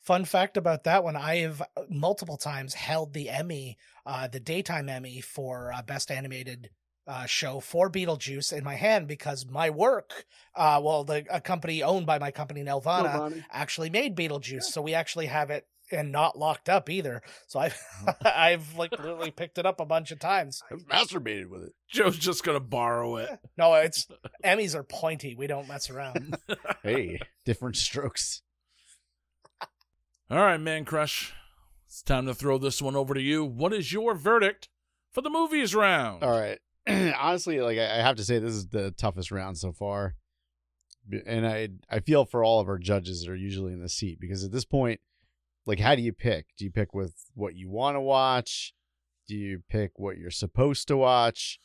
Fun 0.03 0.25
fact 0.25 0.57
about 0.57 0.85
that 0.85 1.05
one: 1.05 1.17
I 1.17 1.37
have 1.37 1.63
multiple 1.89 2.37
times 2.37 2.75
held 2.75 3.15
the 3.15 3.31
Emmy, 3.31 3.79
uh, 4.05 4.29
the 4.29 4.41
daytime 4.41 4.89
Emmy 4.89 5.21
for 5.21 5.73
uh, 5.73 5.81
best 5.81 6.11
animated 6.11 6.69
uh, 7.07 7.27
show 7.27 7.61
for 7.61 7.91
Beetlejuice 7.91 8.53
in 8.57 8.63
my 8.65 8.75
hand 8.75 9.09
because 9.09 9.47
my 9.49 9.71
work, 9.71 10.25
uh, 10.55 10.81
well, 10.83 11.05
the 11.05 11.25
a 11.31 11.41
company 11.41 11.83
owned 11.83 12.07
by 12.07 12.19
my 12.19 12.31
company 12.31 12.63
Nelvana, 12.63 13.13
Nobody. 13.13 13.45
actually 13.51 13.91
made 13.91 14.17
Beetlejuice, 14.17 14.65
so 14.65 14.81
we 14.83 14.95
actually 14.95 15.27
have 15.27 15.51
it 15.51 15.67
and 15.91 16.11
not 16.13 16.39
locked 16.39 16.69
up 16.69 16.89
either. 16.89 17.21
So 17.49 17.59
I've 17.61 17.79
I've 18.25 18.77
like 18.77 18.93
literally 18.93 19.31
picked 19.31 19.59
it 19.59 19.67
up 19.67 19.81
a 19.81 19.85
bunch 19.85 20.11
of 20.11 20.19
times. 20.21 20.63
I've 20.71 20.87
masturbated 20.87 21.49
with 21.49 21.65
it. 21.65 21.75
Joe's 21.91 22.17
just 22.19 22.45
gonna 22.45 22.61
borrow 22.61 23.17
it. 23.17 23.31
No, 23.59 23.75
it's 23.75 24.07
Emmys 24.45 24.75
are 24.75 24.85
pointy. 24.85 25.35
We 25.35 25.47
don't 25.47 25.69
mess 25.69 25.91
around. 25.91 26.37
Hey, 26.83 27.21
different 27.45 27.77
strokes. 27.77 28.43
All 30.31 30.39
right, 30.39 30.59
Mancrush. 30.59 31.31
It's 31.87 32.03
time 32.03 32.27
to 32.27 32.35
throw 32.35 32.59
this 32.59 32.83
one 32.83 32.97
over 32.97 33.15
to 33.15 33.21
you. 33.21 33.45
What 33.45 33.73
is 33.73 33.93
your 33.93 34.15
verdict 34.15 34.69
for 35.13 35.21
the 35.21 35.31
movies 35.31 35.75
round? 35.75 36.25
All 36.25 36.31
right. 36.31 36.59
Honestly, 37.19 37.61
like 37.61 37.79
I 37.79 37.99
I 37.99 38.03
have 38.03 38.17
to 38.17 38.25
say, 38.25 38.39
this 38.39 38.55
is 38.55 38.69
the 38.69 38.91
toughest 38.93 39.31
round 39.31 39.59
so 39.59 39.73
far, 39.73 40.15
and 41.27 41.47
I 41.47 41.69
I 41.89 42.01
feel 42.01 42.25
for 42.25 42.45
all 42.45 42.61
of 42.61 42.69
our 42.69 42.79
judges 42.79 43.23
that 43.23 43.31
are 43.31 43.37
usually 43.37 43.73
in 43.73 43.81
the 43.81 43.89
seat 43.89 44.19
because 44.21 44.45
at 44.45 44.53
this 44.53 44.65
point, 44.65 45.01
like, 45.67 45.79
how 45.79 45.95
do 45.95 46.03
you 46.03 46.13
pick? 46.13 46.47
Do 46.57 46.65
you 46.65 46.71
pick 46.71 46.93
with 46.95 47.15
what 47.35 47.55
you 47.55 47.71
want 47.71 47.97
to 47.97 48.01
watch? 48.01 48.75
Do 49.29 49.37
you 49.37 49.63
pick 49.69 49.93
what 49.97 50.19
you're 50.19 50.31
supposed 50.31 50.89
to 50.89 50.97
watch, 50.97 51.61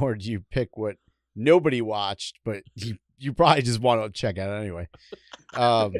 or 0.00 0.14
do 0.14 0.30
you 0.30 0.44
pick 0.50 0.76
what 0.76 0.96
nobody 1.34 1.80
watched 1.80 2.38
but 2.44 2.62
you 2.74 2.96
you 3.18 3.32
probably 3.32 3.62
just 3.62 3.80
want 3.80 4.02
to 4.02 4.10
check 4.10 4.38
out 4.38 4.50
anyway? 4.60 4.88
Um, 5.54 5.94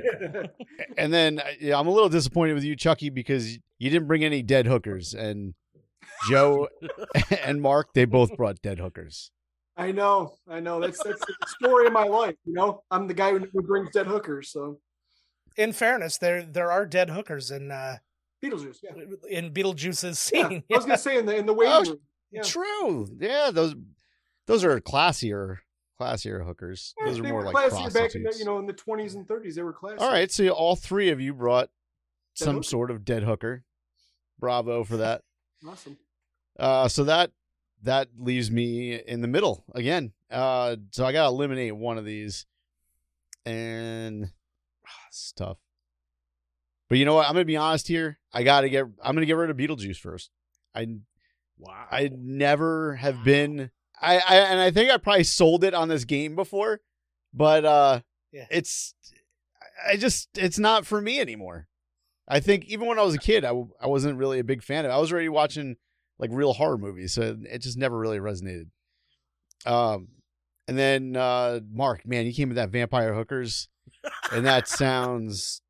and 0.97 1.13
then 1.13 1.41
uh, 1.41 1.45
yeah, 1.61 1.79
I'm 1.79 1.87
a 1.89 1.93
little 1.93 2.09
disappointed 2.09 2.55
with 2.55 2.65
you, 2.65 2.77
Chucky, 2.77 3.11
because 3.11 3.59
you 3.79 3.91
didn't 3.91 4.07
bring 4.07 4.25
any 4.25 4.43
dead 4.43 4.67
hookers, 4.67 5.15
and 5.15 5.55
Joe 6.29 6.69
and 7.45 7.61
Marc 7.63 7.93
they 7.95 8.05
both 8.05 8.37
brought 8.37 8.61
dead 8.63 8.79
hookers. 8.79 9.31
I 9.77 9.93
know, 9.93 10.37
I 10.49 10.61
know. 10.61 10.81
That's 10.81 11.03
that's 11.03 11.21
the 11.21 11.35
story 11.47 11.87
of 11.87 11.93
my 11.93 12.05
life. 12.05 12.35
You 12.45 12.53
know, 12.53 12.83
I'm 12.91 13.07
the 13.07 13.15
guy 13.15 13.31
who, 13.33 13.47
who 13.53 13.63
brings 13.63 13.91
dead 13.91 14.07
hookers. 14.07 14.51
So 14.51 14.79
in 15.57 15.73
fairness, 15.73 16.19
there 16.19 16.43
there 16.43 16.71
are 16.71 16.85
dead 16.87 17.11
hookers 17.11 17.51
in 17.51 17.71
uh, 17.71 17.97
Beetlejuice, 18.45 18.79
yeah. 18.83 18.93
in 19.31 19.53
Beetlejuice's 19.53 20.31
yeah. 20.33 20.49
scene. 20.49 20.63
I 20.73 20.77
was 20.77 20.85
gonna 20.85 20.99
say 20.99 21.19
in 21.19 21.27
the 21.27 21.37
in 21.37 21.47
the 21.47 21.55
waiting 21.55 21.75
Oh, 21.75 21.83
room. 21.91 22.01
Yeah. 22.31 22.43
True, 22.43 23.09
yeah 23.21 23.51
those 23.51 23.75
those 24.47 24.65
are 24.65 24.79
classier 24.81 25.59
classier 26.01 26.45
hookers. 26.45 26.95
Yeah, 26.99 27.07
Those 27.07 27.21
are 27.21 27.23
more 27.23 27.33
were 27.35 27.45
like 27.53 27.69
classy 27.71 27.99
back 27.99 28.15
in 28.15 28.25
the, 28.25 28.35
you 28.39 28.45
know 28.45 28.59
in 28.59 28.67
the 28.67 28.73
20s 28.75 29.15
and 29.15 29.27
30s. 29.27 29.55
They 29.55 29.63
were 29.63 29.73
classy. 29.73 29.99
All 29.99 30.11
right, 30.11 30.31
so 30.31 30.49
all 30.49 30.77
three 30.77 31.11
of 31.11 31.21
you 31.21 31.33
brought 31.33 31.69
Dead 32.39 32.45
some 32.45 32.55
hooker. 32.57 32.65
sort 32.65 32.91
of 32.91 33.05
dead 33.05 33.23
hooker. 33.23 33.65
Bravo 34.39 34.83
for 34.85 34.97
that. 34.99 35.23
awesome. 35.69 35.97
Uh, 36.63 36.87
so 36.89 37.03
that 37.05 37.33
that 37.83 38.09
leaves 38.17 38.51
me 38.51 38.95
in 38.95 39.21
the 39.21 39.27
middle 39.27 39.65
again. 39.75 40.13
Uh, 40.31 40.77
so 40.93 41.05
I 41.05 41.13
gotta 41.13 41.29
eliminate 41.29 41.75
one 41.75 41.99
of 41.99 42.05
these, 42.05 42.47
and 43.45 44.31
ah, 44.87 44.91
it's 45.09 45.33
tough. 45.33 45.59
But 46.89 46.99
you 46.99 47.05
know 47.05 47.15
what? 47.15 47.27
I'm 47.27 47.33
gonna 47.33 47.45
be 47.45 47.57
honest 47.57 47.89
here. 47.89 48.19
I 48.33 48.45
gotta 48.45 48.69
get. 48.69 48.85
I'm 49.03 49.15
gonna 49.17 49.27
get 49.27 49.37
rid 49.37 49.51
of 49.51 49.57
Beetlejuice 49.57 49.99
first. 49.99 50.31
I 50.75 50.87
Wow. 51.59 51.87
I 51.91 52.11
never 52.13 52.97
have 52.97 53.25
been. 53.25 53.71
I, 54.01 54.19
I 54.19 54.37
and 54.37 54.61
I 54.61 54.71
think 54.71 54.91
I 54.91 54.97
probably 54.97 55.25
sold 55.25 55.65
it 55.65 55.75
on 55.75 55.89
this 55.89 56.05
game 56.05 56.35
before, 56.35 56.81
but 57.35 57.65
uh, 57.65 58.01
Yeah. 58.33 58.47
it's. 58.51 58.95
I 59.89 59.97
just 59.97 60.29
it's 60.37 60.59
not 60.59 60.87
for 60.87 61.01
me 61.01 61.19
anymore. 61.21 61.67
I 62.29 62.39
think 62.41 62.67
even 62.67 62.87
when 62.87 62.99
I 62.99 63.03
was 63.03 63.15
a 63.15 63.19
kid, 63.19 63.45
I, 63.45 63.51
I 63.81 63.87
wasn't 63.89 64.19
really 64.19 64.39
a 64.39 64.45
big 64.45 64.63
fan 64.63 64.85
of. 64.85 64.91
it. 64.91 64.95
I 64.95 64.99
was 64.99 65.13
already 65.13 65.29
watching 65.29 65.77
like 66.23 66.31
real 66.33 66.55
horror 66.55 66.79
movies, 66.79 67.13
so 67.13 67.37
it 67.45 67.59
just 67.59 67.77
never 67.77 67.99
really 67.99 68.19
resonated. 68.21 68.69
Um, 69.67 70.09
and 70.69 70.79
then 70.79 71.17
uh, 71.17 71.61
Marc, 71.71 72.07
man, 72.07 72.25
you 72.25 72.33
came 72.33 72.49
with 72.49 72.57
that 72.57 72.71
vampire 72.71 73.13
hookers, 73.13 73.69
and 74.33 74.47
that 74.47 74.67
sounds 74.69 75.61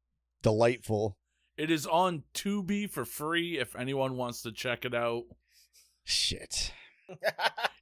delightful. 0.42 1.16
It 1.57 1.70
is 1.70 1.86
on 1.86 2.22
Tubi 2.34 2.88
for 2.88 3.05
free 3.05 3.59
if 3.59 3.74
anyone 3.74 4.16
wants 4.16 4.42
to 4.42 4.53
check 4.53 4.84
it 4.84 4.94
out. 4.94 5.24
Shit. 6.05 6.72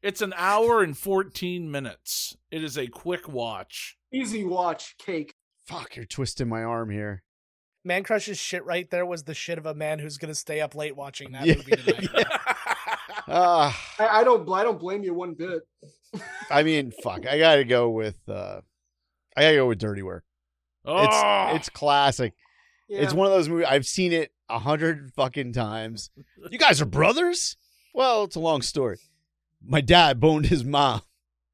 It's 0.03 0.23
an 0.23 0.33
hour 0.35 0.83
and 0.83 0.97
14 0.97 1.71
minutes. 1.71 2.35
It 2.51 2.65
is 2.65 2.79
a 2.79 2.87
quick 2.87 3.29
watch. 3.29 3.99
Easy 4.11 4.45
watch, 4.45 4.97
cake. 4.97 5.35
Fuck, 5.67 5.95
you're 5.95 6.07
twisting 6.07 6.49
my 6.49 6.63
arm 6.65 6.89
here. 6.89 7.23
Mancrush's 7.87 8.39
shit 8.39 8.65
right 8.65 8.91
there 8.91 9.05
was 9.05 9.25
the 9.25 9.35
shit 9.35 9.59
of 9.59 9.67
a 9.67 9.75
man 9.75 9.99
who's 9.99 10.17
gonna 10.17 10.35
stay 10.35 10.63
up 10.63 10.75
late 10.75 10.97
watching 10.97 11.33
that 11.33 11.45
Yeah. 11.45 11.57
movie 11.57 11.73
tonight. 11.73 12.27
Ah, 13.29 13.95
I, 13.99 14.21
I 14.21 14.25
don't. 14.25 14.49
I 14.53 14.63
don't 14.63 14.79
blame 14.79 15.03
you 15.03 15.15
one 15.15 15.35
bit. 15.35 15.63
I 16.51 16.63
mean, 16.63 16.93
fuck. 17.03 17.27
I 17.27 17.39
gotta 17.39 17.65
go 17.65 17.91
with. 17.91 18.17
uh 18.29 18.61
I 19.37 19.43
gotta 19.43 19.57
go 19.57 19.69
with 19.69 19.79
Dirty 19.79 20.03
Work. 20.03 20.25
Oh, 20.85 21.05
It's 21.05 21.57
it's 21.57 21.69
classic. 21.69 22.35
Yeah. 22.89 23.03
It's 23.03 23.15
one 23.15 23.27
of 23.27 23.33
those 23.33 23.49
movies. 23.49 23.67
I've 23.69 23.87
seen 23.87 24.13
it 24.13 24.33
a 24.49 24.59
hundred 24.59 25.13
fucking 25.15 25.53
times. 25.53 26.11
You 26.51 26.59
guys 26.59 26.81
are 26.81 26.87
brothers? 26.87 27.57
Well, 27.95 28.25
it's 28.25 28.37
a 28.37 28.41
long 28.41 28.63
story. 28.63 28.99
My 29.65 29.81
dad 29.81 30.19
boned 30.21 30.47
his 30.47 30.65
mom. 30.65 31.03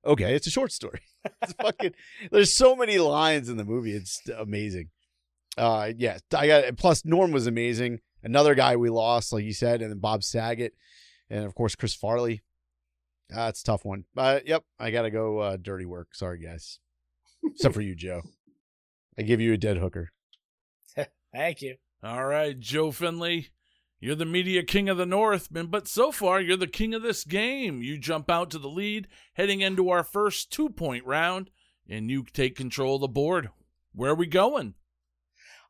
Okay, 0.05 0.35
it's 0.35 0.47
a 0.47 0.51
short 0.51 0.73
story. 0.73 1.01
It's 1.43 1.55
fucking. 1.55 1.93
There's 2.31 2.53
so 2.55 2.77
many 2.77 2.99
lines 2.99 3.49
in 3.49 3.57
the 3.57 3.65
movie. 3.65 3.91
It's 3.91 4.23
amazing. 4.39 4.91
Uh, 5.59 5.91
yeah. 5.99 6.19
I 6.33 6.47
got. 6.47 6.77
Plus, 6.77 7.05
Norm 7.05 7.33
was 7.33 7.49
amazing. 7.49 7.99
Another 8.23 8.55
guy 8.55 8.77
we 8.77 8.91
lost, 8.91 9.33
like 9.33 9.43
you 9.43 9.53
said, 9.53 9.83
and 9.83 9.91
then 9.91 9.99
Bob 9.99 10.23
Saget, 10.23 10.75
and 11.31 11.45
of 11.45 11.55
course 11.55 11.75
Chris 11.75 11.95
Farley. 11.95 12.43
Uh, 13.35 13.47
it's 13.49 13.63
a 13.63 13.65
tough 13.65 13.85
one. 13.85 14.05
But 14.15 14.47
yep, 14.47 14.65
I 14.79 14.91
gotta 14.91 15.11
go. 15.11 15.39
Uh, 15.39 15.57
dirty 15.57 15.87
work. 15.87 16.15
Sorry, 16.15 16.39
guys. 16.39 16.79
Except 17.45 17.75
for 17.75 17.81
you, 17.81 17.95
Joe. 17.95 18.23
I 19.19 19.23
give 19.23 19.41
you 19.41 19.53
a 19.53 19.59
dead 19.59 19.79
hooker. 19.79 20.11
Thank 21.33 21.63
you. 21.63 21.77
All 22.03 22.27
right, 22.27 22.59
Joe 22.59 22.91
Findlay, 22.91 23.49
you're 23.99 24.15
the 24.15 24.27
media 24.27 24.63
king 24.63 24.89
of 24.89 24.99
the 24.99 25.07
North, 25.07 25.51
man, 25.51 25.67
but 25.67 25.89
so 25.89 26.13
far 26.13 26.41
you're 26.41 26.57
the 26.57 26.67
king 26.67 26.93
of 26.95 27.03
this 27.03 27.25
game. 27.25 27.83
You 27.83 27.99
jump 27.99 28.31
out 28.31 28.51
to 28.51 28.59
the 28.59 28.69
lead 28.69 29.09
heading 29.35 29.61
into 29.61 29.89
our 29.89 30.05
first 30.05 30.53
two 30.53 30.69
point 30.69 31.05
round, 31.07 31.51
and 31.89 32.11
you 32.11 32.25
take 32.25 32.55
control 32.57 32.97
of 32.97 33.01
the 33.01 33.09
board. 33.09 33.49
Where 33.95 34.13
are 34.13 34.17
we 34.17 34.27
going? 34.27 34.75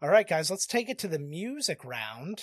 All 0.02 0.08
right, 0.08 0.28
guys, 0.28 0.50
let's 0.50 0.66
take 0.66 0.88
it 0.90 0.98
to 0.98 1.08
the 1.08 1.18
music 1.18 1.84
round. 1.84 2.42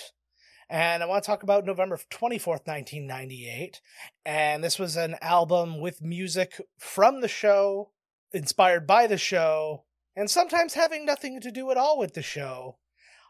And 0.70 1.02
I 1.02 1.06
want 1.06 1.22
to 1.24 1.26
talk 1.26 1.42
about 1.42 1.64
November 1.66 1.98
24th, 2.10 2.66
1998. 2.66 3.80
And 4.24 4.64
this 4.64 4.78
was 4.78 4.96
an 4.96 5.16
album 5.20 5.80
with 5.80 6.02
music 6.02 6.60
from 6.78 7.20
the 7.20 7.28
show, 7.28 7.90
inspired 8.32 8.86
by 8.86 9.06
the 9.06 9.18
show, 9.18 9.84
and 10.16 10.30
sometimes 10.30 10.74
having 10.74 11.04
nothing 11.04 11.40
to 11.40 11.50
do 11.50 11.70
at 11.70 11.76
all 11.76 11.98
with 11.98 12.14
the 12.14 12.22
show. 12.22 12.78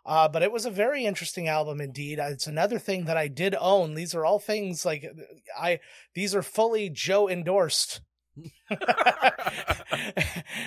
Uh, 0.07 0.29
but 0.29 0.43
it 0.43 0.53
was 0.53 0.67
a 0.67 0.71
very 0.71 1.07
interesting 1.07 1.49
album 1.49 1.81
indeed. 1.81 2.21
Uh, 2.21 2.25
It's 2.31 2.47
another 2.47 2.79
thing 2.79 3.07
that 3.07 3.17
I 3.17 3.27
did 3.29 3.57
own. 3.59 3.95
These 3.95 4.15
are 4.15 4.25
all 4.27 4.39
things 4.39 4.85
like 4.85 5.05
I, 5.59 5.81
these 6.15 6.35
are 6.35 6.43
fully 6.43 6.91
Joe 6.91 7.29
endorsed. 7.29 8.03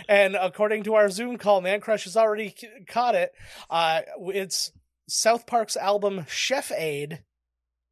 and 0.10 0.36
according 0.36 0.84
to 0.84 0.96
our 0.96 1.10
Zoom 1.10 1.38
call, 1.38 1.62
Mancrush 1.62 2.06
has 2.06 2.18
already 2.18 2.54
c- 2.58 2.68
caught 2.88 3.14
it. 3.16 3.32
Uh, 3.70 4.02
it's 4.34 4.72
South 5.08 5.46
Park's 5.48 5.78
album 5.78 6.26
Chef 6.30 6.72
Aid 6.72 7.24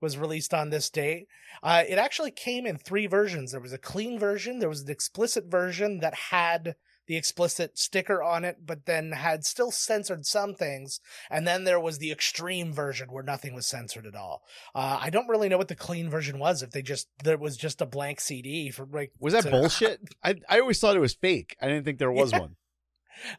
was 0.01 0.18
released 0.18 0.53
on 0.53 0.70
this 0.70 0.89
date. 0.89 1.28
Uh, 1.63 1.84
it 1.88 1.97
actually 1.97 2.32
came 2.32 2.66
in 2.66 2.78
three 2.78 3.07
versions. 3.07 3.51
There 3.51 3.61
was 3.61 3.74
a 3.74 3.78
clean 3.78 4.20
version, 4.20 4.59
there 4.59 4.70
was 4.70 4.82
an 4.82 4.91
explicit 4.91 5.45
version 5.45 5.99
that 5.99 6.13
had 6.32 6.76
the 7.07 7.16
explicit 7.18 7.78
sticker 7.78 8.24
on 8.24 8.43
it, 8.43 8.66
but 8.66 8.88
then 8.88 9.11
had 9.11 9.45
still 9.45 9.70
censored 9.70 10.26
some 10.26 10.55
things, 10.55 10.99
and 11.30 11.47
then 11.47 11.63
there 11.63 11.80
was 11.80 11.99
the 11.99 12.11
extreme 12.11 12.74
version 12.74 13.09
where 13.11 13.24
nothing 13.24 13.53
was 13.53 13.68
censored 13.68 14.07
at 14.07 14.16
all. 14.16 14.41
Uh, 14.74 14.97
I 15.01 15.11
don't 15.11 15.28
really 15.28 15.47
know 15.47 15.57
what 15.59 15.68
the 15.68 15.76
clean 15.76 16.09
version 16.09 16.39
was. 16.39 16.63
If 16.63 16.72
they 16.72 16.82
just 16.82 17.07
there 17.24 17.38
was 17.38 17.57
just 17.57 17.80
a 17.80 17.86
blank 17.86 18.20
CD 18.20 18.72
for 18.72 18.88
like 18.91 19.11
Was 19.20 19.34
that 19.34 19.43
to- 19.43 19.51
bullshit? 19.51 20.01
I 20.24 20.36
I 20.49 20.59
always 20.59 20.80
thought 20.80 20.95
it 20.95 20.99
was 20.99 21.13
fake. 21.13 21.55
I 21.61 21.68
didn't 21.68 21.86
think 21.86 21.99
there 21.99 22.11
was 22.11 22.32
Yeah. 22.32 22.39
one. 22.39 22.55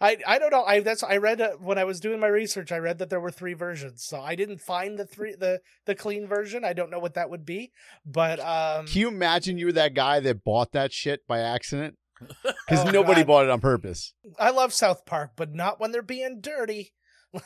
I 0.00 0.18
I 0.26 0.38
don't 0.38 0.50
know. 0.50 0.64
I 0.64 0.80
that's 0.80 1.02
I 1.02 1.16
read 1.18 1.40
uh, 1.40 1.52
when 1.58 1.78
I 1.78 1.84
was 1.84 2.00
doing 2.00 2.20
my 2.20 2.26
research. 2.28 2.72
I 2.72 2.78
read 2.78 2.98
that 2.98 3.10
there 3.10 3.20
were 3.20 3.30
three 3.30 3.54
versions, 3.54 4.04
so 4.04 4.20
I 4.20 4.34
didn't 4.34 4.60
find 4.60 4.98
the 4.98 5.06
three 5.06 5.34
the 5.34 5.60
the 5.84 5.94
clean 5.94 6.26
version. 6.26 6.64
I 6.64 6.72
don't 6.72 6.90
know 6.90 6.98
what 6.98 7.14
that 7.14 7.30
would 7.30 7.44
be, 7.44 7.72
but 8.04 8.40
um, 8.40 8.86
Can 8.86 9.00
you 9.00 9.08
imagine 9.08 9.58
you 9.58 9.66
were 9.66 9.72
that 9.72 9.94
guy 9.94 10.20
that 10.20 10.44
bought 10.44 10.72
that 10.72 10.92
shit 10.92 11.26
by 11.26 11.40
accident? 11.40 11.96
Because 12.68 12.84
Oh, 12.86 12.90
nobody 12.90 13.20
God. 13.20 13.26
bought 13.26 13.44
it 13.44 13.50
on 13.50 13.60
purpose. 13.60 14.12
I 14.38 14.50
love 14.50 14.72
South 14.72 15.04
Park, 15.06 15.32
but 15.36 15.54
not 15.54 15.78
when 15.78 15.92
they're 15.92 16.02
being 16.02 16.40
dirty. 16.40 16.92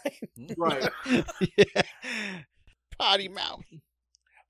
Right. 0.56 0.88
yeah. 1.40 1.82
Potty 2.98 3.28
mouth. 3.28 3.64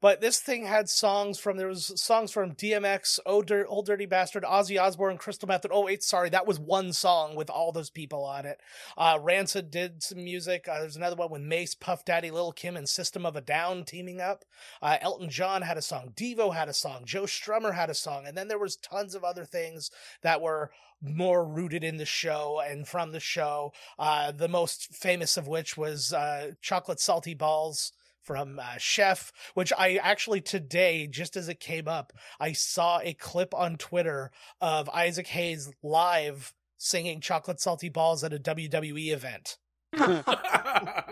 But 0.00 0.20
this 0.20 0.40
thing 0.40 0.64
had 0.64 0.88
songs 0.88 1.38
from 1.38 1.58
there 1.58 1.68
was 1.68 1.92
songs 2.00 2.30
from 2.30 2.54
DMX, 2.54 3.18
Old, 3.26 3.46
Dir- 3.46 3.66
Old 3.66 3.86
Dirty 3.86 4.06
Bastard, 4.06 4.44
Ozzy 4.44 4.80
Osbourne, 4.80 5.18
Crystal 5.18 5.46
Method. 5.46 5.70
Oh 5.74 5.84
wait, 5.84 6.02
sorry, 6.02 6.30
that 6.30 6.46
was 6.46 6.58
one 6.58 6.92
song 6.94 7.36
with 7.36 7.50
all 7.50 7.70
those 7.70 7.90
people 7.90 8.24
on 8.24 8.46
it. 8.46 8.60
Uh, 8.96 9.18
Rancid 9.20 9.70
did 9.70 10.02
some 10.02 10.24
music. 10.24 10.66
Uh, 10.66 10.80
there's 10.80 10.96
another 10.96 11.16
one 11.16 11.30
with 11.30 11.42
Mase, 11.42 11.74
Puff 11.74 12.04
Daddy, 12.04 12.30
Lil 12.30 12.52
Kim, 12.52 12.76
and 12.76 12.88
System 12.88 13.26
of 13.26 13.36
a 13.36 13.42
Down 13.42 13.84
teaming 13.84 14.20
up. 14.22 14.44
Uh, 14.80 14.96
Elton 15.02 15.28
John 15.28 15.62
had 15.62 15.76
a 15.76 15.82
song. 15.82 16.12
Devo 16.16 16.54
had 16.54 16.68
a 16.68 16.74
song. 16.74 17.02
Joe 17.04 17.24
Strummer 17.24 17.74
had 17.74 17.90
a 17.90 17.94
song, 17.94 18.26
and 18.26 18.36
then 18.36 18.48
there 18.48 18.58
was 18.58 18.76
tons 18.76 19.14
of 19.14 19.22
other 19.22 19.44
things 19.44 19.90
that 20.22 20.40
were 20.40 20.70
more 21.02 21.44
rooted 21.44 21.84
in 21.84 21.98
the 21.98 22.06
show 22.06 22.62
and 22.66 22.88
from 22.88 23.12
the 23.12 23.20
show. 23.20 23.72
Uh, 23.98 24.32
the 24.32 24.48
most 24.48 24.94
famous 24.94 25.36
of 25.36 25.46
which 25.46 25.76
was 25.76 26.12
uh, 26.12 26.52
Chocolate 26.62 27.00
Salty 27.00 27.34
Balls 27.34 27.92
from 28.22 28.58
uh, 28.58 28.76
Chef, 28.78 29.32
which 29.54 29.72
I 29.76 29.96
actually 29.96 30.40
today, 30.40 31.06
just 31.06 31.36
as 31.36 31.48
it 31.48 31.60
came 31.60 31.88
up, 31.88 32.12
I 32.38 32.52
saw 32.52 33.00
a 33.02 33.14
clip 33.14 33.54
on 33.54 33.76
Twitter 33.76 34.30
of 34.60 34.88
Isaac 34.90 35.28
Hayes 35.28 35.70
live 35.82 36.52
singing 36.76 37.20
Chocolate 37.20 37.60
Salty 37.60 37.88
Balls 37.88 38.24
at 38.24 38.32
a 38.32 38.38
WWE 38.38 39.12
event. 39.12 39.58
and 39.92 40.22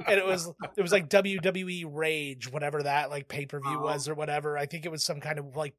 it 0.06 0.24
was 0.24 0.52
it 0.76 0.82
was 0.82 0.92
like 0.92 1.08
WWE 1.08 1.84
Rage, 1.88 2.50
whatever 2.50 2.82
that 2.84 3.10
like 3.10 3.26
pay 3.28 3.44
per 3.44 3.58
view 3.60 3.78
Oh. 3.80 3.82
was 3.82 4.08
or 4.08 4.14
whatever. 4.14 4.56
I 4.56 4.66
think 4.66 4.84
it 4.84 4.92
was 4.92 5.04
some 5.04 5.20
kind 5.20 5.38
of 5.38 5.56
like 5.56 5.74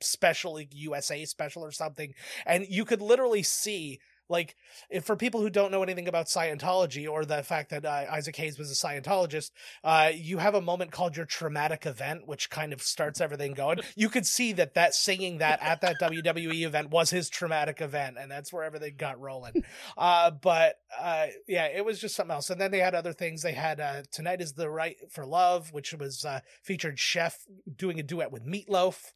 special 0.00 0.54
like 0.54 0.70
USA 0.72 1.24
special 1.26 1.62
or 1.64 1.72
something, 1.72 2.14
and 2.46 2.66
you 2.68 2.84
could 2.84 3.02
literally 3.02 3.42
see 3.42 4.00
like 4.32 4.56
if 4.90 5.04
for 5.04 5.14
people 5.14 5.40
who 5.40 5.50
don't 5.50 5.70
know 5.70 5.82
anything 5.82 6.08
about 6.08 6.26
Scientology 6.26 7.08
or 7.08 7.24
the 7.24 7.42
fact 7.44 7.70
that 7.70 7.84
uh, 7.84 8.06
Isaac 8.10 8.34
Hayes 8.36 8.58
was 8.58 8.70
a 8.70 8.74
Scientologist, 8.74 9.52
uh, 9.84 10.10
you 10.12 10.38
have 10.38 10.54
a 10.56 10.60
moment 10.60 10.90
called 10.90 11.16
your 11.16 11.26
traumatic 11.26 11.86
event, 11.86 12.26
which 12.26 12.50
kind 12.50 12.72
of 12.72 12.82
starts 12.82 13.20
everything 13.20 13.52
going. 13.52 13.78
You 13.94 14.08
could 14.08 14.26
see 14.26 14.52
that 14.54 14.74
that 14.74 14.94
singing 14.94 15.38
that 15.38 15.62
at 15.62 15.82
that 15.82 16.00
WWE 16.00 16.62
event 16.62 16.90
was 16.90 17.10
his 17.10 17.28
traumatic 17.28 17.82
event, 17.82 18.16
and 18.18 18.30
that's 18.30 18.52
where 18.52 18.64
everything 18.64 18.94
got 18.96 19.20
rolling. 19.20 19.52
Uh, 19.98 20.30
but 20.30 20.76
uh, 20.98 21.26
yeah, 21.46 21.66
it 21.66 21.84
was 21.84 22.00
just 22.00 22.14
something 22.14 22.34
else. 22.34 22.48
And 22.48 22.60
then 22.60 22.70
they 22.70 22.78
had 22.78 22.94
other 22.94 23.12
things. 23.12 23.42
They 23.42 23.52
had 23.52 23.78
uh, 23.78 24.02
"Tonight 24.10 24.40
Is 24.40 24.54
the 24.54 24.70
Right 24.70 24.96
for 25.10 25.26
Love," 25.26 25.72
which 25.72 25.92
was 25.92 26.24
uh, 26.24 26.40
featured 26.62 26.98
Chef 26.98 27.38
doing 27.76 28.00
a 28.00 28.02
duet 28.02 28.32
with 28.32 28.46
Meatloaf. 28.46 29.12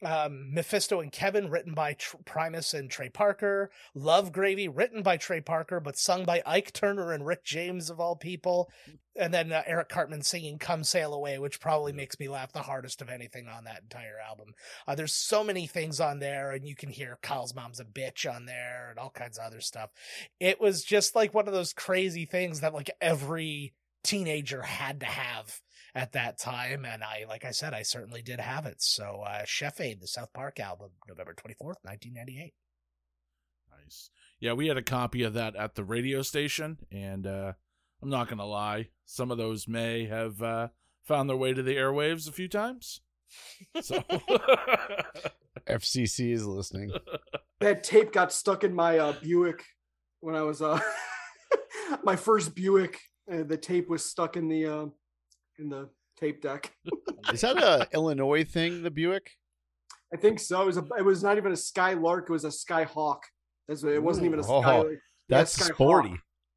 Um, 0.00 0.54
Mephisto 0.54 1.00
and 1.00 1.10
Kevin, 1.10 1.50
written 1.50 1.74
by 1.74 1.94
Tr- 1.94 2.18
Primus 2.24 2.72
and 2.72 2.88
Trey 2.88 3.08
Parker. 3.08 3.70
Love 3.94 4.30
Gravy, 4.30 4.68
written 4.68 5.02
by 5.02 5.16
Trey 5.16 5.40
Parker, 5.40 5.80
but 5.80 5.98
sung 5.98 6.24
by 6.24 6.40
Ike 6.46 6.72
Turner 6.72 7.12
and 7.12 7.26
Rick 7.26 7.44
James, 7.44 7.90
of 7.90 7.98
all 7.98 8.14
people. 8.14 8.70
And 9.16 9.34
then 9.34 9.50
uh, 9.52 9.62
Eric 9.66 9.88
Cartman 9.88 10.22
singing 10.22 10.58
Come 10.58 10.84
Sail 10.84 11.12
Away, 11.12 11.38
which 11.40 11.60
probably 11.60 11.92
makes 11.92 12.20
me 12.20 12.28
laugh 12.28 12.52
the 12.52 12.62
hardest 12.62 13.02
of 13.02 13.08
anything 13.08 13.48
on 13.48 13.64
that 13.64 13.82
entire 13.82 14.18
album. 14.24 14.54
Uh, 14.86 14.94
there's 14.94 15.12
so 15.12 15.42
many 15.42 15.66
things 15.66 15.98
on 15.98 16.20
there, 16.20 16.52
and 16.52 16.64
you 16.64 16.76
can 16.76 16.90
hear 16.90 17.18
Kyle's 17.20 17.54
mom's 17.54 17.80
a 17.80 17.84
bitch 17.84 18.32
on 18.32 18.46
there 18.46 18.90
and 18.90 18.98
all 19.00 19.10
kinds 19.10 19.36
of 19.36 19.46
other 19.46 19.60
stuff. 19.60 19.90
It 20.38 20.60
was 20.60 20.84
just 20.84 21.16
like 21.16 21.34
one 21.34 21.48
of 21.48 21.54
those 21.54 21.72
crazy 21.72 22.24
things 22.24 22.60
that 22.60 22.74
like 22.74 22.90
every 23.00 23.74
teenager 24.04 24.62
had 24.62 25.00
to 25.00 25.06
have 25.06 25.60
at 25.94 26.12
that 26.12 26.38
time. 26.38 26.84
And 26.84 27.02
I, 27.02 27.24
like 27.28 27.44
I 27.44 27.50
said, 27.50 27.74
I 27.74 27.82
certainly 27.82 28.22
did 28.22 28.40
have 28.40 28.66
it. 28.66 28.82
So, 28.82 29.22
uh, 29.26 29.44
Chef 29.44 29.80
Aid, 29.80 30.00
the 30.00 30.06
South 30.06 30.32
Park 30.32 30.60
album, 30.60 30.90
November 31.08 31.34
24th, 31.34 31.82
1998. 31.82 32.54
Nice. 33.70 34.10
Yeah, 34.40 34.52
we 34.52 34.68
had 34.68 34.76
a 34.76 34.82
copy 34.82 35.22
of 35.22 35.34
that 35.34 35.56
at 35.56 35.74
the 35.74 35.84
radio 35.84 36.22
station, 36.22 36.78
and 36.92 37.26
uh, 37.26 37.52
I'm 38.02 38.10
not 38.10 38.28
gonna 38.28 38.46
lie, 38.46 38.88
some 39.04 39.30
of 39.30 39.38
those 39.38 39.66
may 39.66 40.06
have 40.06 40.40
uh, 40.40 40.68
found 41.04 41.28
their 41.28 41.36
way 41.36 41.52
to 41.52 41.62
the 41.62 41.76
airwaves 41.76 42.28
a 42.28 42.32
few 42.32 42.48
times. 42.48 43.00
So, 43.80 44.02
FCC 45.68 46.32
is 46.32 46.46
listening. 46.46 46.92
that 47.60 47.82
tape 47.82 48.12
got 48.12 48.32
stuck 48.32 48.62
in 48.62 48.74
my 48.74 48.98
uh, 48.98 49.12
Buick 49.20 49.64
when 50.20 50.34
I 50.34 50.42
was 50.42 50.62
uh 50.62 50.80
my 52.04 52.16
first 52.16 52.54
Buick. 52.54 53.00
Uh, 53.30 53.42
the 53.42 53.56
tape 53.56 53.88
was 53.88 54.04
stuck 54.04 54.36
in 54.36 54.48
the 54.48 54.66
uh, 54.66 54.86
in 55.58 55.68
the 55.68 55.88
tape 56.18 56.42
deck. 56.42 56.72
Is 57.32 57.42
that 57.42 57.58
a 57.58 57.86
Illinois 57.92 58.44
thing, 58.44 58.82
the 58.82 58.90
Buick? 58.90 59.30
I 60.12 60.16
think 60.16 60.40
so. 60.40 60.62
It 60.62 60.66
was 60.66 60.76
a, 60.78 60.86
it 60.98 61.04
was 61.04 61.22
not 61.22 61.36
even 61.36 61.52
a 61.52 61.56
Skylark. 61.56 62.26
It 62.28 62.32
was 62.32 62.44
a 62.44 62.48
Skyhawk. 62.48 63.20
That's 63.66 63.82
what, 63.82 63.92
it 63.92 64.02
wasn't 64.02 64.26
even 64.26 64.38
a 64.38 64.42
Ooh. 64.42 64.62
Sky. 64.62 64.78
Oh, 64.78 64.96
That's 65.28 65.52
sporty. 65.52 66.16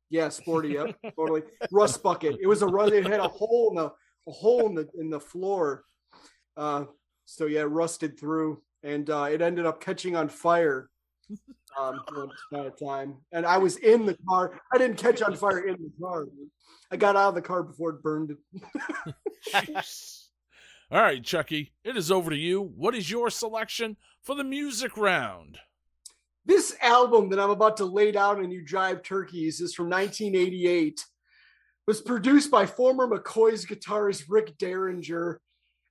Yeah, 0.10 0.30
sporty. 0.30 0.70
Yep, 0.70 0.96
totally. 1.18 1.44
Rust 1.72 2.04
bucket. 2.04 2.38
It 2.42 2.48
was 2.48 2.62
a 2.62 2.68
rust. 2.68 2.94
It 2.94 3.06
had 3.06 3.20
a 3.20 3.28
hole 3.28 3.70
in 3.72 3.76
the 3.76 3.92
a 4.28 4.32
hole 4.32 4.68
in 4.68 4.76
the 4.76 4.88
in 5.00 5.10
the 5.10 5.20
floor. 5.20 5.84
Uh, 6.56 6.86
so 7.26 7.46
yeah, 7.46 7.62
it 7.62 7.66
rusted 7.66 8.20
through, 8.20 8.62
and 8.84 9.10
uh, 9.10 9.28
it 9.32 9.42
ended 9.42 9.66
up 9.66 9.82
catching 9.82 10.16
on 10.16 10.30
fire. 10.30 10.90
Um, 11.80 12.02
upon 12.08 12.66
a 12.66 12.70
time, 12.70 13.16
and 13.32 13.46
I 13.46 13.58
was 13.58 13.78
in 13.78 14.06
the 14.06 14.18
car. 14.28 14.60
I 14.74 14.78
didn't 14.78 14.98
catch 14.98 15.22
on 15.22 15.36
fire 15.36 15.60
in 15.60 15.76
the 15.76 15.92
car. 16.02 16.28
I 16.92 16.98
got 16.98 17.16
out 17.16 17.30
of 17.30 17.36
the 17.36 17.42
car 17.42 17.64
before 17.64 17.92
it 17.92 18.04
burned. 18.04 18.36
All 20.92 21.02
right, 21.02 21.24
Chucky, 21.24 21.72
it 21.86 21.96
is 21.96 22.12
over 22.12 22.30
to 22.30 22.36
you. 22.36 22.62
What 22.62 22.96
is 22.96 23.10
your 23.10 23.30
selection 23.30 23.96
for 24.22 24.36
the 24.36 24.44
music 24.44 24.98
round? 24.98 25.58
This 26.46 26.76
album 26.82 27.30
that 27.30 27.40
I'm 27.40 27.50
about 27.50 27.78
to 27.78 27.86
lay 27.86 28.12
down 28.12 28.44
and 28.44 28.52
you 28.52 28.62
drive 28.62 29.04
turkeys 29.04 29.62
is 29.62 29.74
from 29.74 29.90
1988. 29.90 31.06
Was 31.88 32.02
produced 32.02 32.52
by 32.52 32.66
former 32.66 33.08
McCoy's 33.08 33.66
guitarist 33.66 34.26
Rick 34.28 34.58
Derringer 34.58 35.40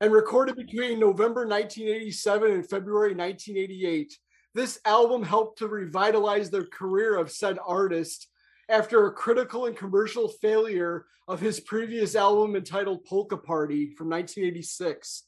and 0.01 0.13
recorded 0.13 0.57
between 0.57 1.01
November 1.01 1.47
1987 1.47 2.51
and 2.51 2.69
February 2.69 3.15
1988. 3.15 4.13
This 4.55 4.81
album 4.85 5.23
helped 5.23 5.59
to 5.59 5.69
revitalize 5.69 6.51
the 6.51 6.65
career 6.65 7.17
of 7.17 7.31
said 7.31 7.59
artist 7.65 8.27
after 8.69 9.07
a 9.07 9.13
critical 9.13 9.67
and 9.67 9.77
commercial 9.77 10.29
failure 10.29 11.07
of 11.29 11.41
his 11.41 11.61
previous 11.61 12.17
album 12.17 12.57
entitled 12.57 13.05
Polka 13.05 13.37
Party 13.37 13.95
from 13.97 14.09
1986. 14.11 15.25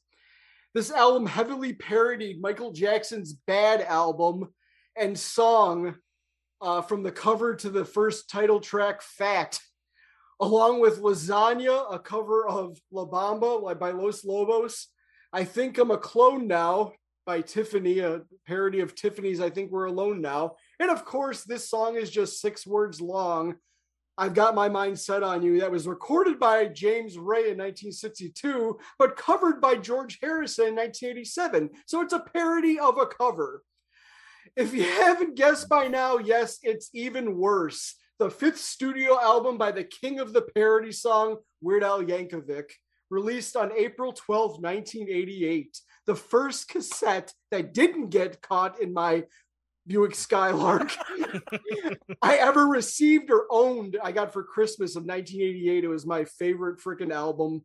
This 0.73 0.91
album 0.91 1.25
heavily 1.25 1.71
parodied 1.71 2.41
Michael 2.41 2.73
Jackson's 2.73 3.31
Bad 3.31 3.81
album 3.81 4.49
and 4.97 5.17
song 5.17 5.95
uh, 6.61 6.81
from 6.81 7.03
the 7.03 7.11
cover 7.11 7.55
to 7.55 7.69
the 7.69 7.85
first 7.85 8.29
title 8.29 8.59
track, 8.59 9.01
Fat, 9.01 9.57
along 10.41 10.81
with 10.81 10.99
Lasagna, 10.99 11.93
a 11.93 11.99
cover 11.99 12.45
of 12.45 12.77
La 12.91 13.05
Bamba 13.05 13.79
by 13.79 13.91
Los 13.91 14.25
Lobos. 14.25 14.87
I 15.31 15.45
Think 15.45 15.77
I'm 15.77 15.91
a 15.91 15.97
Clone 15.97 16.47
Now 16.47 16.91
by 17.25 17.41
Tiffany, 17.41 17.99
a 17.99 18.21
parody 18.45 18.79
of 18.81 18.95
Tiffany's 18.95 19.39
I 19.39 19.49
Think 19.49 19.71
We're 19.71 19.85
Alone 19.85 20.21
Now. 20.21 20.55
And 20.79 20.89
of 20.89 21.05
course, 21.05 21.43
this 21.43 21.69
song 21.69 21.95
is 21.95 22.09
just 22.09 22.41
six 22.41 22.67
words 22.67 22.99
long. 23.01 23.55
I've 24.17 24.35
got 24.35 24.53
my 24.53 24.69
mind 24.69 24.99
set 24.99 25.23
on 25.23 25.41
you. 25.41 25.59
That 25.59 25.71
was 25.71 25.87
recorded 25.87 26.39
by 26.39 26.67
James 26.67 27.17
Ray 27.17 27.49
in 27.49 27.57
1962, 27.57 28.77
but 28.99 29.17
covered 29.17 29.59
by 29.59 29.75
George 29.75 30.19
Harrison 30.21 30.67
in 30.67 30.75
1987. 30.75 31.69
So 31.87 32.01
it's 32.01 32.13
a 32.13 32.19
parody 32.19 32.77
of 32.79 32.97
a 32.99 33.07
cover. 33.07 33.63
If 34.55 34.73
you 34.73 34.83
haven't 34.83 35.35
guessed 35.35 35.67
by 35.67 35.87
now, 35.87 36.19
yes, 36.19 36.59
it's 36.61 36.89
even 36.93 37.37
worse. 37.37 37.95
The 38.19 38.29
fifth 38.29 38.59
studio 38.59 39.19
album 39.19 39.57
by 39.57 39.71
the 39.71 39.83
king 39.83 40.19
of 40.19 40.31
the 40.31 40.43
parody 40.53 40.91
song, 40.91 41.37
Weird 41.61 41.83
Al 41.83 42.03
Yankovic, 42.03 42.69
released 43.13 43.55
on 43.55 43.71
April 43.77 44.11
12, 44.11 44.61
1988. 44.61 45.79
The 46.05 46.15
first 46.15 46.67
cassette 46.67 47.31
that 47.51 47.73
didn't 47.73 48.09
get 48.09 48.41
caught 48.41 48.81
in 48.81 48.91
my 48.91 49.23
Buick 49.85 50.15
Skylark 50.15 50.91
I 52.21 52.37
ever 52.37 52.65
received 52.67 53.29
or 53.29 53.45
owned. 53.49 53.97
I 54.01 54.11
got 54.11 54.33
for 54.33 54.43
Christmas 54.43 54.95
of 54.95 55.03
1988. 55.03 55.83
It 55.83 55.87
was 55.87 56.05
my 56.05 56.25
favorite 56.25 56.79
freaking 56.79 57.13
album. 57.13 57.63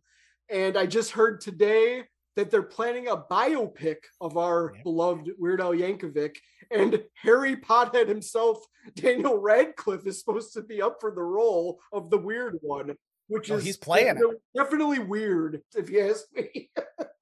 And 0.51 0.77
I 0.77 0.87
just 0.87 1.13
heard 1.13 1.41
today 1.41 2.05
that 2.37 2.51
they're 2.51 2.63
planning 2.63 3.09
a 3.09 3.17
biopic 3.17 3.97
of 4.21 4.37
our 4.37 4.73
yep. 4.75 4.85
beloved 4.85 5.31
Weird 5.39 5.61
Al 5.61 5.73
Yankovic. 5.73 6.37
And 6.71 7.03
Harry 7.23 7.57
Pothead 7.57 8.09
himself, 8.09 8.59
Daniel 8.95 9.39
Radcliffe, 9.39 10.07
is 10.07 10.19
supposed 10.19 10.53
to 10.55 10.63
be 10.63 10.83
up 10.83 10.99
for 11.01 11.11
the 11.11 11.23
role 11.23 11.81
of 11.93 12.11
the 12.11 12.19
weird 12.19 12.59
one, 12.61 12.95
which 13.29 13.51
oh, 13.51 13.57
is 13.57 13.65
he's 13.65 13.77
playing 13.77 14.07
definitely, 14.07 14.37
definitely 14.57 14.99
weird, 14.99 15.63
if 15.77 15.89
you 15.89 16.09
ask 16.09 16.25
me. 16.35 16.71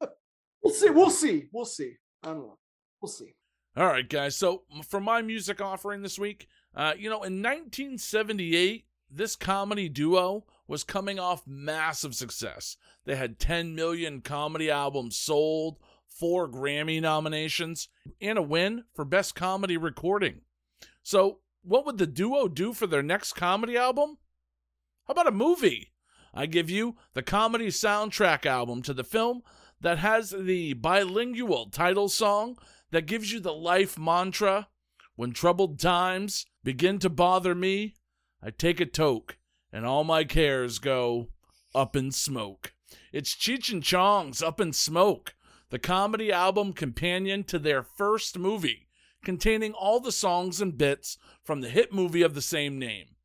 we'll 0.63 0.73
see. 0.73 0.91
We'll 0.91 1.11
see. 1.11 1.49
We'll 1.53 1.65
see. 1.65 1.95
I 2.23 2.29
don't 2.29 2.39
know. 2.39 2.59
We'll 3.01 3.11
see. 3.11 3.35
All 3.77 3.87
right, 3.87 4.09
guys. 4.09 4.37
So 4.37 4.63
for 4.89 5.01
my 5.01 5.21
music 5.21 5.61
offering 5.61 6.03
this 6.03 6.19
week, 6.19 6.49
uh, 6.75 6.95
you 6.97 7.11
know, 7.11 7.23
in 7.23 7.43
1978, 7.43 8.87
this 9.11 9.37
comedy 9.37 9.89
duo 9.89 10.45
was 10.67 10.83
coming 10.83 11.19
off 11.19 11.47
massive 11.47 12.15
success. 12.15 12.77
They 13.05 13.17
had 13.17 13.39
10 13.39 13.75
million 13.75 14.21
comedy 14.21 14.71
albums 14.71 15.17
sold, 15.17 15.77
four 16.09 16.49
Grammy 16.49 17.01
nominations, 17.01 17.89
and 18.21 18.39
a 18.39 18.43
win 18.43 18.85
for 18.95 19.05
Best 19.05 19.35
Comedy 19.35 19.77
Recording. 19.77 20.41
So, 21.03 21.41
what 21.63 21.85
would 21.85 21.99
the 21.99 22.07
duo 22.07 22.49
do 22.49 22.73
for 22.73 22.87
their 22.87 23.03
next 23.03 23.35
comedy 23.35 23.77
album? 23.77 24.19
How 25.07 25.13
about 25.13 25.29
a 25.29 25.33
movie? 25.33 25.93
I 26.37 26.45
give 26.45 26.69
you 26.69 26.97
the 27.15 27.23
comedy 27.23 27.69
soundtrack 27.69 28.45
album 28.45 28.83
to 28.83 28.93
the 28.93 29.05
film 29.05 29.43
that 29.81 29.97
has 29.99 30.31
the 30.31 30.75
bilingual 30.75 31.71
title 31.71 32.11
song 32.11 32.59
that 32.91 33.07
gives 33.07 33.33
you 33.33 33.41
the 33.41 33.55
life 33.55 33.99
mantra 33.99 34.69
when 35.15 35.33
troubled 35.33 35.81
times 35.81 36.45
begin 36.63 36.99
to 36.99 37.09
bother 37.09 37.55
me, 37.55 37.95
I 38.43 38.51
take 38.51 38.81
a 38.81 38.87
toke 38.87 39.39
and 39.73 39.87
all 39.87 40.05
my 40.05 40.25
cares 40.25 40.79
go 40.79 41.29
up 41.75 41.97
in 41.97 42.13
smoke. 42.13 42.75
It's 43.15 43.35
Cheech 43.35 43.73
and 43.73 43.83
Chong's 43.83 44.43
Up 44.43 44.61
in 44.61 44.75
Smoke, 44.75 45.35
the 45.71 45.79
comedy 45.79 46.31
album 46.31 46.75
companion 46.75 47.45
to 47.45 47.59
their 47.59 47.83
first 47.83 48.39
movie, 48.39 48.89
containing 49.25 49.73
all 49.73 50.01
the 50.01 50.13
songs 50.13 50.61
and 50.61 50.77
bits 50.77 51.17
from 51.43 51.63
the 51.63 51.71
hit 51.71 51.95
movie 51.95 52.23
of 52.23 52.35
the 52.35 52.43
same 52.43 52.79
name. 52.79 53.16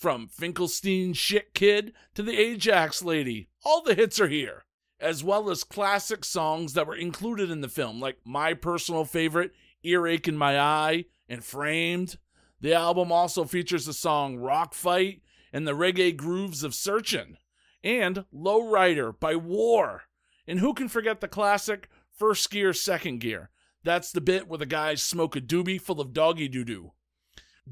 From 0.00 0.28
Finkelstein's 0.28 1.18
Shit 1.18 1.52
Kid 1.52 1.92
to 2.14 2.22
the 2.22 2.38
Ajax 2.38 3.02
Lady, 3.02 3.50
all 3.66 3.82
the 3.82 3.94
hits 3.94 4.18
are 4.18 4.28
here 4.28 4.64
as 4.98 5.22
well 5.22 5.50
as 5.50 5.62
classic 5.62 6.24
songs 6.24 6.72
that 6.72 6.86
were 6.86 6.96
included 6.96 7.50
in 7.50 7.60
the 7.60 7.68
film, 7.68 8.00
like 8.00 8.16
my 8.24 8.54
personal 8.54 9.04
favorite, 9.04 9.52
Earache 9.82 10.26
in 10.26 10.38
My 10.38 10.58
Eye 10.58 11.04
and 11.28 11.44
Framed. 11.44 12.16
The 12.62 12.72
album 12.72 13.12
also 13.12 13.44
features 13.44 13.84
the 13.84 13.92
song 13.92 14.38
Rock 14.38 14.72
Fight 14.72 15.20
and 15.52 15.66
the 15.68 15.76
reggae 15.76 16.16
grooves 16.16 16.64
of 16.64 16.72
Searchin', 16.72 17.36
and 17.84 18.24
Low 18.32 18.70
Rider 18.70 19.12
by 19.12 19.36
War. 19.36 20.04
And 20.46 20.60
who 20.60 20.72
can 20.72 20.88
forget 20.88 21.20
the 21.20 21.28
classic 21.28 21.90
First 22.10 22.50
Gear, 22.50 22.72
Second 22.72 23.20
Gear? 23.20 23.50
That's 23.84 24.12
the 24.12 24.22
bit 24.22 24.48
where 24.48 24.58
the 24.58 24.64
guys 24.64 25.02
smoke 25.02 25.36
a 25.36 25.42
doobie 25.42 25.78
full 25.78 26.00
of 26.00 26.14
doggy 26.14 26.48
doo 26.48 26.64
doo. 26.64 26.92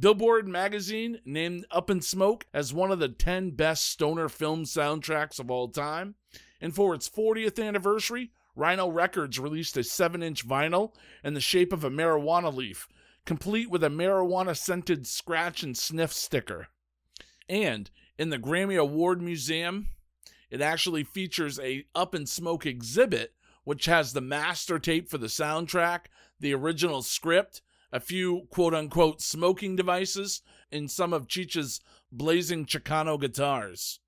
Billboard 0.01 0.47
magazine 0.47 1.19
named 1.25 1.67
Up 1.73 1.91
in 1.91 2.01
Smoke 2.01 2.47
as 2.55 2.73
one 2.73 2.93
of 2.93 3.01
the 3.01 3.09
10 3.09 3.51
best 3.53 3.85
stoner 3.85 4.29
film 4.29 4.63
soundtracks 4.63 5.41
of 5.41 5.51
all 5.51 5.69
time. 5.69 6.15
And 6.61 6.73
for 6.73 6.95
its 6.95 7.09
40th 7.09 7.61
anniversary, 7.65 8.31
Rhino 8.55 8.89
Records 8.89 9.41
released 9.41 9.77
a 9.77 9.83
7 9.83 10.23
inch 10.23 10.47
vinyl 10.47 10.93
in 11.25 11.35
the 11.35 11.41
shape 11.41 11.73
of 11.73 11.83
a 11.83 11.91
marijuana 11.91 12.55
leaf, 12.55 12.89
complete 13.25 13.71
with 13.71 13.83
a 13.83 13.89
marijuana 13.89 14.57
scented 14.57 15.07
scratch 15.07 15.65
and 15.65 15.77
sniff 15.77 16.13
sticker. 16.13 16.69
And 17.49 17.91
in 18.19 18.31
the 18.31 18.39
Grammy 18.39 18.79
Award 18.79 19.21
Museum, 19.21 19.89
it 20.49 20.61
actually 20.61 21.03
features 21.03 21.59
a 21.59 21.87
Up 21.95 22.15
in 22.15 22.27
Smoke 22.27 22.67
exhibit, 22.67 23.35
which 23.65 23.87
has 23.87 24.13
the 24.13 24.21
master 24.21 24.79
tape 24.79 25.09
for 25.09 25.19
the 25.19 25.27
soundtrack, 25.27 26.03
the 26.39 26.55
original 26.55 27.03
script, 27.03 27.63
a 27.93 28.01
few 28.01 28.47
quote 28.51 28.75
unquote 28.75 29.21
smoking 29.21 29.77
devices, 29.77 30.43
and 30.71 30.91
some 30.91 31.13
of 31.13 31.29
Cheech's 31.29 31.81
blazing 32.13 32.67
Chicano 32.67 33.21
guitars. 33.21 34.01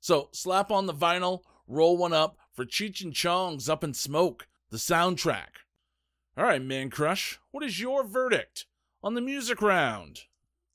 So 0.00 0.28
slap 0.32 0.70
on 0.70 0.86
the 0.86 0.94
vinyl, 0.94 1.40
roll 1.66 1.96
one 1.96 2.12
up 2.12 2.36
for 2.52 2.64
Cheech 2.64 3.02
and 3.02 3.12
Chong's 3.12 3.68
Up 3.68 3.84
in 3.84 3.94
Smoke, 3.94 4.48
the 4.70 4.76
soundtrack. 4.76 5.62
All 6.36 6.44
right, 6.44 6.62
Mancrush, 6.62 7.38
what 7.50 7.64
is 7.64 7.80
your 7.80 8.04
verdict 8.04 8.66
on 9.02 9.14
the 9.14 9.20
music 9.20 9.62
round? 9.62 10.20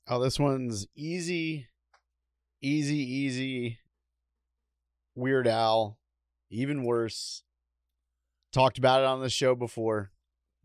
Oh, 0.08 0.20
this 0.20 0.38
one's 0.38 0.86
easy, 0.96 1.68
easy, 2.60 2.96
easy. 2.96 3.78
Weird 5.14 5.46
Al, 5.46 5.98
even 6.50 6.84
worse. 6.84 7.44
Talked 8.52 8.78
about 8.78 9.00
it 9.00 9.06
on 9.06 9.20
the 9.20 9.30
show 9.30 9.54
before. 9.54 10.10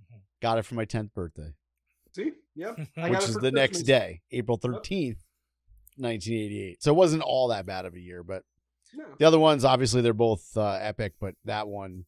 Mm-hmm. 0.01 0.21
Got 0.41 0.57
it 0.57 0.65
for 0.65 0.75
my 0.75 0.85
10th 0.85 1.13
birthday. 1.13 1.53
See? 2.18 2.32
Yeah. 2.55 2.72
Which 2.76 3.20
is 3.24 3.36
the 3.36 3.39
Christmas. 3.39 3.53
next 3.53 3.82
day, 3.84 4.22
April 4.32 4.57
13th, 4.57 5.22
1988. 5.97 6.82
So 6.82 6.91
it 6.91 6.95
wasn't 6.95 7.22
all 7.22 7.49
that 7.49 7.68
bad 7.68 7.86
of 7.86 7.93
a 7.93 7.99
year, 7.99 8.24
but 8.24 8.43
the 9.20 9.26
other 9.26 9.38
ones, 9.38 9.63
obviously, 9.63 10.01
they're 10.01 10.13
both 10.13 10.45
uh, 10.57 10.80
epic, 10.82 11.13
but 11.20 11.36
that 11.45 11.68
one 11.68 12.05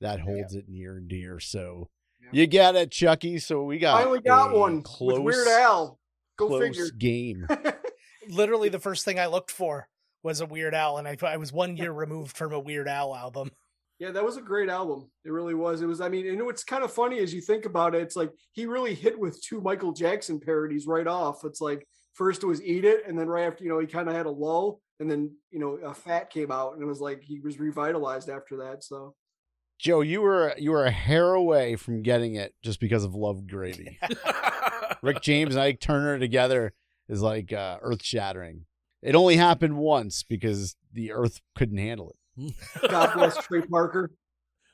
that 0.00 0.20
holds 0.20 0.54
yeah. 0.54 0.60
it 0.60 0.68
near 0.68 0.96
and 0.96 1.06
dear. 1.06 1.38
So 1.38 1.90
yeah. 2.22 2.28
you 2.32 2.46
get 2.46 2.76
it, 2.76 2.90
Chucky. 2.90 3.38
So 3.38 3.64
we 3.64 3.78
got 3.78 3.98
finally 3.98 4.20
got 4.20 4.56
one 4.56 4.80
close, 4.82 5.18
with 5.18 5.36
Weird 5.36 5.48
Al. 5.48 5.98
Go 6.36 6.58
figure. 6.58 6.88
Game. 6.96 7.46
Literally, 8.30 8.70
the 8.70 8.78
first 8.78 9.04
thing 9.04 9.20
I 9.20 9.26
looked 9.26 9.50
for 9.50 9.88
was 10.22 10.40
a 10.40 10.46
Weird 10.46 10.74
Al, 10.74 10.96
and 10.96 11.06
I, 11.06 11.16
I 11.26 11.36
was 11.36 11.52
one 11.52 11.76
year 11.76 11.92
removed 11.92 12.36
from 12.36 12.52
a 12.52 12.60
Weird 12.60 12.88
Al 12.88 13.14
album. 13.14 13.50
Yeah, 14.02 14.10
that 14.10 14.24
was 14.24 14.36
a 14.36 14.42
great 14.42 14.68
album. 14.68 15.08
It 15.24 15.30
really 15.30 15.54
was. 15.54 15.80
It 15.80 15.86
was. 15.86 16.00
I 16.00 16.08
mean, 16.08 16.26
and 16.26 16.44
what's 16.44 16.64
kind 16.64 16.82
of 16.82 16.92
funny 16.92 17.20
as 17.20 17.32
you 17.32 17.40
think 17.40 17.66
about 17.66 17.94
it, 17.94 18.02
it's 18.02 18.16
like 18.16 18.32
he 18.50 18.66
really 18.66 18.96
hit 18.96 19.16
with 19.16 19.40
two 19.40 19.60
Michael 19.60 19.92
Jackson 19.92 20.40
parodies 20.40 20.88
right 20.88 21.06
off. 21.06 21.44
It's 21.44 21.60
like 21.60 21.86
first 22.14 22.42
it 22.42 22.46
was 22.46 22.60
Eat 22.64 22.84
It, 22.84 23.06
and 23.06 23.16
then 23.16 23.28
right 23.28 23.46
after, 23.46 23.62
you 23.62 23.70
know, 23.70 23.78
he 23.78 23.86
kind 23.86 24.08
of 24.08 24.16
had 24.16 24.26
a 24.26 24.30
lull, 24.30 24.80
and 24.98 25.08
then 25.08 25.30
you 25.52 25.60
know, 25.60 25.78
a 25.88 25.94
Fat 25.94 26.30
came 26.30 26.50
out, 26.50 26.72
and 26.72 26.82
it 26.82 26.86
was 26.86 26.98
like 26.98 27.22
he 27.22 27.38
was 27.38 27.60
revitalized 27.60 28.28
after 28.28 28.56
that. 28.56 28.82
So 28.82 29.14
Joe, 29.78 30.00
you 30.00 30.20
were 30.20 30.52
you 30.58 30.72
were 30.72 30.84
a 30.84 30.90
hair 30.90 31.34
away 31.34 31.76
from 31.76 32.02
getting 32.02 32.34
it 32.34 32.56
just 32.60 32.80
because 32.80 33.04
of 33.04 33.14
Love 33.14 33.46
Gravy. 33.46 34.00
Rick 35.04 35.20
James 35.20 35.54
and 35.54 35.62
Ike 35.62 35.78
Turner 35.78 36.18
together 36.18 36.72
is 37.08 37.22
like 37.22 37.52
uh, 37.52 37.78
earth 37.80 38.02
shattering. 38.02 38.66
It 39.00 39.14
only 39.14 39.36
happened 39.36 39.76
once 39.76 40.24
because 40.24 40.74
the 40.92 41.12
Earth 41.12 41.40
couldn't 41.54 41.78
handle 41.78 42.10
it. 42.10 42.16
God 42.88 43.14
bless 43.14 43.36
Trey 43.44 43.62
Parker. 43.62 44.10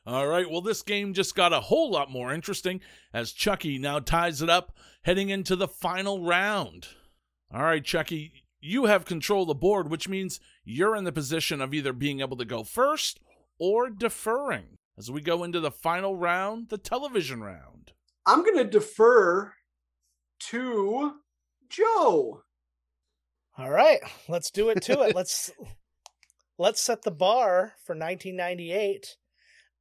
All 0.06 0.26
right, 0.26 0.50
well, 0.50 0.62
this 0.62 0.80
game 0.82 1.12
just 1.12 1.34
got 1.34 1.52
a 1.52 1.60
whole 1.60 1.90
lot 1.90 2.10
more 2.10 2.32
interesting 2.32 2.80
as 3.12 3.32
Chucky 3.32 3.76
now 3.78 3.98
ties 3.98 4.40
it 4.40 4.48
up, 4.48 4.74
heading 5.02 5.28
into 5.28 5.54
the 5.54 5.68
final 5.68 6.24
round. 6.24 6.88
All 7.52 7.62
right, 7.62 7.84
Chucky, 7.84 8.32
you 8.60 8.86
have 8.86 9.04
control 9.04 9.42
of 9.42 9.48
the 9.48 9.54
board, 9.54 9.90
which 9.90 10.08
means 10.08 10.40
you're 10.64 10.96
in 10.96 11.04
the 11.04 11.12
position 11.12 11.60
of 11.60 11.74
either 11.74 11.92
being 11.92 12.20
able 12.20 12.38
to 12.38 12.44
go 12.44 12.64
first 12.64 13.20
or 13.58 13.90
deferring 13.90 14.78
as 14.96 15.10
we 15.10 15.20
go 15.20 15.44
into 15.44 15.60
the 15.60 15.70
final 15.70 16.16
round, 16.16 16.70
the 16.70 16.78
television 16.78 17.42
round. 17.42 17.92
I'm 18.26 18.42
going 18.42 18.56
to 18.56 18.64
defer 18.64 19.52
to 20.40 21.12
Joe. 21.68 22.42
All 23.56 23.70
right, 23.70 24.00
let's 24.28 24.50
do 24.50 24.70
it 24.70 24.82
to 24.82 25.02
it. 25.02 25.14
let's 25.14 25.50
let's 26.58 26.80
set 26.80 27.02
the 27.02 27.10
bar 27.10 27.74
for 27.84 27.94
1998, 27.94 29.16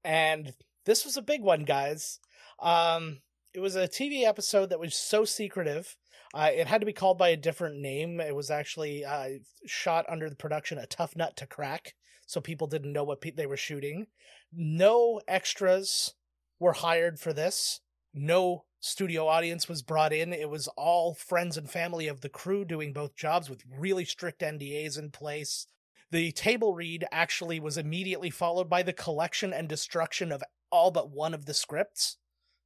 and 0.04 0.54
this 0.86 1.04
was 1.04 1.18
a 1.18 1.22
big 1.22 1.42
one, 1.42 1.64
guys. 1.64 2.20
Um, 2.60 3.20
it 3.54 3.60
was 3.60 3.76
a 3.76 3.88
TV 3.88 4.24
episode 4.24 4.70
that 4.70 4.80
was 4.80 4.96
so 4.96 5.26
secretive. 5.26 5.98
Uh, 6.34 6.50
it 6.54 6.68
had 6.68 6.82
to 6.82 6.86
be 6.86 6.94
called 6.94 7.18
by 7.18 7.30
a 7.30 7.38
different 7.38 7.80
name. 7.80 8.20
It 8.20 8.36
was 8.36 8.52
actually 8.52 9.04
uh, 9.04 9.30
shot 9.66 10.06
under 10.08 10.30
the 10.30 10.36
production 10.36 10.78
"A 10.78 10.86
Tough 10.86 11.16
Nut 11.16 11.36
to 11.38 11.48
Crack," 11.48 11.96
so 12.26 12.40
people 12.40 12.68
didn't 12.68 12.94
know 12.94 13.04
what 13.04 13.22
pe- 13.22 13.32
they 13.32 13.48
were 13.48 13.58
shooting. 13.58 14.08
No 14.54 15.22
extras 15.28 16.14
were 16.60 16.74
hired 16.74 17.20
for 17.20 17.34
this. 17.34 17.82
No 18.14 18.66
studio 18.80 19.28
audience 19.28 19.68
was 19.68 19.82
brought 19.82 20.14
in. 20.14 20.34
It 20.34 20.50
was 20.50 20.68
all 20.70 21.14
friends 21.14 21.58
and 21.58 21.70
family 21.70 22.08
of 22.08 22.22
the 22.22 22.30
crew 22.30 22.66
doing 22.66 22.94
both 22.94 23.16
jobs 23.16 23.50
with 23.50 23.64
really 23.78 24.06
strict 24.06 24.42
NDAs 24.42 24.98
in 24.98 25.12
place. 25.12 25.68
The 26.12 26.32
table 26.32 26.74
read 26.74 27.06
actually 27.12 27.60
was 27.60 27.78
immediately 27.78 28.30
followed 28.30 28.70
by 28.70 28.84
the 28.84 28.94
collection 28.94 29.54
and 29.54 29.68
destruction 29.68 30.32
of 30.32 30.44
all 30.72 30.92
but 30.92 31.12
one 31.12 31.34
of 31.34 31.46
the 31.46 31.54
scripts 31.54 32.18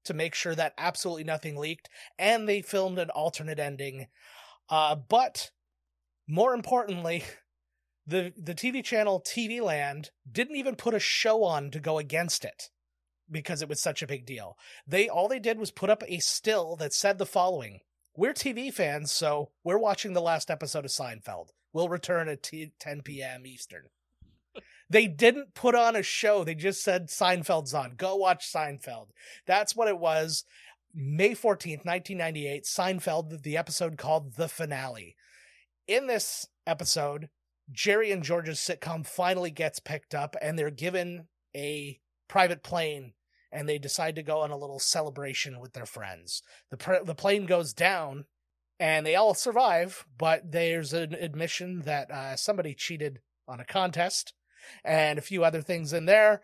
to 0.06 0.14
make 0.14 0.36
sure 0.36 0.56
that 0.56 0.74
absolutely 0.78 1.24
nothing 1.24 1.56
leaked, 1.56 1.90
and 2.18 2.48
they 2.48 2.62
filmed 2.62 3.00
an 3.00 3.10
alternate 3.12 3.60
ending. 3.60 4.08
Uh, 4.70 4.96
but 4.96 5.52
more 6.28 6.54
importantly, 6.54 7.24
the 8.08 8.34
the 8.38 8.56
TV 8.56 8.84
channel 8.84 9.22
TV 9.22 9.62
Land 9.62 10.12
didn't 10.30 10.56
even 10.56 10.76
put 10.76 10.94
a 10.94 11.00
show 11.00 11.44
on 11.44 11.72
to 11.72 11.80
go 11.80 11.98
against 11.98 12.44
it 12.46 12.70
because 13.30 13.62
it 13.62 13.70
was 13.70 13.82
such 13.82 14.02
a 14.02 14.08
big 14.08 14.26
deal. 14.26 14.58
They 14.88 15.08
all 15.08 15.28
they 15.28 15.40
did 15.40 15.60
was 15.60 15.72
put 15.72 15.90
up 15.90 16.04
a 16.08 16.20
still 16.20 16.76
that 16.78 16.94
said 16.94 17.18
the 17.18 17.26
following: 17.26 17.82
"We're 18.16 18.34
TV 18.34 18.74
fans, 18.74 19.12
so 19.12 19.52
we're 19.64 19.78
watching 19.78 20.14
the 20.14 20.22
last 20.22 20.50
episode 20.50 20.86
of 20.86 20.92
Seinfeld. 20.92 21.50
We'll 21.74 21.90
return 21.90 22.30
at 22.30 22.44
t- 22.44 22.74
10 22.80 23.02
p.m. 23.02 23.46
Eastern." 23.46 23.86
they 24.90 25.08
didn't 25.08 25.54
put 25.54 25.74
on 25.74 25.96
a 25.96 26.04
show. 26.04 26.44
They 26.44 26.56
just 26.56 26.84
said 26.84 27.08
Seinfeld's 27.08 27.74
on. 27.74 27.94
Go 27.96 28.18
watch 28.18 28.52
Seinfeld. 28.52 29.08
That's 29.46 29.76
what 29.76 29.88
it 29.88 29.98
was. 29.98 30.44
May 30.94 31.32
14th, 31.32 31.86
1998, 31.86 32.66
Seinfeld, 32.66 33.44
the 33.44 33.56
episode 33.56 33.98
called 33.98 34.36
The 34.36 34.50
Finale. 34.50 35.16
In 35.88 36.08
this 36.08 36.46
episode, 36.68 37.30
Jerry 37.72 38.12
and 38.12 38.24
George's 38.24 38.60
sitcom 38.60 39.06
finally 39.06 39.52
gets 39.52 39.80
picked 39.80 40.14
up 40.14 40.36
and 40.42 40.60
they're 40.60 40.70
given 40.70 41.28
a 41.56 42.00
private 42.28 42.62
plane 42.62 43.14
and 43.52 43.68
they 43.68 43.78
decide 43.78 44.16
to 44.16 44.24
go 44.24 44.40
on 44.40 44.52
a 44.52 44.58
little 44.58 44.80
celebration 44.80 45.60
with 45.60 45.72
their 45.72 45.86
friends. 45.86 46.42
The 46.70 46.78
pr- 46.78 47.04
the 47.06 47.16
plane 47.16 47.46
goes 47.46 47.74
down 47.74 48.26
and 48.82 49.06
they 49.06 49.14
all 49.14 49.36
survive, 49.36 50.08
but 50.18 50.52
there's 50.52 50.92
an 50.92 51.14
admission 51.14 51.82
that 51.82 52.10
uh, 52.10 52.36
somebody 52.36 52.74
cheated 52.74 53.20
on 53.48 53.60
a 53.60 53.66
contest 53.66 54.34
and 54.84 55.20
a 55.20 55.22
few 55.22 55.44
other 55.44 55.62
things 55.62 55.94
in 55.94 56.06
there 56.06 56.42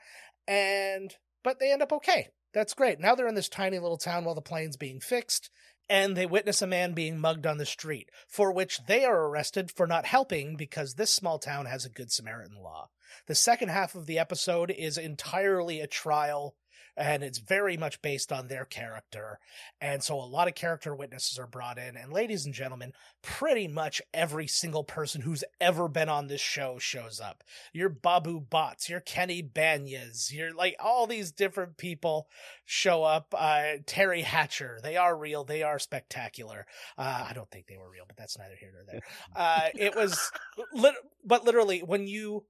and 0.47 1.15
but 1.43 1.59
they 1.59 1.71
end 1.71 1.81
up 1.81 1.91
okay. 1.91 2.29
That's 2.53 2.75
great. 2.75 2.99
Now 2.99 3.15
they're 3.15 3.27
in 3.27 3.35
this 3.35 3.49
tiny 3.49 3.79
little 3.79 3.97
town 3.97 4.23
while 4.23 4.35
the 4.35 4.41
plane's 4.41 4.77
being 4.77 4.99
fixed 4.99 5.49
and 5.89 6.15
they 6.15 6.27
witness 6.27 6.61
a 6.61 6.67
man 6.67 6.93
being 6.93 7.17
mugged 7.17 7.47
on 7.47 7.57
the 7.57 7.65
street, 7.65 8.09
for 8.27 8.51
which 8.51 8.85
they 8.85 9.03
are 9.03 9.25
arrested 9.27 9.71
for 9.71 9.87
not 9.87 10.05
helping 10.05 10.55
because 10.57 10.93
this 10.93 11.13
small 11.13 11.39
town 11.39 11.65
has 11.65 11.85
a 11.85 11.89
Good 11.89 12.11
Samaritan 12.11 12.57
law. 12.61 12.89
The 13.27 13.35
second 13.35 13.69
half 13.69 13.95
of 13.95 14.05
the 14.05 14.19
episode 14.19 14.69
is 14.69 14.97
entirely 14.97 15.79
a 15.79 15.87
trial 15.87 16.55
and 16.97 17.23
it's 17.23 17.37
very 17.37 17.77
much 17.77 18.01
based 18.01 18.31
on 18.31 18.47
their 18.47 18.65
character. 18.65 19.39
And 19.79 20.01
so 20.01 20.15
a 20.15 20.25
lot 20.25 20.47
of 20.47 20.55
character 20.55 20.95
witnesses 20.95 21.37
are 21.37 21.47
brought 21.47 21.77
in. 21.77 21.95
And 21.95 22.11
ladies 22.11 22.45
and 22.45 22.53
gentlemen, 22.53 22.93
pretty 23.21 23.67
much 23.67 24.01
every 24.13 24.47
single 24.47 24.83
person 24.83 25.21
who's 25.21 25.43
ever 25.61 25.87
been 25.87 26.09
on 26.09 26.27
this 26.27 26.41
show 26.41 26.79
shows 26.79 27.19
up. 27.19 27.43
Your 27.71 27.89
Babu 27.89 28.41
Bhatts, 28.41 28.89
your 28.89 28.99
Kenny 28.99 29.43
Banias, 29.43 30.33
your 30.33 30.53
like 30.53 30.75
all 30.79 31.05
these 31.05 31.31
different 31.31 31.77
people 31.77 32.27
show 32.65 33.03
up. 33.03 33.33
Uh, 33.37 33.77
Teri 33.85 34.23
Hatcher, 34.23 34.79
they 34.81 34.97
are 34.97 35.15
real, 35.15 35.43
they 35.43 35.61
are 35.61 35.79
spectacular. 35.79 36.65
Uh, 36.97 37.27
I 37.29 37.33
don't 37.33 37.49
think 37.51 37.67
they 37.67 37.77
were 37.77 37.89
real, 37.89 38.05
but 38.07 38.17
that's 38.17 38.37
neither 38.37 38.55
here 38.59 38.71
nor 38.73 38.83
there. 38.91 39.01
Uh, 39.35 39.69
it 39.75 39.95
was, 39.95 40.31
lit- 40.73 40.95
but 41.23 41.45
literally 41.45 41.79
when 41.79 42.07
you 42.07 42.43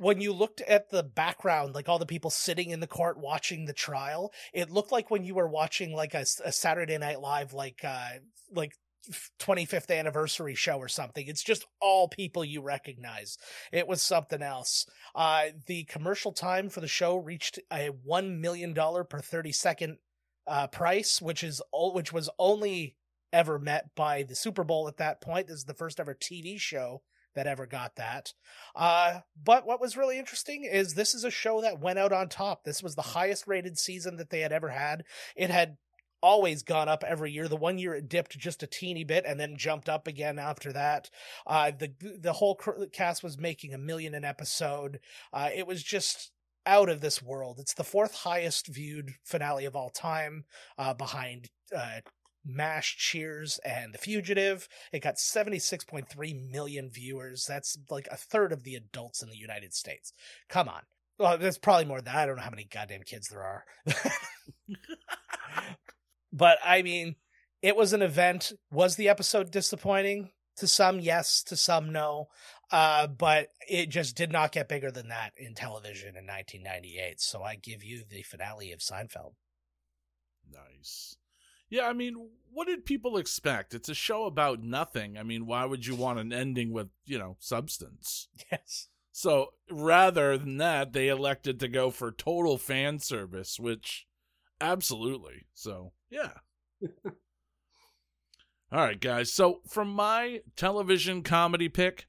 when 0.00 0.22
you 0.22 0.32
looked 0.32 0.62
at 0.62 0.88
the 0.88 1.02
background, 1.02 1.74
like 1.74 1.86
all 1.86 1.98
the 1.98 2.06
people 2.06 2.30
sitting 2.30 2.70
in 2.70 2.80
the 2.80 2.86
court 2.86 3.18
watching 3.18 3.66
the 3.66 3.74
trial, 3.74 4.32
it 4.54 4.70
looked 4.70 4.90
like 4.90 5.10
when 5.10 5.24
you 5.24 5.34
were 5.34 5.46
watching 5.46 5.94
like 5.94 6.14
a, 6.14 6.24
a 6.42 6.52
Saturday 6.52 6.96
Night 6.96 7.20
Live, 7.20 7.52
like 7.52 7.80
uh, 7.84 8.12
like 8.50 8.72
25th 9.38 9.94
anniversary 9.94 10.54
show 10.54 10.78
or 10.78 10.88
something. 10.88 11.26
It's 11.26 11.42
just 11.42 11.66
all 11.82 12.08
people 12.08 12.46
you 12.46 12.62
recognize. 12.62 13.36
It 13.72 13.86
was 13.86 14.00
something 14.00 14.42
else. 14.42 14.86
Uh, 15.14 15.48
the 15.66 15.84
commercial 15.84 16.32
time 16.32 16.70
for 16.70 16.80
the 16.80 16.88
show 16.88 17.16
reached 17.16 17.58
a 17.70 17.88
one 17.88 18.40
million 18.40 18.72
dollar 18.72 19.04
per 19.04 19.20
30 19.20 19.52
second 19.52 19.98
uh, 20.46 20.66
price, 20.68 21.20
which 21.20 21.44
is 21.44 21.60
all, 21.72 21.92
which 21.92 22.10
was 22.10 22.30
only 22.38 22.96
ever 23.34 23.58
met 23.58 23.94
by 23.94 24.22
the 24.22 24.34
Super 24.34 24.64
Bowl 24.64 24.88
at 24.88 24.96
that 24.96 25.20
point. 25.20 25.48
This 25.48 25.58
is 25.58 25.64
the 25.64 25.74
first 25.74 26.00
ever 26.00 26.14
TV 26.14 26.58
show 26.58 27.02
that 27.34 27.46
ever 27.46 27.66
got 27.66 27.96
that. 27.96 28.32
Uh, 28.74 29.20
but 29.42 29.66
what 29.66 29.80
was 29.80 29.96
really 29.96 30.18
interesting 30.18 30.64
is 30.64 30.94
this 30.94 31.14
is 31.14 31.24
a 31.24 31.30
show 31.30 31.60
that 31.60 31.80
went 31.80 31.98
out 31.98 32.12
on 32.12 32.28
top. 32.28 32.64
This 32.64 32.82
was 32.82 32.94
the 32.94 33.02
highest 33.02 33.46
rated 33.46 33.78
season 33.78 34.16
that 34.16 34.30
they 34.30 34.40
had 34.40 34.52
ever 34.52 34.68
had. 34.68 35.04
It 35.36 35.50
had 35.50 35.76
always 36.22 36.62
gone 36.62 36.88
up 36.88 37.04
every 37.04 37.32
year. 37.32 37.48
The 37.48 37.56
one 37.56 37.78
year 37.78 37.94
it 37.94 38.08
dipped 38.08 38.38
just 38.38 38.62
a 38.62 38.66
teeny 38.66 39.04
bit 39.04 39.24
and 39.26 39.38
then 39.38 39.56
jumped 39.56 39.88
up 39.88 40.06
again 40.06 40.38
after 40.38 40.72
that. 40.72 41.10
Uh, 41.46 41.72
the 41.76 41.92
the 42.18 42.34
whole 42.34 42.60
cast 42.92 43.22
was 43.22 43.38
making 43.38 43.74
a 43.74 43.78
million 43.78 44.14
an 44.14 44.24
episode. 44.24 45.00
Uh, 45.32 45.48
it 45.54 45.66
was 45.66 45.82
just 45.82 46.32
out 46.66 46.88
of 46.88 47.00
this 47.00 47.22
world. 47.22 47.58
It's 47.58 47.74
the 47.74 47.84
fourth 47.84 48.14
highest 48.14 48.68
viewed 48.68 49.14
finale 49.24 49.64
of 49.64 49.74
all 49.74 49.90
time, 49.90 50.44
uh, 50.78 50.94
behind 50.94 51.48
uh, 51.74 52.00
MASH, 52.44 52.96
Cheers, 52.96 53.58
and 53.64 53.92
The 53.92 53.98
Fugitive. 53.98 54.68
It 54.92 55.02
got 55.02 55.16
76.3 55.16 56.50
million 56.50 56.90
viewers. 56.90 57.44
That's 57.46 57.78
like 57.90 58.08
a 58.10 58.16
third 58.16 58.52
of 58.52 58.64
the 58.64 58.74
adults 58.74 59.22
in 59.22 59.28
the 59.30 59.36
United 59.36 59.74
States. 59.74 60.12
Come 60.48 60.68
on. 60.68 60.82
Well, 61.18 61.36
there's 61.36 61.58
probably 61.58 61.84
more 61.84 61.98
than 61.98 62.06
that. 62.06 62.16
I 62.16 62.26
don't 62.26 62.36
know 62.36 62.42
how 62.42 62.50
many 62.50 62.64
goddamn 62.64 63.02
kids 63.02 63.28
there 63.28 63.42
are. 63.42 63.64
but 66.32 66.58
I 66.64 66.82
mean, 66.82 67.16
it 67.60 67.76
was 67.76 67.92
an 67.92 68.02
event. 68.02 68.52
Was 68.72 68.96
the 68.96 69.08
episode 69.08 69.50
disappointing? 69.50 70.30
To 70.56 70.66
some, 70.66 70.98
yes. 70.98 71.42
To 71.44 71.56
some, 71.56 71.92
no. 71.92 72.28
Uh, 72.70 73.06
but 73.06 73.48
it 73.68 73.90
just 73.90 74.16
did 74.16 74.32
not 74.32 74.52
get 74.52 74.68
bigger 74.68 74.90
than 74.90 75.08
that 75.08 75.32
in 75.36 75.54
television 75.54 76.16
in 76.16 76.26
1998. 76.26 77.20
So 77.20 77.42
I 77.42 77.56
give 77.56 77.84
you 77.84 78.04
the 78.08 78.22
finale 78.22 78.72
of 78.72 78.80
Seinfeld. 78.80 79.32
Nice. 80.50 81.16
Yeah, 81.70 81.86
I 81.86 81.92
mean, 81.92 82.28
what 82.52 82.66
did 82.66 82.84
people 82.84 83.16
expect? 83.16 83.74
It's 83.74 83.88
a 83.88 83.94
show 83.94 84.26
about 84.26 84.62
nothing. 84.62 85.16
I 85.16 85.22
mean, 85.22 85.46
why 85.46 85.64
would 85.64 85.86
you 85.86 85.94
want 85.94 86.18
an 86.18 86.32
ending 86.32 86.72
with, 86.72 86.88
you 87.06 87.18
know, 87.18 87.36
substance? 87.38 88.28
Yes. 88.50 88.88
So 89.12 89.54
rather 89.70 90.36
than 90.38 90.56
that, 90.58 90.92
they 90.92 91.08
elected 91.08 91.60
to 91.60 91.68
go 91.68 91.90
for 91.90 92.10
total 92.10 92.58
fan 92.58 92.98
service, 92.98 93.60
which 93.60 94.06
absolutely. 94.60 95.46
So, 95.54 95.92
yeah. 96.10 96.32
All 98.72 98.80
right, 98.80 99.00
guys. 99.00 99.32
So, 99.32 99.62
from 99.68 99.90
my 99.90 100.42
television 100.56 101.22
comedy 101.22 101.68
pick, 101.68 102.06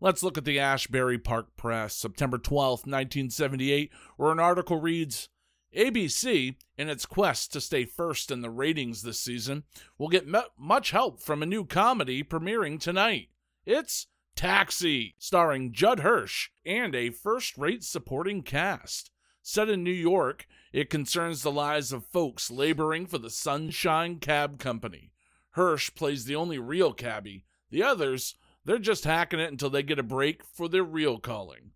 let's 0.00 0.22
look 0.22 0.38
at 0.38 0.44
the 0.44 0.58
Asbury 0.58 1.18
Park 1.18 1.56
Press, 1.56 1.94
September 1.94 2.38
12th, 2.38 2.86
1978, 2.86 3.90
where 4.16 4.30
an 4.30 4.38
article 4.38 4.80
reads 4.80 5.28
ABC, 5.76 6.56
in 6.76 6.88
its 6.88 7.04
quest 7.06 7.52
to 7.52 7.60
stay 7.60 7.84
first 7.84 8.30
in 8.30 8.40
the 8.40 8.50
ratings 8.50 9.02
this 9.02 9.20
season, 9.20 9.64
will 9.98 10.08
get 10.08 10.26
much 10.56 10.90
help 10.90 11.20
from 11.20 11.42
a 11.42 11.46
new 11.46 11.64
comedy 11.64 12.22
premiering 12.22 12.80
tonight. 12.80 13.28
It's 13.66 14.06
Taxi, 14.34 15.14
starring 15.18 15.72
Judd 15.72 16.00
Hirsch 16.00 16.50
and 16.64 16.94
a 16.94 17.10
first 17.10 17.58
rate 17.58 17.82
supporting 17.82 18.42
cast. 18.42 19.10
Set 19.42 19.68
in 19.68 19.82
New 19.82 19.90
York, 19.90 20.46
it 20.72 20.90
concerns 20.90 21.42
the 21.42 21.50
lives 21.50 21.92
of 21.92 22.06
folks 22.06 22.50
laboring 22.50 23.06
for 23.06 23.18
the 23.18 23.30
Sunshine 23.30 24.20
Cab 24.20 24.58
Company. 24.58 25.12
Hirsch 25.52 25.94
plays 25.94 26.24
the 26.24 26.36
only 26.36 26.58
real 26.58 26.92
cabbie. 26.92 27.46
The 27.70 27.82
others, 27.82 28.36
they're 28.64 28.78
just 28.78 29.04
hacking 29.04 29.40
it 29.40 29.50
until 29.50 29.70
they 29.70 29.82
get 29.82 29.98
a 29.98 30.04
break 30.04 30.44
for 30.44 30.68
their 30.68 30.84
real 30.84 31.18
calling. 31.18 31.72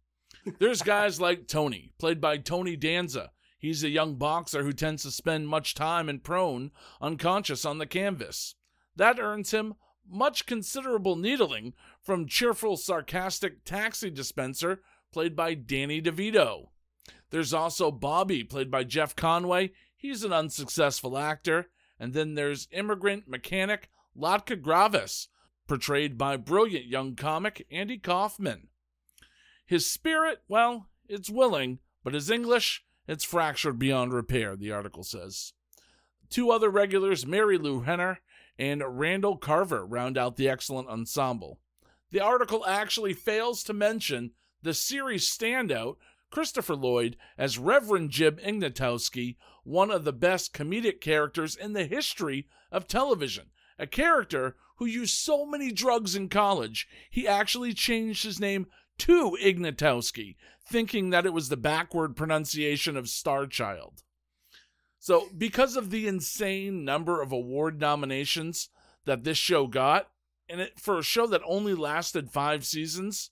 There's 0.59 0.83
guys 0.83 1.21
like 1.21 1.49
Tony, 1.49 1.93
played 1.99 2.21
by 2.21 2.37
Tony 2.39 2.77
Danza. 2.77 3.33
He's 3.63 3.85
a 3.85 3.89
young 3.89 4.17
boxer 4.17 4.65
who 4.65 4.73
tends 4.73 5.05
to 5.05 5.13
spend 5.13 5.47
much 5.47 5.77
time 5.77 6.09
and 6.09 6.21
prone, 6.21 6.73
unconscious 7.01 7.65
on 7.65 7.79
the 7.79 7.87
canvas. 7.87 8.57
That 8.97 9.21
earns 9.21 9.53
him 9.53 9.75
much 10.05 10.47
considerable 10.47 11.15
needling 11.15 11.75
from 12.03 12.27
cheerful, 12.27 12.77
sarcastic 12.77 13.65
taxi 13.65 14.11
dispenser, 14.11 14.83
played 15.13 15.37
by 15.37 15.55
Danny 15.55 16.03
DeVito. 16.03 16.71
There's 17.31 17.55
also 17.55 17.93
Bobby, 17.93 18.43
played 18.43 18.69
by 18.69 18.83
Jeff 18.83 19.15
Conaway. 19.15 19.71
He's 19.97 20.25
an 20.25 20.33
unsuccessful 20.33 21.17
actor. 21.17 21.69
And 22.01 22.15
then 22.15 22.35
there's 22.35 22.67
immigrant 22.73 23.29
mechanic 23.29 23.91
Latka 24.19 24.61
Gravas, 24.61 25.29
portrayed 25.69 26.19
by 26.19 26.37
brilliant 26.37 26.87
young 26.87 27.15
comic 27.15 27.65
Andy 27.71 27.99
Kaufman. 27.99 28.71
His 29.65 29.87
spirit, 29.87 30.43
well, 30.49 30.89
it's 31.09 31.31
willing, 31.31 31.79
but 32.03 32.15
his 32.15 32.29
English, 32.29 32.85
it's 33.07 33.25
fractured 33.25 33.79
beyond 33.79 34.13
repair, 34.13 34.57
the 34.57 34.73
article 34.73 35.03
says. 35.03 35.53
Two 36.31 36.51
other 36.51 36.71
regulars, 36.71 37.25
Marilu 37.25 37.85
Henner 37.85 38.21
and 38.59 38.83
Randall 38.87 39.37
Carver, 39.37 39.85
round 39.85 40.17
out 40.17 40.37
the 40.37 40.49
excellent 40.49 40.89
ensemble. 40.89 41.59
The 42.11 42.21
article 42.21 42.65
actually 42.67 43.15
fails 43.15 43.63
to 43.65 43.73
mention 43.73 44.33
the 44.63 44.75
series 44.75 45.29
standout, 45.29 45.97
Christopher 46.31 46.77
Lloyd, 46.77 47.17
as 47.37 47.59
Reverend 47.59 48.11
Jim 48.11 48.37
Ignatowski, 48.37 49.37
one 49.65 49.91
of 49.91 50.05
the 50.05 50.13
best 50.13 50.55
comedic 50.55 51.01
characters 51.01 51.57
in 51.57 51.73
the 51.73 51.85
history 51.85 52.47
of 52.71 52.87
television. 52.87 53.51
A 53.79 53.87
character 53.87 54.57
who 54.77 54.87
used 54.87 55.15
so 55.15 55.45
many 55.45 55.71
drugs 55.71 56.17
in 56.17 56.29
college, 56.29 56.89
he 57.11 57.29
actually 57.29 57.75
changed 57.75 58.25
his 58.25 58.41
name 58.41 58.67
to 58.99 59.37
Ignatowski, 59.43 60.37
thinking 60.65 61.11
that 61.11 61.27
it 61.27 61.33
was 61.33 61.49
the 61.49 61.57
backward 61.57 62.17
pronunciation 62.17 62.97
of 62.97 63.07
Starchild. 63.07 64.03
So, 64.99 65.29
because 65.37 65.77
of 65.77 65.91
the 65.91 66.07
insane 66.07 66.85
number 66.85 67.21
of 67.21 67.33
award 67.33 67.81
nominations 67.81 68.69
that 69.05 69.25
this 69.25 69.39
show 69.39 69.67
got, 69.67 70.09
and 70.49 70.61
it 70.61 70.79
for 70.79 70.99
a 70.99 71.03
show 71.03 71.27
that 71.27 71.43
only 71.45 71.75
lasted 71.75 72.31
five 72.31 72.65
seasons, 72.65 73.31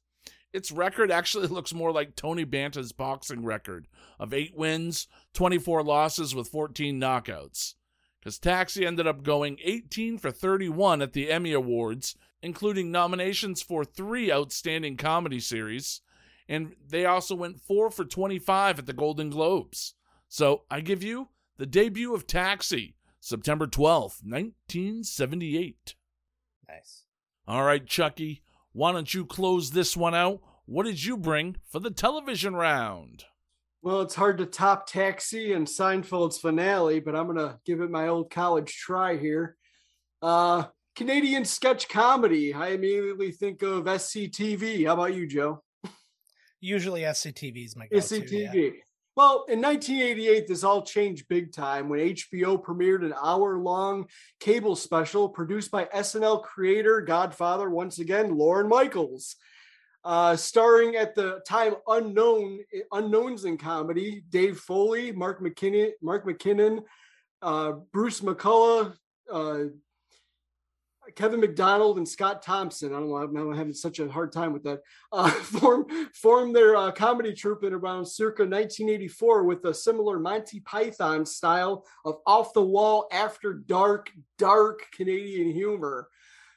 its 0.52 0.72
record 0.72 1.10
actually 1.10 1.46
looks 1.48 1.72
more 1.72 1.92
like 1.92 2.16
Tony 2.16 2.44
Banta's 2.44 2.92
boxing 2.92 3.44
record 3.44 3.86
of 4.18 4.34
eight 4.34 4.56
wins, 4.56 5.06
24 5.34 5.82
losses 5.82 6.34
with 6.34 6.48
14 6.48 7.00
knockouts. 7.00 7.74
Because 8.18 8.38
Taxi 8.38 8.84
ended 8.84 9.06
up 9.06 9.22
going 9.22 9.58
18 9.62 10.18
for 10.18 10.30
31 10.30 11.00
at 11.00 11.14
the 11.14 11.30
Emmy 11.30 11.52
Awards, 11.52 12.16
including 12.42 12.90
nominations 12.90 13.62
for 13.62 13.84
three 13.84 14.32
outstanding 14.32 14.96
comedy 14.96 15.40
series, 15.40 16.00
and 16.48 16.74
they 16.88 17.04
also 17.06 17.34
went 17.34 17.60
4 17.60 17.90
for 17.90 18.04
25 18.04 18.80
at 18.80 18.86
the 18.86 18.92
Golden 18.92 19.30
Globes. 19.30 19.94
So 20.28 20.62
I 20.70 20.80
give 20.80 21.02
you 21.02 21.28
the 21.58 21.66
debut 21.66 22.14
of 22.14 22.26
Taxi, 22.26 22.96
September 23.20 23.66
12th, 23.66 24.24
1978. 24.24 25.94
Nice. 26.68 27.04
All 27.46 27.64
right, 27.64 27.86
Chucky, 27.86 28.42
why 28.72 28.92
don't 28.92 29.12
you 29.12 29.26
close 29.26 29.70
this 29.70 29.96
one 29.96 30.14
out? 30.14 30.40
What 30.66 30.86
did 30.86 31.04
you 31.04 31.16
bring 31.16 31.56
for 31.68 31.80
the 31.80 31.90
television 31.90 32.54
round? 32.54 33.24
Well, 33.82 34.02
it's 34.02 34.14
hard 34.14 34.38
to 34.38 34.46
top 34.46 34.86
Taxi 34.86 35.52
and 35.52 35.66
Seinfeld's 35.66 36.38
finale, 36.38 37.00
but 37.00 37.16
I'm 37.16 37.26
going 37.26 37.38
to 37.38 37.58
give 37.64 37.80
it 37.80 37.90
my 37.90 38.08
old 38.08 38.30
college 38.30 38.72
try 38.76 39.16
here. 39.16 39.56
Uh, 40.20 40.64
Canadian 41.00 41.46
sketch 41.46 41.88
comedy. 41.88 42.52
I 42.52 42.72
immediately 42.72 43.30
think 43.30 43.62
of 43.62 43.84
SCTV. 43.84 44.86
How 44.86 44.92
about 44.92 45.14
you, 45.14 45.26
Joe? 45.26 45.62
Usually 46.60 47.00
SCTV 47.00 47.64
is 47.64 47.74
my 47.74 47.86
go-to. 47.86 48.02
SCTV. 48.20 48.52
Yeah. 48.52 48.70
Well, 49.16 49.46
in 49.48 49.62
1988, 49.62 50.46
this 50.46 50.62
all 50.62 50.82
changed 50.82 51.26
big 51.28 51.54
time 51.54 51.88
when 51.88 52.00
HBO 52.00 52.62
premiered 52.62 53.02
an 53.02 53.14
hour 53.18 53.56
long 53.56 54.08
cable 54.40 54.76
special 54.76 55.26
produced 55.26 55.70
by 55.70 55.86
SNL 55.86 56.42
creator, 56.42 57.00
Godfather, 57.00 57.70
once 57.70 57.98
again, 57.98 58.36
Lorne 58.36 58.68
Michaels. 58.68 59.36
Uh, 60.04 60.36
starring 60.36 60.96
at 60.96 61.14
the 61.14 61.40
time 61.48 61.76
unknown 61.88 62.58
unknowns 62.92 63.46
in 63.46 63.56
comedy, 63.56 64.22
Dave 64.28 64.58
Foley, 64.58 65.12
Mark 65.12 65.40
McKinnon, 65.40 65.92
Mark 66.02 66.26
McKinnon, 66.26 66.82
uh, 67.40 67.72
Bruce 67.90 68.20
McCulloch, 68.20 68.94
uh, 69.32 69.60
Kevin 71.16 71.40
McDonald 71.40 71.98
and 71.98 72.08
Scott 72.08 72.42
Thompson. 72.42 72.94
I 72.94 72.98
don't 73.00 73.08
know. 73.10 73.16
I'm 73.16 73.56
having 73.56 73.72
such 73.72 73.98
a 73.98 74.10
hard 74.10 74.32
time 74.32 74.52
with 74.52 74.62
that. 74.64 74.80
Uh, 75.12 75.30
form 75.30 75.86
formed 76.14 76.54
their 76.54 76.76
uh, 76.76 76.92
comedy 76.92 77.32
troupe 77.32 77.64
in 77.64 77.72
around 77.72 78.06
circa 78.06 78.42
1984 78.42 79.44
with 79.44 79.64
a 79.64 79.74
similar 79.74 80.18
Monty 80.18 80.60
Python 80.60 81.24
style 81.26 81.86
of 82.04 82.18
off 82.26 82.52
the 82.52 82.62
wall, 82.62 83.08
after 83.12 83.54
dark, 83.54 84.10
dark 84.38 84.82
Canadian 84.92 85.50
humor. 85.52 86.08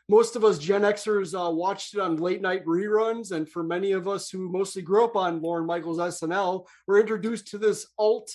Most 0.09 0.35
of 0.35 0.43
us 0.43 0.59
Gen 0.59 0.81
Xers 0.81 1.33
uh, 1.33 1.49
watched 1.49 1.93
it 1.93 1.99
on 2.01 2.17
late 2.17 2.41
night 2.41 2.65
reruns, 2.65 3.31
and 3.31 3.49
for 3.49 3.63
many 3.63 3.93
of 3.93 4.07
us 4.07 4.29
who 4.29 4.51
mostly 4.51 4.81
grew 4.81 5.05
up 5.05 5.15
on 5.15 5.41
Lorne 5.41 5.65
Michaels 5.65 5.97
SNL, 5.97 6.65
were 6.87 6.99
introduced 6.99 7.47
to 7.47 7.57
this 7.57 7.87
alt 7.97 8.29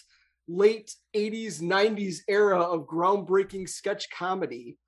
late 0.48 0.94
80s 1.14 1.60
90s 1.60 2.20
era 2.26 2.58
of 2.58 2.86
groundbreaking 2.86 3.68
sketch 3.68 4.08
comedy. 4.10 4.78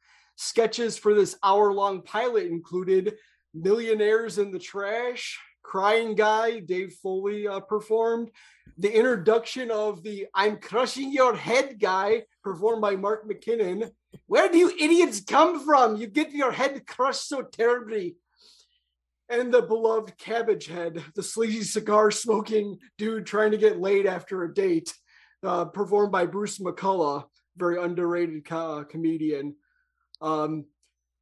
Sketches 0.42 0.96
for 0.96 1.12
this 1.12 1.36
hour 1.44 1.70
long 1.70 2.00
pilot 2.00 2.46
included 2.46 3.18
Millionaires 3.52 4.38
in 4.38 4.50
the 4.50 4.58
Trash, 4.58 5.38
Crying 5.62 6.14
Guy, 6.14 6.60
Dave 6.60 6.94
Foley 6.94 7.46
uh, 7.46 7.60
performed, 7.60 8.30
the 8.78 8.90
introduction 8.90 9.70
of 9.70 10.02
the 10.02 10.28
I'm 10.34 10.56
Crushing 10.56 11.12
Your 11.12 11.36
Head 11.36 11.78
guy, 11.78 12.22
performed 12.42 12.80
by 12.80 12.96
Mark 12.96 13.28
McKinnon. 13.28 13.90
Where 14.28 14.50
do 14.50 14.56
you 14.56 14.70
idiots 14.70 15.20
come 15.20 15.62
from? 15.62 15.96
You 15.96 16.06
get 16.06 16.32
your 16.32 16.52
head 16.52 16.86
crushed 16.86 17.28
so 17.28 17.42
terribly. 17.42 18.16
And 19.28 19.52
the 19.52 19.60
beloved 19.60 20.16
Cabbage 20.16 20.68
Head, 20.68 21.04
the 21.14 21.22
sleazy 21.22 21.64
cigar 21.64 22.10
smoking 22.10 22.78
dude 22.96 23.26
trying 23.26 23.50
to 23.50 23.58
get 23.58 23.78
laid 23.78 24.06
after 24.06 24.42
a 24.44 24.54
date, 24.54 24.90
uh, 25.42 25.66
performed 25.66 26.12
by 26.12 26.24
Bruce 26.24 26.58
McCulloch, 26.58 27.26
very 27.58 27.78
underrated 27.78 28.46
co- 28.46 28.84
comedian. 28.84 29.56
Um, 30.20 30.66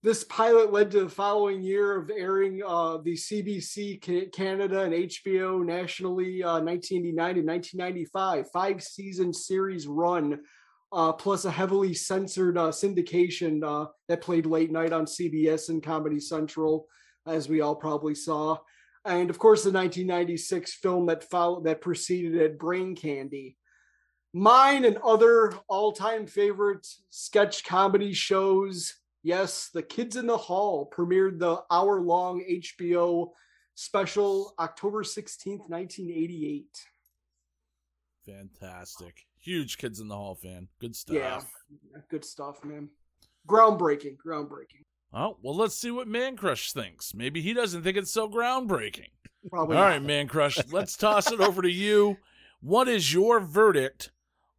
this 0.02 0.22
pilot 0.24 0.72
led 0.72 0.92
to 0.92 1.00
the 1.00 1.08
following 1.08 1.60
year 1.60 1.96
of 1.96 2.10
airing 2.10 2.62
uh, 2.64 2.98
the 2.98 3.14
CBC 3.14 4.32
Canada 4.32 4.82
and 4.82 4.94
HBO 4.94 5.64
nationally, 5.64 6.42
uh, 6.42 6.60
1989 6.60 7.38
and 7.38 7.48
1995, 7.48 8.50
five 8.52 8.82
season 8.82 9.32
series 9.32 9.88
run, 9.88 10.38
uh, 10.92 11.12
plus 11.12 11.44
a 11.46 11.50
heavily 11.50 11.92
censored 11.94 12.56
uh, 12.56 12.68
syndication 12.68 13.62
uh, 13.64 13.88
that 14.08 14.20
played 14.20 14.46
late 14.46 14.70
night 14.70 14.92
on 14.92 15.04
CBS 15.04 15.68
and 15.68 15.82
Comedy 15.82 16.20
Central, 16.20 16.86
as 17.26 17.48
we 17.48 17.60
all 17.60 17.74
probably 17.74 18.14
saw. 18.14 18.56
And 19.04 19.30
of 19.30 19.38
course, 19.38 19.64
the 19.64 19.72
1996 19.72 20.74
film 20.74 21.06
that 21.06 21.28
followed 21.28 21.64
that 21.64 21.80
preceded 21.80 22.36
it, 22.36 22.58
Brain 22.58 22.94
Candy. 22.94 23.56
Mine 24.34 24.84
and 24.84 24.98
other 24.98 25.54
all-time 25.68 26.26
favorite 26.26 26.86
sketch 27.10 27.64
comedy 27.64 28.12
shows 28.12 28.94
Yes, 29.22 29.70
The 29.74 29.82
Kids 29.82 30.16
in 30.16 30.26
the 30.26 30.36
Hall 30.36 30.90
premiered 30.94 31.38
the 31.38 31.62
hour 31.70 32.00
long 32.00 32.42
HBO 32.48 33.30
special 33.74 34.54
October 34.58 35.02
16th, 35.02 35.68
1988. 35.68 36.66
Fantastic. 38.24 39.26
Huge 39.38 39.78
Kids 39.78 40.00
in 40.00 40.08
the 40.08 40.14
Hall 40.14 40.34
fan. 40.34 40.68
Good 40.80 40.94
stuff. 40.94 41.16
Yeah, 41.16 41.40
good 42.10 42.24
stuff, 42.24 42.64
man. 42.64 42.88
Groundbreaking, 43.48 44.16
groundbreaking. 44.24 44.84
Oh, 45.12 45.38
well, 45.42 45.56
let's 45.56 45.74
see 45.74 45.90
what 45.90 46.06
Mancrush 46.06 46.72
thinks. 46.72 47.14
Maybe 47.14 47.40
he 47.40 47.54
doesn't 47.54 47.82
think 47.82 47.96
it's 47.96 48.12
so 48.12 48.28
groundbreaking. 48.28 49.08
Probably 49.50 49.76
All 49.76 49.82
not. 49.82 49.88
right, 49.88 50.02
Mancrush, 50.02 50.72
let's 50.72 50.96
toss 50.96 51.32
it 51.32 51.40
over 51.40 51.62
to 51.62 51.70
you. 51.70 52.18
What 52.60 52.88
is 52.88 53.12
your 53.12 53.40
verdict 53.40 54.10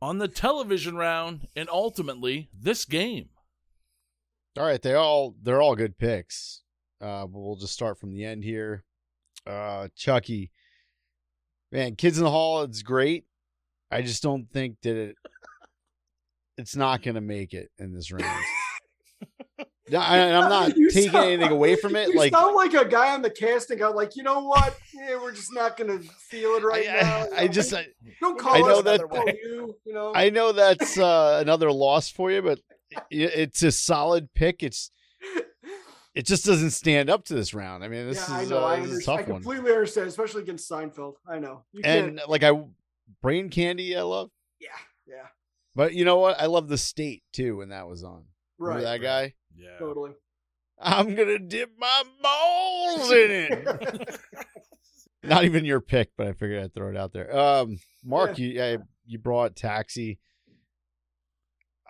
on 0.02 0.18
the 0.18 0.28
television 0.28 0.96
round 0.96 1.48
and 1.56 1.70
ultimately 1.70 2.50
this 2.58 2.86
game? 2.86 3.30
All 4.58 4.66
right, 4.66 4.82
they 4.82 4.94
all 4.94 5.36
they're 5.42 5.62
all 5.62 5.76
good 5.76 5.98
picks. 5.98 6.64
Uh, 7.02 7.26
but 7.26 7.40
we'll 7.40 7.56
just 7.56 7.74
start 7.74 7.98
from 7.98 8.14
the 8.14 8.26
end 8.26 8.44
here. 8.44 8.84
Uh, 9.48 9.88
Chucky, 9.96 10.52
man, 11.72 11.96
Kids 11.96 12.18
in 12.18 12.26
the 12.26 12.30
Hall, 12.30 12.64
it's 12.64 12.82
great. 12.82 13.26
I 13.90 14.02
just 14.02 14.22
don't 14.22 14.52
think 14.52 14.78
that 14.84 14.96
it 14.96 15.16
it's 16.58 16.76
not 16.76 17.02
gonna 17.02 17.22
make 17.22 17.54
it 17.54 17.70
in 17.78 17.94
this 17.94 18.12
round. 18.12 18.26
No, 19.92 20.00
I, 20.00 20.18
I'm 20.20 20.50
not 20.50 20.78
You 20.78 20.90
taking 20.90 21.12
sound- 21.12 21.26
anything 21.32 21.52
away 21.52 21.76
from 21.76 21.96
it. 21.96 22.10
You 22.14 22.16
Like 22.18 22.34
sound 22.34 22.56
like 22.56 22.74
a 22.74 22.86
guy 22.88 23.14
on 23.14 23.22
the 23.22 23.30
casting. 23.30 23.78
got 23.80 23.96
like, 23.96 24.16
you 24.16 24.24
know 24.24 24.40
what? 24.42 24.78
Yeah, 24.94 25.16
we're 25.22 25.32
just 25.34 25.54
not 25.54 25.78
gonna 25.78 26.00
feel 26.00 26.52
it 26.52 26.64
right 26.64 26.88
I, 26.90 27.02
now. 27.02 27.26
I, 27.36 27.42
I 27.44 27.48
just 27.48 27.74
I, 27.74 27.88
don't 28.20 28.38
call 28.40 28.56
I 28.56 28.60
know 28.60 28.82
that. 28.82 29.02
you, 29.44 29.76
you 29.86 29.94
know. 29.94 30.12
I 30.16 30.30
know 30.30 30.52
that's 30.52 30.98
uh, 30.98 31.40
another 31.42 31.72
loss 31.72 32.10
for 32.10 32.32
you, 32.32 32.42
but 32.42 32.60
it's 33.10 33.64
a 33.64 33.72
solid 33.72 34.34
pick. 34.34 34.64
It's 34.64 34.92
it 36.16 36.26
just 36.26 36.44
doesn't 36.46 36.72
stand 36.72 37.10
up 37.10 37.24
to 37.26 37.34
this 37.36 37.54
round. 37.54 37.84
I 37.84 37.88
mean, 37.88 38.08
this 38.08 38.28
yeah, 38.28 38.36
I 38.38 38.42
is, 38.42 38.50
know. 38.50 38.64
uh, 38.64 38.66
I, 38.68 38.80
this 38.80 38.86
is 38.86 39.08
a 39.08 39.12
understand. 39.12 39.18
I 39.18 39.22
tough 39.22 39.28
one. 39.30 39.42
completely 39.42 39.72
understand, 39.72 40.08
especially 40.08 40.42
against 40.42 40.70
Seinfeld. 40.70 41.14
I 41.28 41.40
know. 41.40 41.64
You 41.72 41.84
can't. 41.84 42.08
And 42.10 42.22
like 42.28 42.44
I, 42.44 42.52
brain 43.22 43.50
candy, 43.50 43.96
I 43.96 44.02
love. 44.02 44.32
Yeah, 44.60 44.68
yeah, 45.08 45.28
But 45.76 45.94
you 45.94 46.04
know 46.06 46.18
what? 46.18 46.42
I 46.42 46.48
love 46.48 46.68
the 46.68 46.78
state 46.78 47.24
too 47.32 47.58
when 47.58 47.70
that 47.70 47.88
was 47.88 48.04
on. 48.04 48.26
right. 48.58 48.76
Remember 48.76 48.82
that 48.84 48.98
guy? 49.02 49.34
Yeah. 49.60 49.78
Totally. 49.78 50.12
I'm 50.82 51.16
gonna 51.16 51.40
dip 51.40 51.72
my 51.78 52.04
balls 52.22 53.12
in 53.12 53.32
it. 53.32 54.20
Not 55.24 55.44
even 55.44 55.66
your 55.66 55.82
pick, 55.82 56.12
but 56.18 56.28
I 56.28 56.34
figured 56.34 56.64
I'd 56.64 56.74
throw 56.74 56.90
it 56.90 56.98
out 56.98 57.12
there. 57.12 57.36
Um, 57.38 57.80
Marc, 58.04 58.40
you 58.40 58.50
yeah, 58.50 58.78
you 59.06 59.20
brought 59.20 59.56
Taxi. 59.56 60.20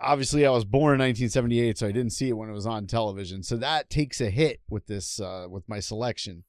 Obviously, 0.02 0.46
I 0.46 0.50
was 0.50 0.66
born 0.66 0.94
in 0.94 1.08
1978, 1.08 1.78
so 1.78 1.88
I 1.88 1.92
didn't 1.92 2.14
see 2.14 2.30
it 2.30 2.38
when 2.38 2.50
it 2.50 2.54
was 2.54 2.66
on 2.66 2.88
television. 2.88 3.44
So 3.44 3.58
that 3.58 3.90
takes 3.90 4.22
a 4.22 4.30
hit 4.30 4.62
with 4.70 4.88
this 4.88 5.20
uh, 5.20 5.46
with 5.50 5.68
my 5.68 5.80
selection 5.80 6.46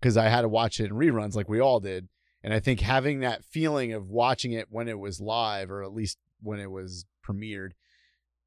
because 0.00 0.16
I 0.16 0.28
had 0.28 0.42
to 0.42 0.48
watch 0.48 0.78
it 0.78 0.86
in 0.86 0.92
reruns, 0.92 1.34
like 1.34 1.48
we 1.48 1.60
all 1.60 1.80
did. 1.80 2.08
And 2.42 2.54
I 2.54 2.60
think 2.60 2.80
having 2.80 3.20
that 3.20 3.44
feeling 3.44 3.92
of 3.92 4.08
watching 4.08 4.52
it 4.52 4.68
when 4.70 4.88
it 4.88 4.98
was 4.98 5.20
live, 5.20 5.70
or 5.70 5.82
at 5.82 5.92
least 5.92 6.18
when 6.40 6.60
it 6.60 6.70
was 6.70 7.04
premiered, 7.26 7.70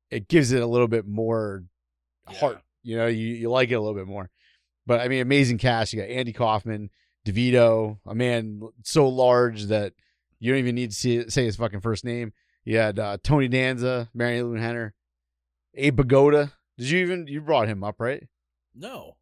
it 0.10 0.28
gives 0.28 0.52
it 0.52 0.64
a 0.64 0.68
little 0.68 0.88
bit 0.88 1.06
more 1.06 1.66
heart. 2.28 2.62
You 2.84 2.98
know, 2.98 3.08
you, 3.08 3.28
you 3.28 3.50
like 3.50 3.72
it 3.72 3.76
a 3.76 3.80
little 3.80 3.96
bit 3.96 4.08
more. 4.08 4.30
But 4.86 5.02
I 5.02 5.08
mean, 5.08 5.22
amazing 5.22 5.58
cast. 5.58 5.94
You 5.94 6.02
got 6.02 6.10
Andy 6.10 6.34
Kaufman, 6.34 6.90
DeVito, 7.26 8.00
a 8.06 8.16
man 8.16 8.62
so 8.84 9.08
large 9.08 9.66
that 9.66 9.94
you 10.40 10.52
don't 10.52 10.60
even 10.60 10.76
need 10.76 10.92
to 10.92 10.96
see, 10.96 11.30
say 11.30 11.46
his 11.46 11.56
fucking 11.56 11.82
first 11.82 12.04
name. 12.04 12.34
You 12.66 12.78
had 12.78 13.00
uh, 13.00 13.18
Tony 13.24 13.48
Danza, 13.48 14.10
Marilu 14.16 14.60
Henner, 14.60 14.94
Abe 15.76 15.98
Pagoda. 15.98 16.54
Did 16.78 16.90
you 16.90 17.00
even 17.00 17.28
you 17.28 17.42
brought 17.42 17.68
him 17.68 17.84
up, 17.84 17.96
right? 18.00 18.28
No, 18.76 19.18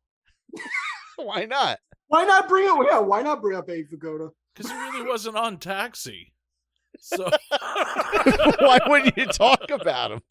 Why 1.18 1.45
not? 1.45 1.80
Why 2.08 2.26
not 2.26 2.49
bring 2.49 2.68
up? 2.68 2.80
Yeah, 2.89 2.99
why 2.99 3.22
not 3.22 3.41
bring 3.41 3.58
up 3.58 3.70
Abe 3.70 3.89
Vigoda? 3.89 4.32
because 4.54 4.72
he 4.72 4.78
really 4.78 5.08
wasn't 5.08 5.38
on 5.38 5.58
Taxi. 5.58 6.34
So, 6.99 7.30
Why 8.60 8.80
wouldn't 8.86 9.18
you 9.18 9.26
talk 9.26 9.70
about 9.72 10.12
him? 10.12 10.22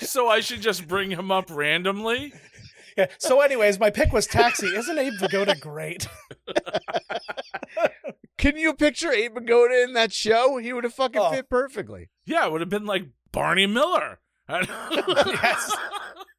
So 0.00 0.28
I 0.28 0.40
should 0.40 0.60
just 0.62 0.86
bring 0.88 1.10
him 1.10 1.30
up 1.30 1.50
randomly. 1.50 2.32
Yeah. 2.96 3.06
So, 3.18 3.40
anyways, 3.42 3.78
my 3.78 3.90
pick 3.90 4.12
was 4.12 4.26
Taxi. 4.26 4.66
Isn't 4.68 4.98
Abe 4.98 5.12
Vigoda 5.20 5.58
great? 5.60 6.08
Can 8.38 8.56
you 8.56 8.74
picture 8.74 9.10
Abe 9.12 9.34
Pagoda 9.34 9.82
in 9.82 9.92
that 9.94 10.12
show? 10.12 10.58
He 10.58 10.72
would 10.72 10.84
have 10.84 10.94
fucking 10.94 11.20
Oh. 11.20 11.30
fit 11.30 11.48
perfectly. 11.48 12.10
Yeah, 12.24 12.46
it 12.46 12.52
would 12.52 12.60
have 12.60 12.70
been 12.70 12.86
like 12.86 13.04
Barney 13.32 13.66
Miller. 13.66 14.20
Yes. 14.48 15.76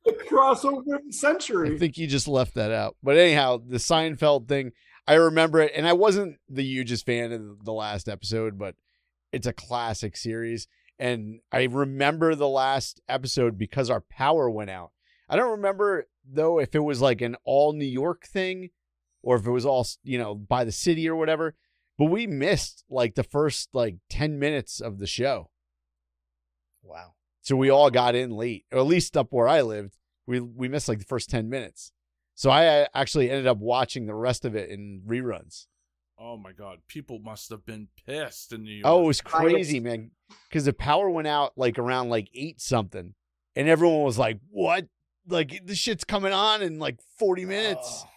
The 0.06 0.14
crossover 0.32 0.96
of 0.96 1.06
the 1.06 1.12
century. 1.12 1.76
I 1.76 1.78
think 1.78 1.98
you 1.98 2.08
just 2.08 2.28
left 2.30 2.54
that 2.56 2.72
out. 2.72 2.96
But 3.04 3.18
anyhow, 3.18 3.58
the 3.58 3.76
Seinfeld 3.78 4.48
thing, 4.48 4.72
I 5.06 5.16
remember 5.16 5.60
it, 5.60 5.74
and 5.76 5.86
I 5.86 5.92
wasn't 5.94 6.38
the 6.48 6.64
hugest 6.64 7.06
fan 7.06 7.34
of 7.34 7.66
the 7.66 7.74
last 7.74 8.08
episode, 8.08 8.58
but 8.58 8.76
it's 9.34 9.48
a 9.48 9.52
classic 9.52 10.16
series. 10.16 10.68
And 11.00 11.40
I 11.52 11.64
remember 11.64 12.34
the 12.34 12.48
last 12.48 13.02
episode 13.08 13.58
because 13.58 13.90
our 13.90 14.02
power 14.02 14.50
went 14.50 14.70
out. 14.70 14.92
I 15.30 15.36
don't 15.36 15.52
remember 15.52 16.08
though 16.26 16.60
if 16.60 16.74
it 16.74 16.80
was 16.80 17.02
like 17.02 17.22
an 17.22 17.36
all 17.44 17.74
New 17.74 17.86
York 17.86 18.26
thing 18.26 18.70
or 19.22 19.36
if 19.36 19.46
it 19.46 19.52
was 19.52 19.66
all, 19.66 19.86
you 20.04 20.18
know, 20.18 20.34
by 20.34 20.64
the 20.64 20.72
city 20.72 21.08
or 21.08 21.16
whatever. 21.16 21.56
But 21.98 22.06
we 22.06 22.28
missed 22.28 22.84
like 22.90 23.16
the 23.16 23.24
first 23.24 23.70
like 23.74 23.98
10 24.10 24.40
minutes 24.40 24.80
of 24.80 25.00
the 25.00 25.08
show. 25.08 25.50
wow. 26.82 27.14
So 27.48 27.56
we 27.56 27.70
all 27.70 27.90
got 27.90 28.14
in 28.14 28.32
late, 28.32 28.66
or 28.74 28.80
at 28.80 28.88
least 28.88 29.16
up 29.16 29.28
where 29.30 29.48
I 29.48 29.62
lived. 29.62 29.96
We 30.26 30.42
we 30.42 30.68
missed 30.68 30.90
like 30.90 31.00
the 31.00 31.06
first 31.06 31.30
ten 31.30 31.48
minutes. 31.48 31.94
So 32.36 32.50
I 32.50 32.88
actually 32.94 33.30
ended 33.30 33.48
up 33.48 33.58
watching 33.58 34.06
the 34.06 34.16
rest 34.16 34.44
of 34.44 34.54
it 34.54 34.70
in 34.70 35.02
reruns. 35.08 35.68
Oh 36.20 36.38
my 36.38 36.52
god, 36.52 36.80
people 36.88 37.20
must 37.20 37.50
have 37.50 37.66
been 37.66 37.88
pissed 38.06 38.54
in 38.54 38.64
New 38.64 38.72
York. 38.72 38.86
Oh, 38.86 39.04
it 39.04 39.08
was 39.08 39.22
crazy, 39.22 39.80
man. 39.80 40.12
Because 40.50 40.66
the 40.66 40.74
power 40.74 41.10
went 41.10 41.28
out 41.28 41.54
like 41.58 41.78
around 41.80 42.10
like 42.10 42.30
eight 42.34 42.60
something, 42.62 43.14
and 43.56 43.68
everyone 43.70 44.04
was 44.04 44.18
like, 44.18 44.40
"What? 44.50 44.88
Like 45.28 45.66
this 45.66 45.78
shit's 45.78 46.04
coming 46.04 46.34
on 46.34 46.62
in 46.62 46.80
like 46.80 47.00
forty 47.20 47.46
minutes." 47.46 48.04
Oh, 48.06 48.10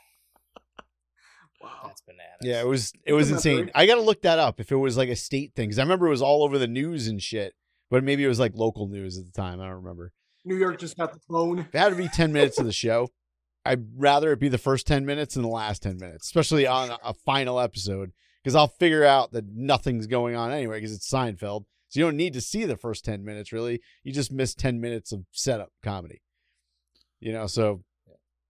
Wow. 1.63 1.71
that's 1.85 2.01
bananas. 2.03 2.39
Yeah, 2.43 2.61
it 2.61 2.67
was 2.67 2.93
it 3.05 3.13
was 3.13 3.31
insane. 3.31 3.71
I 3.75 3.87
got 3.87 3.97
to 3.97 4.01
look 4.01 4.23
that 4.23 4.39
up 4.39 4.61
if 4.61 4.73
it 4.73 4.77
was 4.77 4.97
like 4.97 5.09
a 5.11 5.17
state 5.17 5.53
thing 5.55 5.69
because 5.69 5.79
I 5.79 5.83
remember 5.83 6.07
it 6.07 6.11
was 6.11 6.23
all 6.23 6.43
over 6.43 6.59
the 6.59 6.67
news 6.69 7.07
and 7.07 7.23
shit. 7.23 7.55
But 7.91 8.05
maybe 8.05 8.25
it 8.25 8.29
was 8.29 8.39
like 8.39 8.53
local 8.55 8.87
news 8.87 9.19
at 9.19 9.27
the 9.27 9.33
time. 9.33 9.61
I 9.61 9.65
don't 9.67 9.83
remember. 9.83 10.13
New 10.45 10.57
York 10.57 10.79
just 10.79 10.97
got 10.97 11.13
the 11.13 11.19
phone. 11.29 11.59
If 11.59 11.75
it 11.75 11.79
had 11.79 11.89
to 11.91 11.97
be 11.97 12.09
10 12.09 12.33
minutes 12.33 12.59
of 12.59 12.65
the 12.65 12.73
show, 12.73 13.09
I'd 13.65 13.85
rather 13.97 14.33
it 14.33 14.41
be 14.41 14.49
the 14.49 14.59
first 14.59 14.87
10 14.87 15.05
minutes 15.05 15.35
than 15.35 15.43
the 15.43 15.49
last 15.49 15.83
10 15.83 15.99
minutes, 15.99 16.27
especially 16.27 16.67
on 16.67 16.97
a 17.05 17.13
final 17.15 17.61
episode, 17.61 18.13
because 18.43 18.55
I'll 18.55 18.69
figure 18.69 19.05
out 19.05 19.33
that 19.33 19.45
nothing's 19.53 20.07
going 20.07 20.35
on 20.35 20.51
anyway, 20.51 20.79
because 20.79 20.95
it's 20.95 21.11
Seinfeld. 21.11 21.65
So 21.89 22.01
you 22.01 22.07
don't 22.07 22.17
need 22.17 22.33
to 22.35 22.41
see 22.41 22.65
the 22.65 22.77
first 22.77 23.05
10 23.05 23.25
minutes, 23.25 23.53
really. 23.53 23.81
You 24.05 24.13
just 24.13 24.33
miss 24.33 24.55
10 24.55 24.81
minutes 24.81 25.13
of 25.13 25.25
setup 25.33 25.71
comedy. 25.83 26.23
You 27.19 27.33
know, 27.33 27.47
so 27.47 27.83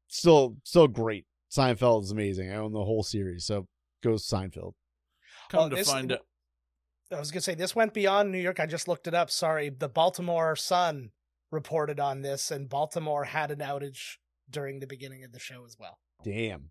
still, 0.09 0.57
still 0.63 0.87
great. 0.89 1.25
Seinfeld 1.51 2.05
is 2.05 2.11
amazing. 2.13 2.53
I 2.53 2.57
own 2.57 2.73
the 2.73 2.85
whole 2.85 3.03
series. 3.03 3.45
So 3.47 3.67
goes 4.03 4.27
Seinfeld. 4.29 4.73
Come 5.49 5.65
Oh, 5.65 5.69
to 5.71 5.77
this- 5.77 5.91
find 5.91 6.13
out. 6.13 6.21
I 7.13 7.19
was 7.19 7.33
gonna 7.33 7.41
say 7.41 7.57
this 7.57 7.75
went 7.75 7.93
beyond 7.93 8.31
New 8.31 8.39
York. 8.39 8.61
I 8.61 8.67
just 8.67 8.87
looked 8.87 9.09
it 9.09 9.15
up. 9.15 9.31
Sorry, 9.33 9.69
the 9.69 9.89
Baltimore 9.89 10.55
Sun 10.55 11.11
reported 11.51 11.99
on 11.99 12.23
this, 12.23 12.53
and 12.53 12.69
Baltimore 12.69 13.25
had 13.25 13.51
an 13.51 13.59
outage 13.59 14.19
during 14.51 14.81
the 14.81 14.87
beginning 14.87 15.25
of 15.25 15.33
the 15.33 15.39
show 15.39 15.65
as 15.65 15.77
well. 15.79 15.99
Damn. 16.25 16.71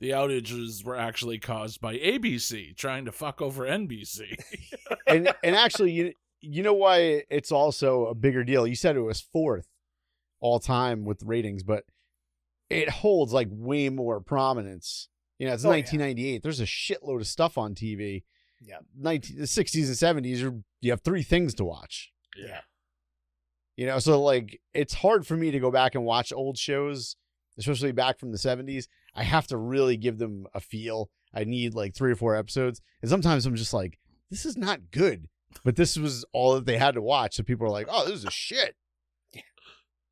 The 0.00 0.10
outages 0.10 0.84
were 0.84 0.96
actually 0.96 1.38
caused 1.38 1.80
by 1.80 1.96
ABC 1.98 2.76
trying 2.76 3.04
to 3.06 3.12
fuck 3.12 3.42
over 3.42 3.64
NBC. 3.64 4.36
and 5.06 5.32
and 5.42 5.56
actually 5.64 5.90
you 5.92 6.12
you 6.40 6.62
know 6.62 6.72
why 6.74 7.24
it's 7.28 7.50
also 7.50 8.06
a 8.06 8.14
bigger 8.14 8.44
deal 8.44 8.64
you 8.66 8.76
said 8.76 8.94
it 8.96 9.00
was 9.00 9.20
fourth 9.20 9.66
all 10.40 10.60
time 10.60 11.04
with 11.04 11.20
ratings 11.24 11.64
but 11.64 11.82
it 12.70 12.88
holds 12.88 13.32
like 13.32 13.48
way 13.50 13.88
more 13.88 14.20
prominence 14.20 15.08
you 15.40 15.48
know 15.48 15.54
it's 15.54 15.64
Oh, 15.64 15.70
yeah. 15.70 15.78
1998 15.78 16.42
there's 16.44 16.60
a 16.60 16.64
shitload 16.64 17.20
of 17.20 17.26
stuff 17.26 17.58
on 17.58 17.74
tv 17.74 18.22
Yeah. 18.60 18.78
19 18.96 19.36
the 19.36 19.42
60s 19.46 19.86
and 20.12 20.24
70s 20.24 20.62
you 20.80 20.90
have 20.92 21.00
three 21.00 21.24
things 21.24 21.54
to 21.54 21.64
watch 21.64 22.12
Yeah. 22.36 22.60
You 23.78 23.86
know 23.86 23.98
so 24.00 24.20
like 24.20 24.60
it's 24.74 24.92
hard 24.92 25.24
for 25.26 25.36
me 25.36 25.52
to 25.52 25.60
go 25.60 25.70
back 25.70 25.94
and 25.94 26.04
watch 26.04 26.32
old 26.32 26.58
shows 26.58 27.14
especially 27.58 27.92
back 27.92 28.18
from 28.18 28.32
the 28.32 28.38
70s 28.38 28.88
i 29.14 29.22
have 29.22 29.46
to 29.46 29.56
really 29.56 29.96
give 29.96 30.18
them 30.18 30.46
a 30.52 30.60
feel 30.60 31.08
i 31.32 31.44
need 31.44 31.74
like 31.74 31.94
three 31.94 32.10
or 32.12 32.16
four 32.16 32.34
episodes 32.34 32.80
and 33.00 33.08
sometimes 33.10 33.46
i'm 33.46 33.54
just 33.54 33.72
like 33.72 33.98
this 34.30 34.44
is 34.44 34.56
not 34.56 34.90
good 34.90 35.28
but 35.64 35.76
this 35.76 35.96
was 35.96 36.24
all 36.32 36.54
that 36.56 36.66
they 36.66 36.76
had 36.76 36.94
to 36.96 37.02
watch 37.02 37.36
so 37.36 37.42
people 37.44 37.66
are 37.66 37.70
like 37.70 37.86
oh 37.88 38.04
this 38.04 38.16
is 38.16 38.24
a 38.24 38.30
shit 38.30 38.74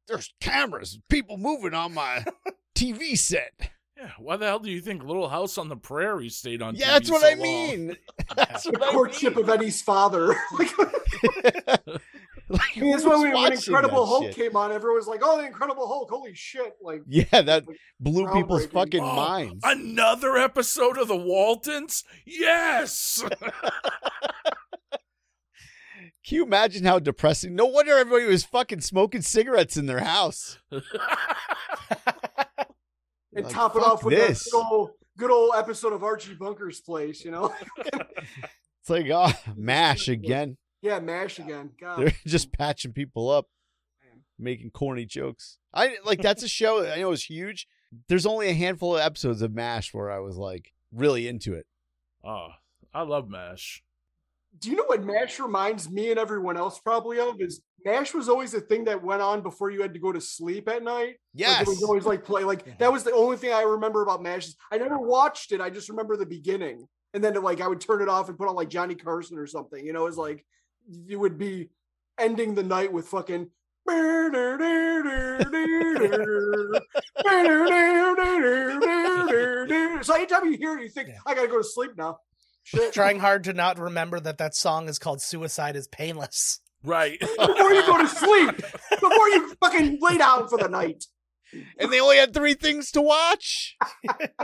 there's 0.06 0.32
cameras 0.40 1.00
people 1.10 1.36
moving 1.36 1.74
on 1.74 1.92
my 1.92 2.24
tv 2.76 3.18
set 3.18 3.52
yeah, 3.98 4.10
why 4.18 4.36
the 4.36 4.44
hell 4.44 4.58
do 4.58 4.70
you 4.70 4.82
think 4.82 5.02
Little 5.02 5.30
House 5.30 5.56
on 5.56 5.70
the 5.70 5.76
Prairie 5.76 6.28
stayed 6.28 6.60
on? 6.60 6.74
yeah 6.74 6.84
TV 6.84 6.92
that's 6.92 7.10
what 7.10 7.20
so 7.22 7.28
i 7.28 7.32
long? 7.32 7.42
mean 7.42 7.96
that's 8.36 8.64
The 8.64 8.72
what 8.72 8.82
I 8.82 8.92
courtship 8.92 9.36
mean. 9.36 9.44
of 9.44 9.48
Eddie's 9.48 9.80
father. 9.80 10.36
like, 12.49 12.61
like, 12.61 12.76
I 12.76 12.80
mean, 12.80 12.90
that's 12.92 13.03
who 13.03 13.09
why 13.11 13.16
when, 13.16 13.24
when 13.24 13.32
watching 13.42 13.57
Incredible 13.57 14.01
that 14.05 14.09
Hulk 14.11 14.24
shit? 14.24 14.34
came 14.36 14.57
on, 14.57 14.72
everyone 14.72 14.99
was 14.99 15.07
like, 15.09 15.20
"Oh, 15.22 15.36
the 15.38 15.47
Incredible 15.47 15.86
Hulk! 15.88 16.11
Holy 16.11 16.34
shit!" 16.34 16.74
Like, 16.82 17.03
yeah 17.09 17.42
that 17.42 17.64
blew 18.01 18.30
people's 18.32 18.66
fucking 18.66 19.01
Oh, 19.03 19.16
minds 19.16 19.61
Another 19.64 20.36
episode 20.36 20.99
of 20.99 21.09
the 21.09 21.16
Waltons? 21.16 22.05
Yes. 22.24 23.24
Can 26.26 26.36
you 26.38 26.44
imagine 26.44 26.84
how 26.84 26.99
depressing? 26.99 27.55
No 27.55 27.66
wonder 27.66 27.97
everybody 27.97 28.24
was 28.24 28.42
fucking 28.44 28.80
smoking 28.80 29.22
cigarettes 29.22 29.76
in 29.76 29.86
their 29.86 30.01
house. 30.01 30.59
and 30.72 30.82
Like, 33.32 33.49
top 33.49 33.76
it 33.76 33.82
off 33.82 34.03
with 34.03 34.14
this. 34.16 34.47
a 34.49 34.51
good 34.51 34.57
old, 34.64 34.90
good 35.16 35.30
old 35.30 35.53
episode 35.57 35.92
of 35.92 36.03
Archie 36.03 36.34
Bunker's 36.34 36.80
Place. 36.80 37.24
You 37.24 37.30
know? 37.30 37.55
It's 37.86 38.88
like, 38.90 39.07
oh, 39.12 39.32
MASH 39.57 40.09
again. 40.09 40.57
Yeah, 40.87 40.99
Mash 41.01 41.39
again. 41.39 41.70
God. 41.80 41.99
They're 42.01 42.12
just 42.26 42.53
patching 42.53 42.93
people 42.93 43.28
up, 43.30 43.47
making 44.39 44.70
corny 44.70 45.05
jokes. 45.07 45.59
I 45.74 45.97
like 46.05 46.22
that's 46.22 46.43
a 46.43 46.49
show 46.61 46.87
I 46.91 47.01
know 47.01 47.12
is 47.12 47.24
huge. 47.24 47.66
There's 48.09 48.26
only 48.26 48.49
a 48.49 48.55
handful 48.55 48.97
of 48.97 49.03
episodes 49.03 49.43
of 49.43 49.53
MASH 49.55 49.95
where 49.95 50.11
I 50.11 50.18
was 50.18 50.37
like 50.37 50.72
really 50.93 51.28
into 51.28 51.55
it. 51.55 51.66
oh, 52.24 52.49
I 52.95 53.03
love 53.03 53.28
MASH. 53.28 53.82
Do 54.59 54.70
you 54.70 54.76
know 54.76 54.84
what 54.87 55.05
Mash 55.05 55.39
reminds 55.39 55.91
me 55.91 56.11
and 56.11 56.18
everyone 56.18 56.57
else 56.57 56.78
probably 56.78 57.18
of 57.20 57.41
is 57.43 57.61
Mash 57.84 58.14
was 58.14 58.28
always 58.28 58.53
the 58.53 58.61
thing 58.62 58.84
that 58.84 59.05
went 59.05 59.20
on 59.20 59.43
before 59.43 59.70
you 59.70 59.82
had 59.82 59.93
to 59.93 60.01
go 60.01 60.12
to 60.12 60.20
sleep 60.20 60.66
at 60.68 60.82
night. 60.82 61.07
Like, 61.09 61.18
Yes. 61.34 61.61
it 61.62 61.68
was 61.68 61.82
always 61.82 62.05
like 62.07 62.24
play 62.24 62.43
like 62.43 62.78
that 62.78 62.91
was 62.91 63.05
the 63.05 63.12
only 63.12 63.37
thing 63.37 63.53
I 63.53 63.62
remember 63.62 64.03
about 64.03 64.22
Mash. 64.22 64.49
I 64.72 64.78
never 64.78 64.99
watched 64.99 65.53
it. 65.53 65.61
I 65.61 65.68
just 65.68 65.91
remember 65.91 66.16
the 66.16 66.24
beginning, 66.26 66.89
and 67.12 67.22
then 67.22 67.34
like 67.43 67.61
I 67.61 67.68
would 67.68 67.80
turn 67.82 68.01
it 68.03 68.09
off 68.09 68.28
and 68.30 68.39
put 68.39 68.49
on 68.49 68.55
like 68.55 68.70
Johnny 68.70 68.95
Carson 68.95 69.37
or 69.39 69.47
something. 69.47 69.84
You 69.84 69.93
know, 69.93 70.01
it 70.03 70.09
was 70.09 70.16
like 70.18 70.45
you 70.89 71.18
would 71.18 71.39
be 71.39 71.70
ending 72.18 72.55
the 72.55 72.62
night 72.62 72.93
with 72.93 73.09
fucking. 73.09 73.51
So 80.03 80.14
anytime 80.14 80.45
you 80.45 80.57
hear 80.59 80.76
it, 80.78 80.82
you 80.82 80.89
think 80.89 81.09
Yeah. 81.09 81.18
I 81.26 81.34
gotta 81.34 81.49
go 81.49 81.59
to 81.59 81.64
sleep 81.64 81.93
now. 81.97 82.18
Shit. 82.64 82.93
Trying 82.93 83.20
hard 83.20 83.45
to 83.45 83.53
not 83.53 83.78
remember 83.78 84.20
that 84.20 84.39
that 84.39 84.55
song 84.55 84.89
is 84.89 84.99
called 84.99 85.20
"Suicide 85.22 85.76
Is 85.76 85.89
Painless." 85.89 86.61
Right. 86.82 87.18
before 87.20 87.72
you 87.72 87.87
go 87.87 87.99
to 87.99 88.09
sleep, 88.09 88.57
before 88.91 89.28
you 89.30 89.55
fucking 89.61 89.99
lay 90.01 90.18
down 90.18 90.49
for 90.49 90.59
the 90.59 90.68
night. 90.68 91.05
and 91.78 91.93
they 91.93 92.01
only 92.01 92.16
had 92.16 92.34
three 92.34 92.55
things 92.55 92.91
to 92.93 93.01
watch. 93.01 93.76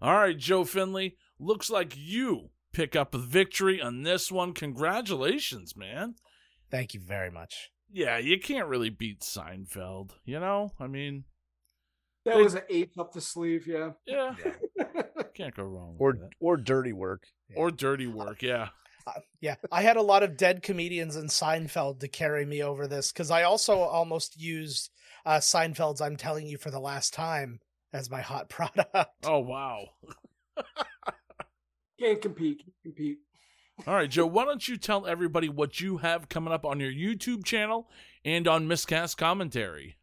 All 0.00 0.14
right, 0.14 0.36
Joe 0.36 0.64
Findlay. 0.64 1.16
Looks 1.38 1.70
like 1.70 1.94
you 1.96 2.50
pick 2.72 2.96
up 2.96 3.14
a 3.14 3.18
victory 3.18 3.80
on 3.80 4.02
this 4.02 4.30
one. 4.32 4.52
Congratulations, 4.54 5.76
man. 5.76 6.14
Thank 6.70 6.94
you 6.94 7.00
very 7.00 7.30
much. 7.30 7.70
Yeah, 7.92 8.18
you 8.18 8.38
can't 8.38 8.68
really 8.68 8.88
beat 8.90 9.20
Seinfeld, 9.20 10.12
you 10.24 10.40
know? 10.40 10.72
I 10.80 10.86
mean, 10.86 11.24
That 12.24 12.38
was 12.38 12.54
an 12.54 12.62
ape 12.70 12.98
up 12.98 13.12
the 13.12 13.20
sleeve, 13.20 13.66
yeah. 13.66 13.90
yeah, 14.06 14.34
can't 15.34 15.54
go 15.54 15.64
wrong 15.64 15.96
Or 15.98 16.14
that. 16.14 16.30
or 16.40 16.56
dirty 16.56 16.92
work. 16.94 17.24
Or 17.54 17.70
dirty 17.70 18.06
work, 18.06 18.42
yeah. 18.42 18.68
Uh, 19.04 19.18
yeah, 19.40 19.56
I 19.72 19.82
had 19.82 19.96
a 19.96 20.00
lot 20.00 20.22
of 20.22 20.36
dead 20.36 20.62
comedians 20.62 21.16
in 21.16 21.24
Seinfeld 21.26 21.98
to 21.98 22.06
carry 22.06 22.46
me 22.46 22.62
over 22.62 22.86
this 22.86 23.10
because 23.10 23.32
I 23.32 23.42
also 23.42 23.80
almost 23.80 24.40
used 24.40 24.90
uh, 25.26 25.38
Seinfeld's 25.38 26.00
"I'm 26.00 26.14
Telling 26.16 26.46
You 26.46 26.56
for 26.56 26.70
the 26.70 26.78
Last 26.78 27.12
Time" 27.12 27.58
as 27.92 28.08
my 28.12 28.20
hot 28.20 28.48
product. 28.48 28.94
Oh, 29.24 29.40
wow. 29.40 29.86
Can't 32.02 32.20
compete. 32.20 32.58
Can't 32.58 32.82
compete. 32.82 33.18
All 33.86 33.94
right, 33.94 34.10
Joe, 34.10 34.26
why 34.26 34.44
don't 34.44 34.66
you 34.66 34.76
tell 34.76 35.06
everybody 35.06 35.48
what 35.48 35.80
you 35.80 35.98
have 35.98 36.28
coming 36.28 36.52
up 36.52 36.64
on 36.64 36.80
your 36.80 36.90
YouTube 36.90 37.44
channel 37.44 37.88
and 38.24 38.48
on 38.48 38.66
Miscast 38.66 39.16
Commentary? 39.16 39.98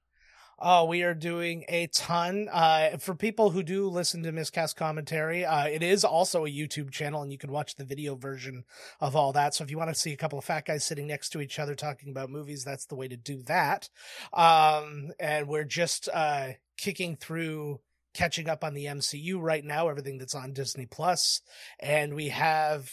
Oh, 0.57 0.85
we 0.85 1.03
are 1.03 1.13
doing 1.13 1.65
a 1.67 1.87
ton. 1.87 2.47
Uh, 2.51 2.97
for 2.99 3.15
people 3.15 3.49
who 3.49 3.63
do 3.63 3.89
listen 3.89 4.23
to 4.23 4.31
Miscast 4.31 4.77
commentary, 4.77 5.43
uh, 5.43 5.67
it 5.67 5.83
is 5.83 6.05
also 6.05 6.45
a 6.45 6.49
YouTube 6.49 6.91
channel, 6.91 7.21
and 7.21 7.33
you 7.33 7.37
can 7.37 7.51
watch 7.51 7.75
the 7.75 7.85
video 7.85 8.15
version 8.15 8.63
of 9.01 9.13
all 9.15 9.33
that. 9.33 9.53
So 9.53 9.65
if 9.65 9.71
you 9.71 9.77
want 9.77 9.89
to 9.89 9.99
see 9.99 10.13
a 10.13 10.17
couple 10.17 10.39
of 10.39 10.45
fat 10.45 10.65
guys 10.65 10.85
sitting 10.85 11.07
next 11.07 11.29
to 11.31 11.41
each 11.41 11.59
other 11.59 11.75
talking 11.75 12.09
about 12.11 12.29
movies, 12.29 12.63
that's 12.63 12.85
the 12.85 12.95
way 12.95 13.09
to 13.09 13.17
do 13.17 13.41
that. 13.43 13.89
Um, 14.33 15.11
and 15.19 15.49
we're 15.49 15.65
just 15.65 16.07
uh, 16.13 16.51
kicking 16.77 17.17
through, 17.17 17.81
catching 18.13 18.49
up 18.49 18.63
on 18.63 18.73
the 18.73 18.85
MCU 18.85 19.39
right 19.39 19.63
now, 19.63 19.89
everything 19.89 20.17
that's 20.17 20.35
on 20.35 20.53
Disney 20.53 20.85
Plus, 20.85 21.41
and 21.79 22.13
we 22.13 22.29
have 22.29 22.89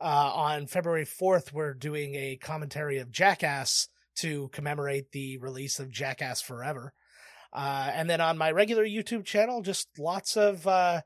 uh, 0.00 0.32
on 0.34 0.66
February 0.66 1.04
fourth, 1.04 1.52
we're 1.52 1.74
doing 1.74 2.14
a 2.14 2.36
commentary 2.36 2.98
of 2.98 3.10
Jackass 3.10 3.88
to 4.16 4.48
commemorate 4.48 5.12
the 5.12 5.38
release 5.38 5.78
of 5.78 5.90
Jackass 5.90 6.40
Forever. 6.40 6.94
Uh, 7.52 7.90
and 7.92 8.08
then 8.08 8.20
on 8.20 8.38
my 8.38 8.50
regular 8.50 8.84
YouTube 8.84 9.24
channel, 9.24 9.60
just 9.60 9.88
lots 9.98 10.36
of 10.36 10.66
uh, 10.66 11.02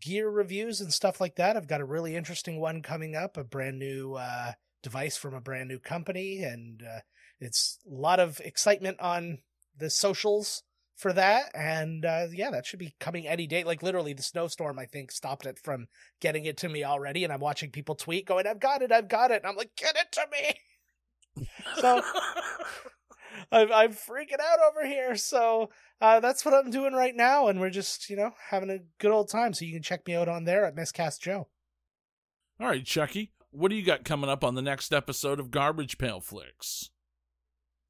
gear 0.00 0.28
reviews 0.28 0.80
and 0.80 0.92
stuff 0.92 1.20
like 1.20 1.36
that. 1.36 1.56
I've 1.56 1.68
got 1.68 1.80
a 1.80 1.86
really 1.86 2.16
interesting 2.16 2.60
one 2.60 2.82
coming 2.82 3.14
up, 3.14 3.36
a 3.36 3.44
brand 3.44 3.78
new 3.78 4.14
uh, 4.14 4.52
device 4.82 5.16
from 5.16 5.34
a 5.34 5.40
brand 5.40 5.68
new 5.68 5.78
company, 5.78 6.42
and 6.42 6.82
uh, 6.82 7.00
it's 7.40 7.78
a 7.86 7.94
lot 7.94 8.20
of 8.20 8.40
excitement 8.40 9.00
on 9.00 9.38
the 9.76 9.90
socials 9.90 10.62
for 10.96 11.12
that. 11.12 11.50
And 11.54 12.04
uh, 12.04 12.26
yeah, 12.32 12.50
that 12.50 12.66
should 12.66 12.78
be 12.78 12.94
coming 13.00 13.26
any 13.26 13.46
day. 13.46 13.64
Like 13.64 13.82
literally, 13.82 14.12
the 14.12 14.22
snowstorm 14.22 14.78
I 14.78 14.86
think 14.86 15.10
stopped 15.10 15.46
it 15.46 15.58
from 15.58 15.86
getting 16.20 16.44
it 16.44 16.56
to 16.58 16.68
me 16.68 16.84
already, 16.84 17.24
and 17.24 17.32
I'm 17.32 17.40
watching 17.40 17.70
people 17.70 17.94
tweet 17.94 18.26
going, 18.26 18.46
"I've 18.46 18.60
got 18.60 18.82
it, 18.82 18.92
I've 18.92 19.08
got 19.08 19.30
it," 19.30 19.42
and 19.42 19.46
I'm 19.46 19.56
like, 19.56 19.76
"Get 19.76 19.96
it 19.96 20.12
to 20.12 20.26
me!" 20.32 20.54
So 21.80 22.00
I'm, 23.52 23.72
I'm 23.72 23.92
freaking 23.92 24.38
out 24.40 24.58
over 24.70 24.86
here. 24.86 25.16
So 25.16 25.70
uh, 26.00 26.20
that's 26.20 26.44
what 26.44 26.54
I'm 26.54 26.70
doing 26.70 26.92
right 26.92 27.14
now, 27.14 27.48
and 27.48 27.60
we're 27.60 27.70
just 27.70 28.08
you 28.08 28.16
know 28.16 28.32
having 28.50 28.70
a 28.70 28.78
good 28.98 29.10
old 29.10 29.28
time. 29.28 29.52
So 29.52 29.64
you 29.64 29.72
can 29.72 29.82
check 29.82 30.06
me 30.06 30.14
out 30.14 30.28
on 30.28 30.44
there 30.44 30.64
at 30.64 30.76
Miscast 30.76 31.22
Joe. 31.22 31.48
All 32.60 32.68
right, 32.68 32.84
Chucky, 32.84 33.32
what 33.50 33.70
do 33.70 33.74
you 33.74 33.84
got 33.84 34.04
coming 34.04 34.30
up 34.30 34.44
on 34.44 34.54
the 34.54 34.62
next 34.62 34.92
episode 34.92 35.40
of 35.40 35.50
Garbage 35.50 35.98
Pail 35.98 36.20
Flicks? 36.20 36.90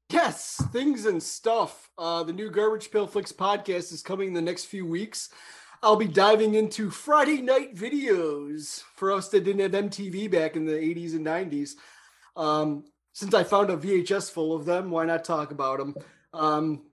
Yes, 0.09 0.61
things 0.71 1.05
and 1.05 1.21
stuff. 1.21 1.89
Uh, 1.97 2.23
the 2.23 2.33
new 2.33 2.51
Garbage 2.51 2.91
Pail 2.91 3.07
Flicks 3.07 3.31
podcast 3.31 3.91
is 3.91 4.03
coming 4.03 4.29
in 4.29 4.33
the 4.33 4.41
next 4.41 4.65
few 4.65 4.85
weeks. 4.85 5.29
I'll 5.81 5.95
be 5.95 6.07
diving 6.07 6.55
into 6.55 6.89
Friday 6.89 7.41
night 7.41 7.75
videos 7.75 8.83
for 8.95 9.11
us 9.11 9.29
that 9.29 9.43
didn't 9.43 9.61
have 9.61 9.83
MTV 9.89 10.31
back 10.31 10.55
in 10.55 10.65
the 10.65 10.73
80s 10.73 11.15
and 11.15 11.25
90s. 11.25 11.71
Um, 12.35 12.85
since 13.13 13.33
I 13.33 13.43
found 13.43 13.69
a 13.69 13.77
VHS 13.77 14.31
full 14.31 14.53
of 14.53 14.65
them, 14.65 14.91
why 14.91 15.05
not 15.05 15.23
talk 15.23 15.51
about 15.51 15.79
them? 15.79 15.95
Um, 16.33 16.83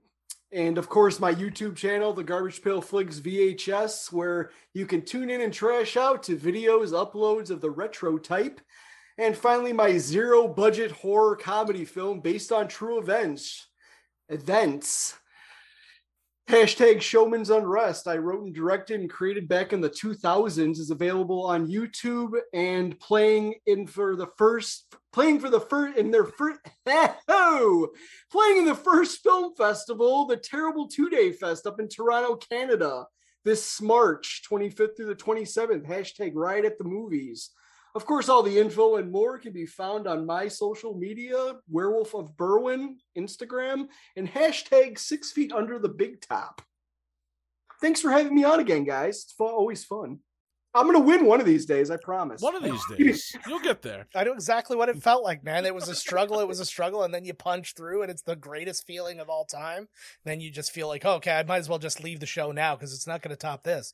and 0.53 0.79
of 0.79 0.89
course, 0.89 1.21
my 1.21 1.35
YouTube 1.35 1.77
channel, 1.77 2.13
the 2.13 2.23
Garbage 2.23 2.63
Pail 2.63 2.81
Flicks 2.81 3.19
VHS, 3.19 4.13
where 4.13 4.51
you 4.73 4.87
can 4.87 5.03
tune 5.03 5.31
in 5.31 5.41
and 5.41 5.53
trash 5.53 5.97
out 5.97 6.23
to 6.25 6.37
videos, 6.37 6.93
uploads 6.93 7.51
of 7.51 7.61
the 7.61 7.71
retro 7.71 8.19
type. 8.19 8.61
And 9.19 9.37
finally, 9.37 9.73
my 9.73 9.99
zero 9.99 10.49
budget 10.49 10.91
horror 10.91 11.37
comedy 11.37 11.85
film 11.85 12.21
based 12.21 12.53
on 12.53 12.69
true 12.69 12.99
events. 12.99 13.67
Events. 14.29 15.15
Hashtag 16.49 17.01
Showman's 17.01 17.51
Unrest. 17.51 18.09
I 18.09 18.17
wrote 18.17 18.45
and 18.45 18.55
directed 18.55 19.01
and 19.01 19.09
created 19.09 19.49
back 19.49 19.73
in 19.73 19.81
the 19.81 19.89
2000s. 19.89 20.79
is 20.79 20.91
available 20.91 21.45
on 21.45 21.69
YouTube 21.69 22.33
and 22.53 22.99
playing 22.99 23.55
in 23.67 23.87
for 23.87 24.17
the 24.17 24.27
first 24.37 24.93
playing 25.13 25.41
for 25.41 25.51
the 25.51 25.61
first 25.61 25.97
in 25.97 26.11
their 26.11 26.25
first 26.25 26.59
oh, 27.29 27.89
playing 28.31 28.59
in 28.59 28.65
the 28.65 28.75
first 28.75 29.23
film 29.23 29.55
festival, 29.55 30.27
the 30.27 30.37
Terrible 30.37 30.89
Two 30.89 31.09
Day 31.09 31.33
Fest 31.33 31.67
up 31.67 31.79
in 31.79 31.89
Toronto, 31.89 32.37
Canada, 32.37 33.07
this 33.45 33.81
March 33.81 34.43
25th 34.51 34.97
through 34.97 35.07
the 35.07 35.15
27th. 35.15 35.87
Hashtag 35.87 36.33
Riot 36.35 36.65
at 36.65 36.77
the 36.77 36.85
Movies. 36.85 37.51
Of 37.95 38.07
course, 38.07 38.30
all 38.30 38.43
the 38.43 38.59
info 38.59 38.97
and 38.97 39.12
more 39.12 39.38
can 39.38 39.53
be 39.53 39.66
found 39.66 40.07
on 40.07 40.24
my 40.24 40.49
social 40.49 40.95
media, 40.95 41.57
Werewolf 41.68 42.14
of 42.14 42.34
Berwyn, 42.36 42.95
Instagram, 43.18 43.88
and 44.16 44.26
hashtag 44.26 44.99
Six 44.99 45.30
Feet 45.30 45.53
Under 45.53 45.78
the 45.78 45.90
Big 45.90 46.22
Top. 46.22 46.62
Thanks 47.82 48.01
for 48.01 48.11
having 48.11 48.34
me 48.34 48.45
on 48.45 48.61
again, 48.61 48.84
guys. 48.84 49.24
It's 49.24 49.32
fu- 49.32 49.45
always 49.45 49.84
fun. 49.84 50.20
I'm 50.74 50.86
gonna 50.86 51.01
win 51.01 51.26
one 51.26 51.38
of 51.38 51.45
these 51.45 51.66
days, 51.66 51.90
I 51.90 51.99
promise. 51.99 52.40
One 52.40 52.55
of 52.55 52.62
these 52.62 52.80
days, 52.97 53.36
you'll 53.47 53.61
get 53.61 53.82
there. 53.82 54.07
I 54.14 54.24
know 54.24 54.32
exactly 54.32 54.74
what 54.74 54.88
it 54.88 55.03
felt 55.03 55.22
like, 55.22 55.45
man. 55.45 55.66
It 55.66 55.74
was 55.74 55.90
a 55.90 55.95
struggle. 55.95 56.40
It 56.40 56.49
was 56.49 56.61
a 56.61 56.64
struggle, 56.64 57.03
and 57.03 57.12
then 57.12 57.26
you 57.26 57.34
punch 57.34 57.74
through, 57.74 58.01
and 58.03 58.11
it's 58.11 58.22
the 58.22 58.36
greatest 58.36 58.86
feeling 58.86 59.20
of 59.20 59.28
all 59.28 59.45
time. 59.45 59.88
Then 60.24 60.40
you 60.40 60.51
just 60.51 60.72
feel 60.72 60.88
like, 60.88 61.05
oh, 61.05 61.16
okay, 61.16 61.32
I 61.32 61.43
might 61.43 61.59
as 61.59 61.68
well 61.68 61.78
just 61.78 62.03
leave 62.03 62.20
the 62.20 62.26
show 62.26 62.53
now 62.53 62.74
because 62.74 62.95
it's 62.95 63.07
not 63.07 63.20
going 63.20 63.36
to 63.36 63.36
top 63.36 63.64
this. 63.64 63.93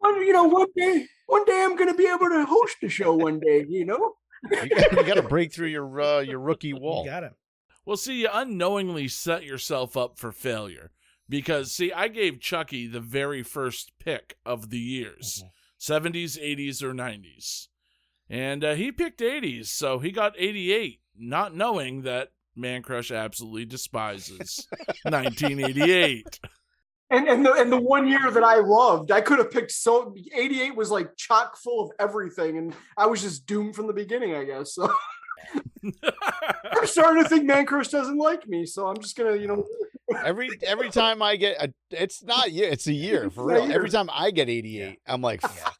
Well, 0.00 0.22
you 0.22 0.32
know, 0.32 0.44
one 0.44 0.68
day, 0.76 1.06
one 1.26 1.44
day 1.44 1.62
I'm 1.64 1.76
gonna 1.76 1.94
be 1.94 2.06
able 2.06 2.28
to 2.28 2.44
host 2.44 2.76
a 2.82 2.88
show. 2.88 3.14
One 3.14 3.40
day, 3.40 3.64
you 3.68 3.84
know. 3.84 4.14
You 4.62 5.04
got 5.04 5.14
to 5.14 5.22
break 5.22 5.52
through 5.52 5.66
your 5.66 6.00
uh, 6.00 6.20
your 6.20 6.38
rookie 6.38 6.72
wall. 6.72 7.04
You 7.04 7.10
got 7.10 7.24
it. 7.24 7.32
Well, 7.84 7.96
see, 7.96 8.20
you 8.20 8.28
unknowingly 8.32 9.08
set 9.08 9.44
yourself 9.44 9.96
up 9.96 10.18
for 10.18 10.30
failure 10.30 10.92
because, 11.28 11.72
see, 11.72 11.90
I 11.92 12.08
gave 12.08 12.38
Chucky 12.38 12.86
the 12.86 13.00
very 13.00 13.42
first 13.42 13.92
pick 13.98 14.36
of 14.44 14.70
the 14.70 14.78
years 14.78 15.42
70s, 15.80 16.38
80s, 16.38 16.82
or 16.82 16.92
90s. 16.92 17.68
And 18.28 18.62
uh, 18.62 18.74
he 18.74 18.92
picked 18.92 19.20
80s, 19.20 19.68
so 19.68 20.00
he 20.00 20.10
got 20.10 20.34
88, 20.36 21.00
not 21.16 21.54
knowing 21.54 22.02
that 22.02 22.32
Mancrush 22.58 23.16
absolutely 23.16 23.64
despises 23.64 24.66
1988. 25.04 26.40
And 27.10 27.26
and 27.26 27.44
the 27.44 27.52
and 27.54 27.72
the 27.72 27.80
one 27.80 28.06
year 28.06 28.30
that 28.30 28.44
I 28.44 28.56
loved, 28.56 29.10
I 29.10 29.22
could 29.22 29.38
have 29.38 29.50
picked 29.50 29.72
so 29.72 30.14
88 30.34 30.76
was 30.76 30.90
like 30.90 31.16
chock 31.16 31.56
full 31.56 31.86
of 31.86 31.90
everything, 31.98 32.58
and 32.58 32.74
I 32.98 33.06
was 33.06 33.22
just 33.22 33.46
doomed 33.46 33.74
from 33.74 33.86
the 33.86 33.94
beginning, 33.94 34.34
I 34.34 34.44
guess. 34.44 34.74
So 34.74 34.92
I'm 35.84 35.92
starting 36.86 37.22
to 37.22 37.28
think 37.28 37.48
Mancrush 37.48 37.90
doesn't 37.90 38.18
like 38.18 38.46
me, 38.46 38.66
so 38.66 38.86
I'm 38.88 39.00
just 39.00 39.16
gonna, 39.16 39.36
you 39.36 39.46
know, 39.46 39.64
Every 40.24 40.48
every 40.62 40.90
time 40.90 41.22
I 41.22 41.36
get 41.36 41.62
a, 41.62 41.72
it's 41.90 42.22
not 42.22 42.50
year, 42.50 42.68
it's 42.70 42.86
a 42.86 42.92
year 42.92 43.30
for 43.30 43.50
It's 43.50 43.60
a 43.60 43.64
real. 43.66 43.72
Every 43.72 43.90
time 43.90 44.08
I 44.12 44.30
get 44.30 44.48
88, 44.48 44.98
I'm 45.06 45.20
like, 45.20 45.42
fuck. 45.42 45.76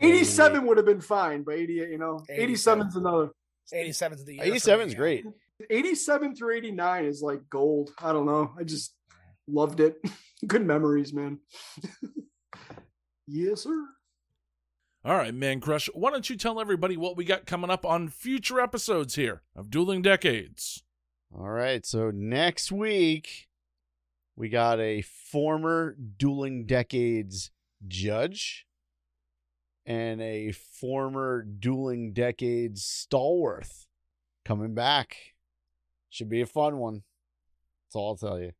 87 0.00 0.66
would 0.66 0.76
have 0.76 0.86
been 0.86 1.00
fine, 1.00 1.42
but 1.42 1.54
88, 1.54 1.88
you 1.88 1.98
know, 1.98 2.22
87 2.28 2.88
is 2.88 2.96
another. 2.96 3.30
87's 3.72 4.24
the 4.24 4.34
year. 4.34 4.44
for 4.44 4.50
87 4.50 4.78
me, 4.78 4.86
is 4.86 4.92
Joe. 4.92 4.98
great. 4.98 5.24
87 5.70 6.36
through 6.36 6.56
89 6.56 7.04
is 7.06 7.22
like 7.22 7.40
gold. 7.48 7.90
I 7.98 8.12
don't 8.12 8.26
know. 8.26 8.52
I 8.58 8.64
just 8.64 8.94
loved 9.48 9.80
it. 9.80 10.00
Good 10.46 10.66
memories, 10.66 11.12
man. 11.12 11.38
yes, 13.26 13.62
sir. 13.62 13.86
All 15.04 15.16
right, 15.16 15.34
Mancrush, 15.34 15.88
why 15.94 16.10
don't 16.10 16.28
you 16.28 16.36
tell 16.36 16.60
everybody 16.60 16.96
what 16.96 17.16
we 17.16 17.24
got 17.24 17.46
coming 17.46 17.70
up 17.70 17.86
on 17.86 18.08
future 18.08 18.60
episodes 18.60 19.14
here 19.14 19.42
of 19.54 19.70
Dueling 19.70 20.02
Decades? 20.02 20.82
All 21.32 21.48
right. 21.48 21.84
So 21.84 22.10
next 22.10 22.72
week, 22.72 23.48
we 24.36 24.48
got 24.48 24.80
a 24.80 25.02
former 25.02 25.96
Dueling 26.18 26.66
Decades 26.66 27.50
judge 27.86 28.66
and 29.84 30.20
a 30.20 30.52
former 30.52 31.42
Dueling 31.42 32.12
Decades 32.12 32.84
stalwart 32.84 33.68
coming 34.44 34.74
back. 34.74 35.16
Should 36.10 36.28
be 36.30 36.40
a 36.40 36.46
fun 36.46 36.78
one. 36.78 37.02
That's 37.84 37.96
all 37.96 38.08
I'll 38.08 38.16
tell 38.16 38.40
you. 38.40 38.52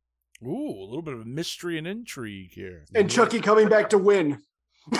Ooh, 0.45 0.69
a 0.69 0.85
little 0.85 1.01
bit 1.01 1.15
of 1.15 1.25
mystery 1.25 1.77
and 1.77 1.87
intrigue 1.87 2.53
here. 2.53 2.85
And 2.93 3.09
Chucky 3.09 3.39
coming 3.39 3.69
back 3.69 3.89
to 3.89 3.97
win. 3.97 4.41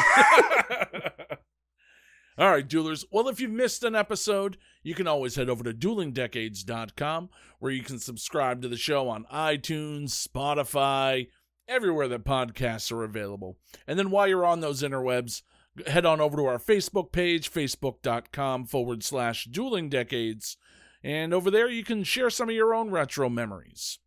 All 2.40 2.52
right, 2.52 2.68
duelers. 2.68 3.04
Well, 3.12 3.28
if 3.30 3.40
you've 3.40 3.52
missed 3.52 3.84
an 3.84 3.96
episode, 3.96 4.58
you 4.84 4.94
can 4.94 5.08
always 5.08 5.36
head 5.36 5.50
over 5.50 5.64
to 5.64 5.74
duelingdecades.com 5.74 7.30
where 7.60 7.72
you 7.72 7.82
can 7.82 7.98
subscribe 7.98 8.62
to 8.62 8.68
the 8.68 8.78
show 8.78 9.10
on 9.10 9.26
iTunes, 9.34 10.10
Spotify, 10.10 11.30
everywhere 11.68 12.08
that 12.08 12.26
podcasts 12.26 12.92
are 12.92 13.04
available. 13.04 13.58
And 13.88 13.98
then 13.98 14.12
while 14.12 14.28
you're 14.28 14.46
on 14.46 14.60
those 14.62 14.84
interwebs, 14.84 15.42
head 15.88 16.06
on 16.06 16.22
over 16.22 16.38
to 16.38 16.46
our 16.46 16.60
Facebook 16.60 17.12
page, 17.12 17.52
facebook.com 17.52 18.66
forward 18.66 19.04
slash 19.04 19.46
dueling 19.46 19.90
decades. 19.90 20.58
And 21.04 21.34
over 21.34 21.50
there, 21.50 21.70
you 21.70 21.84
can 21.84 22.04
share 22.04 22.30
some 22.30 22.50
of 22.50 22.56
your 22.56 22.74
own 22.74 22.92
retro 22.92 23.30
memories. 23.30 24.00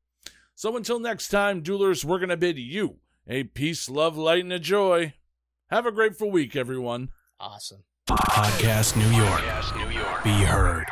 So 0.61 0.77
until 0.77 0.99
next 0.99 1.29
time, 1.29 1.63
duelers, 1.63 2.05
we're 2.05 2.19
going 2.19 2.29
to 2.29 2.37
bid 2.37 2.59
you 2.59 2.97
a 3.27 3.45
peace, 3.45 3.89
love, 3.89 4.19
light, 4.19 4.43
and 4.43 4.53
a 4.53 4.59
joy. 4.59 5.15
Have 5.71 5.87
a 5.87 5.91
grateful 5.91 6.31
week, 6.31 6.55
everyone. 6.55 7.09
Awesome. 7.41 7.85
Podcast 8.07 8.95
New 8.95 9.09
York. 9.09 10.23
Be 10.23 10.45
heard. 10.45 10.85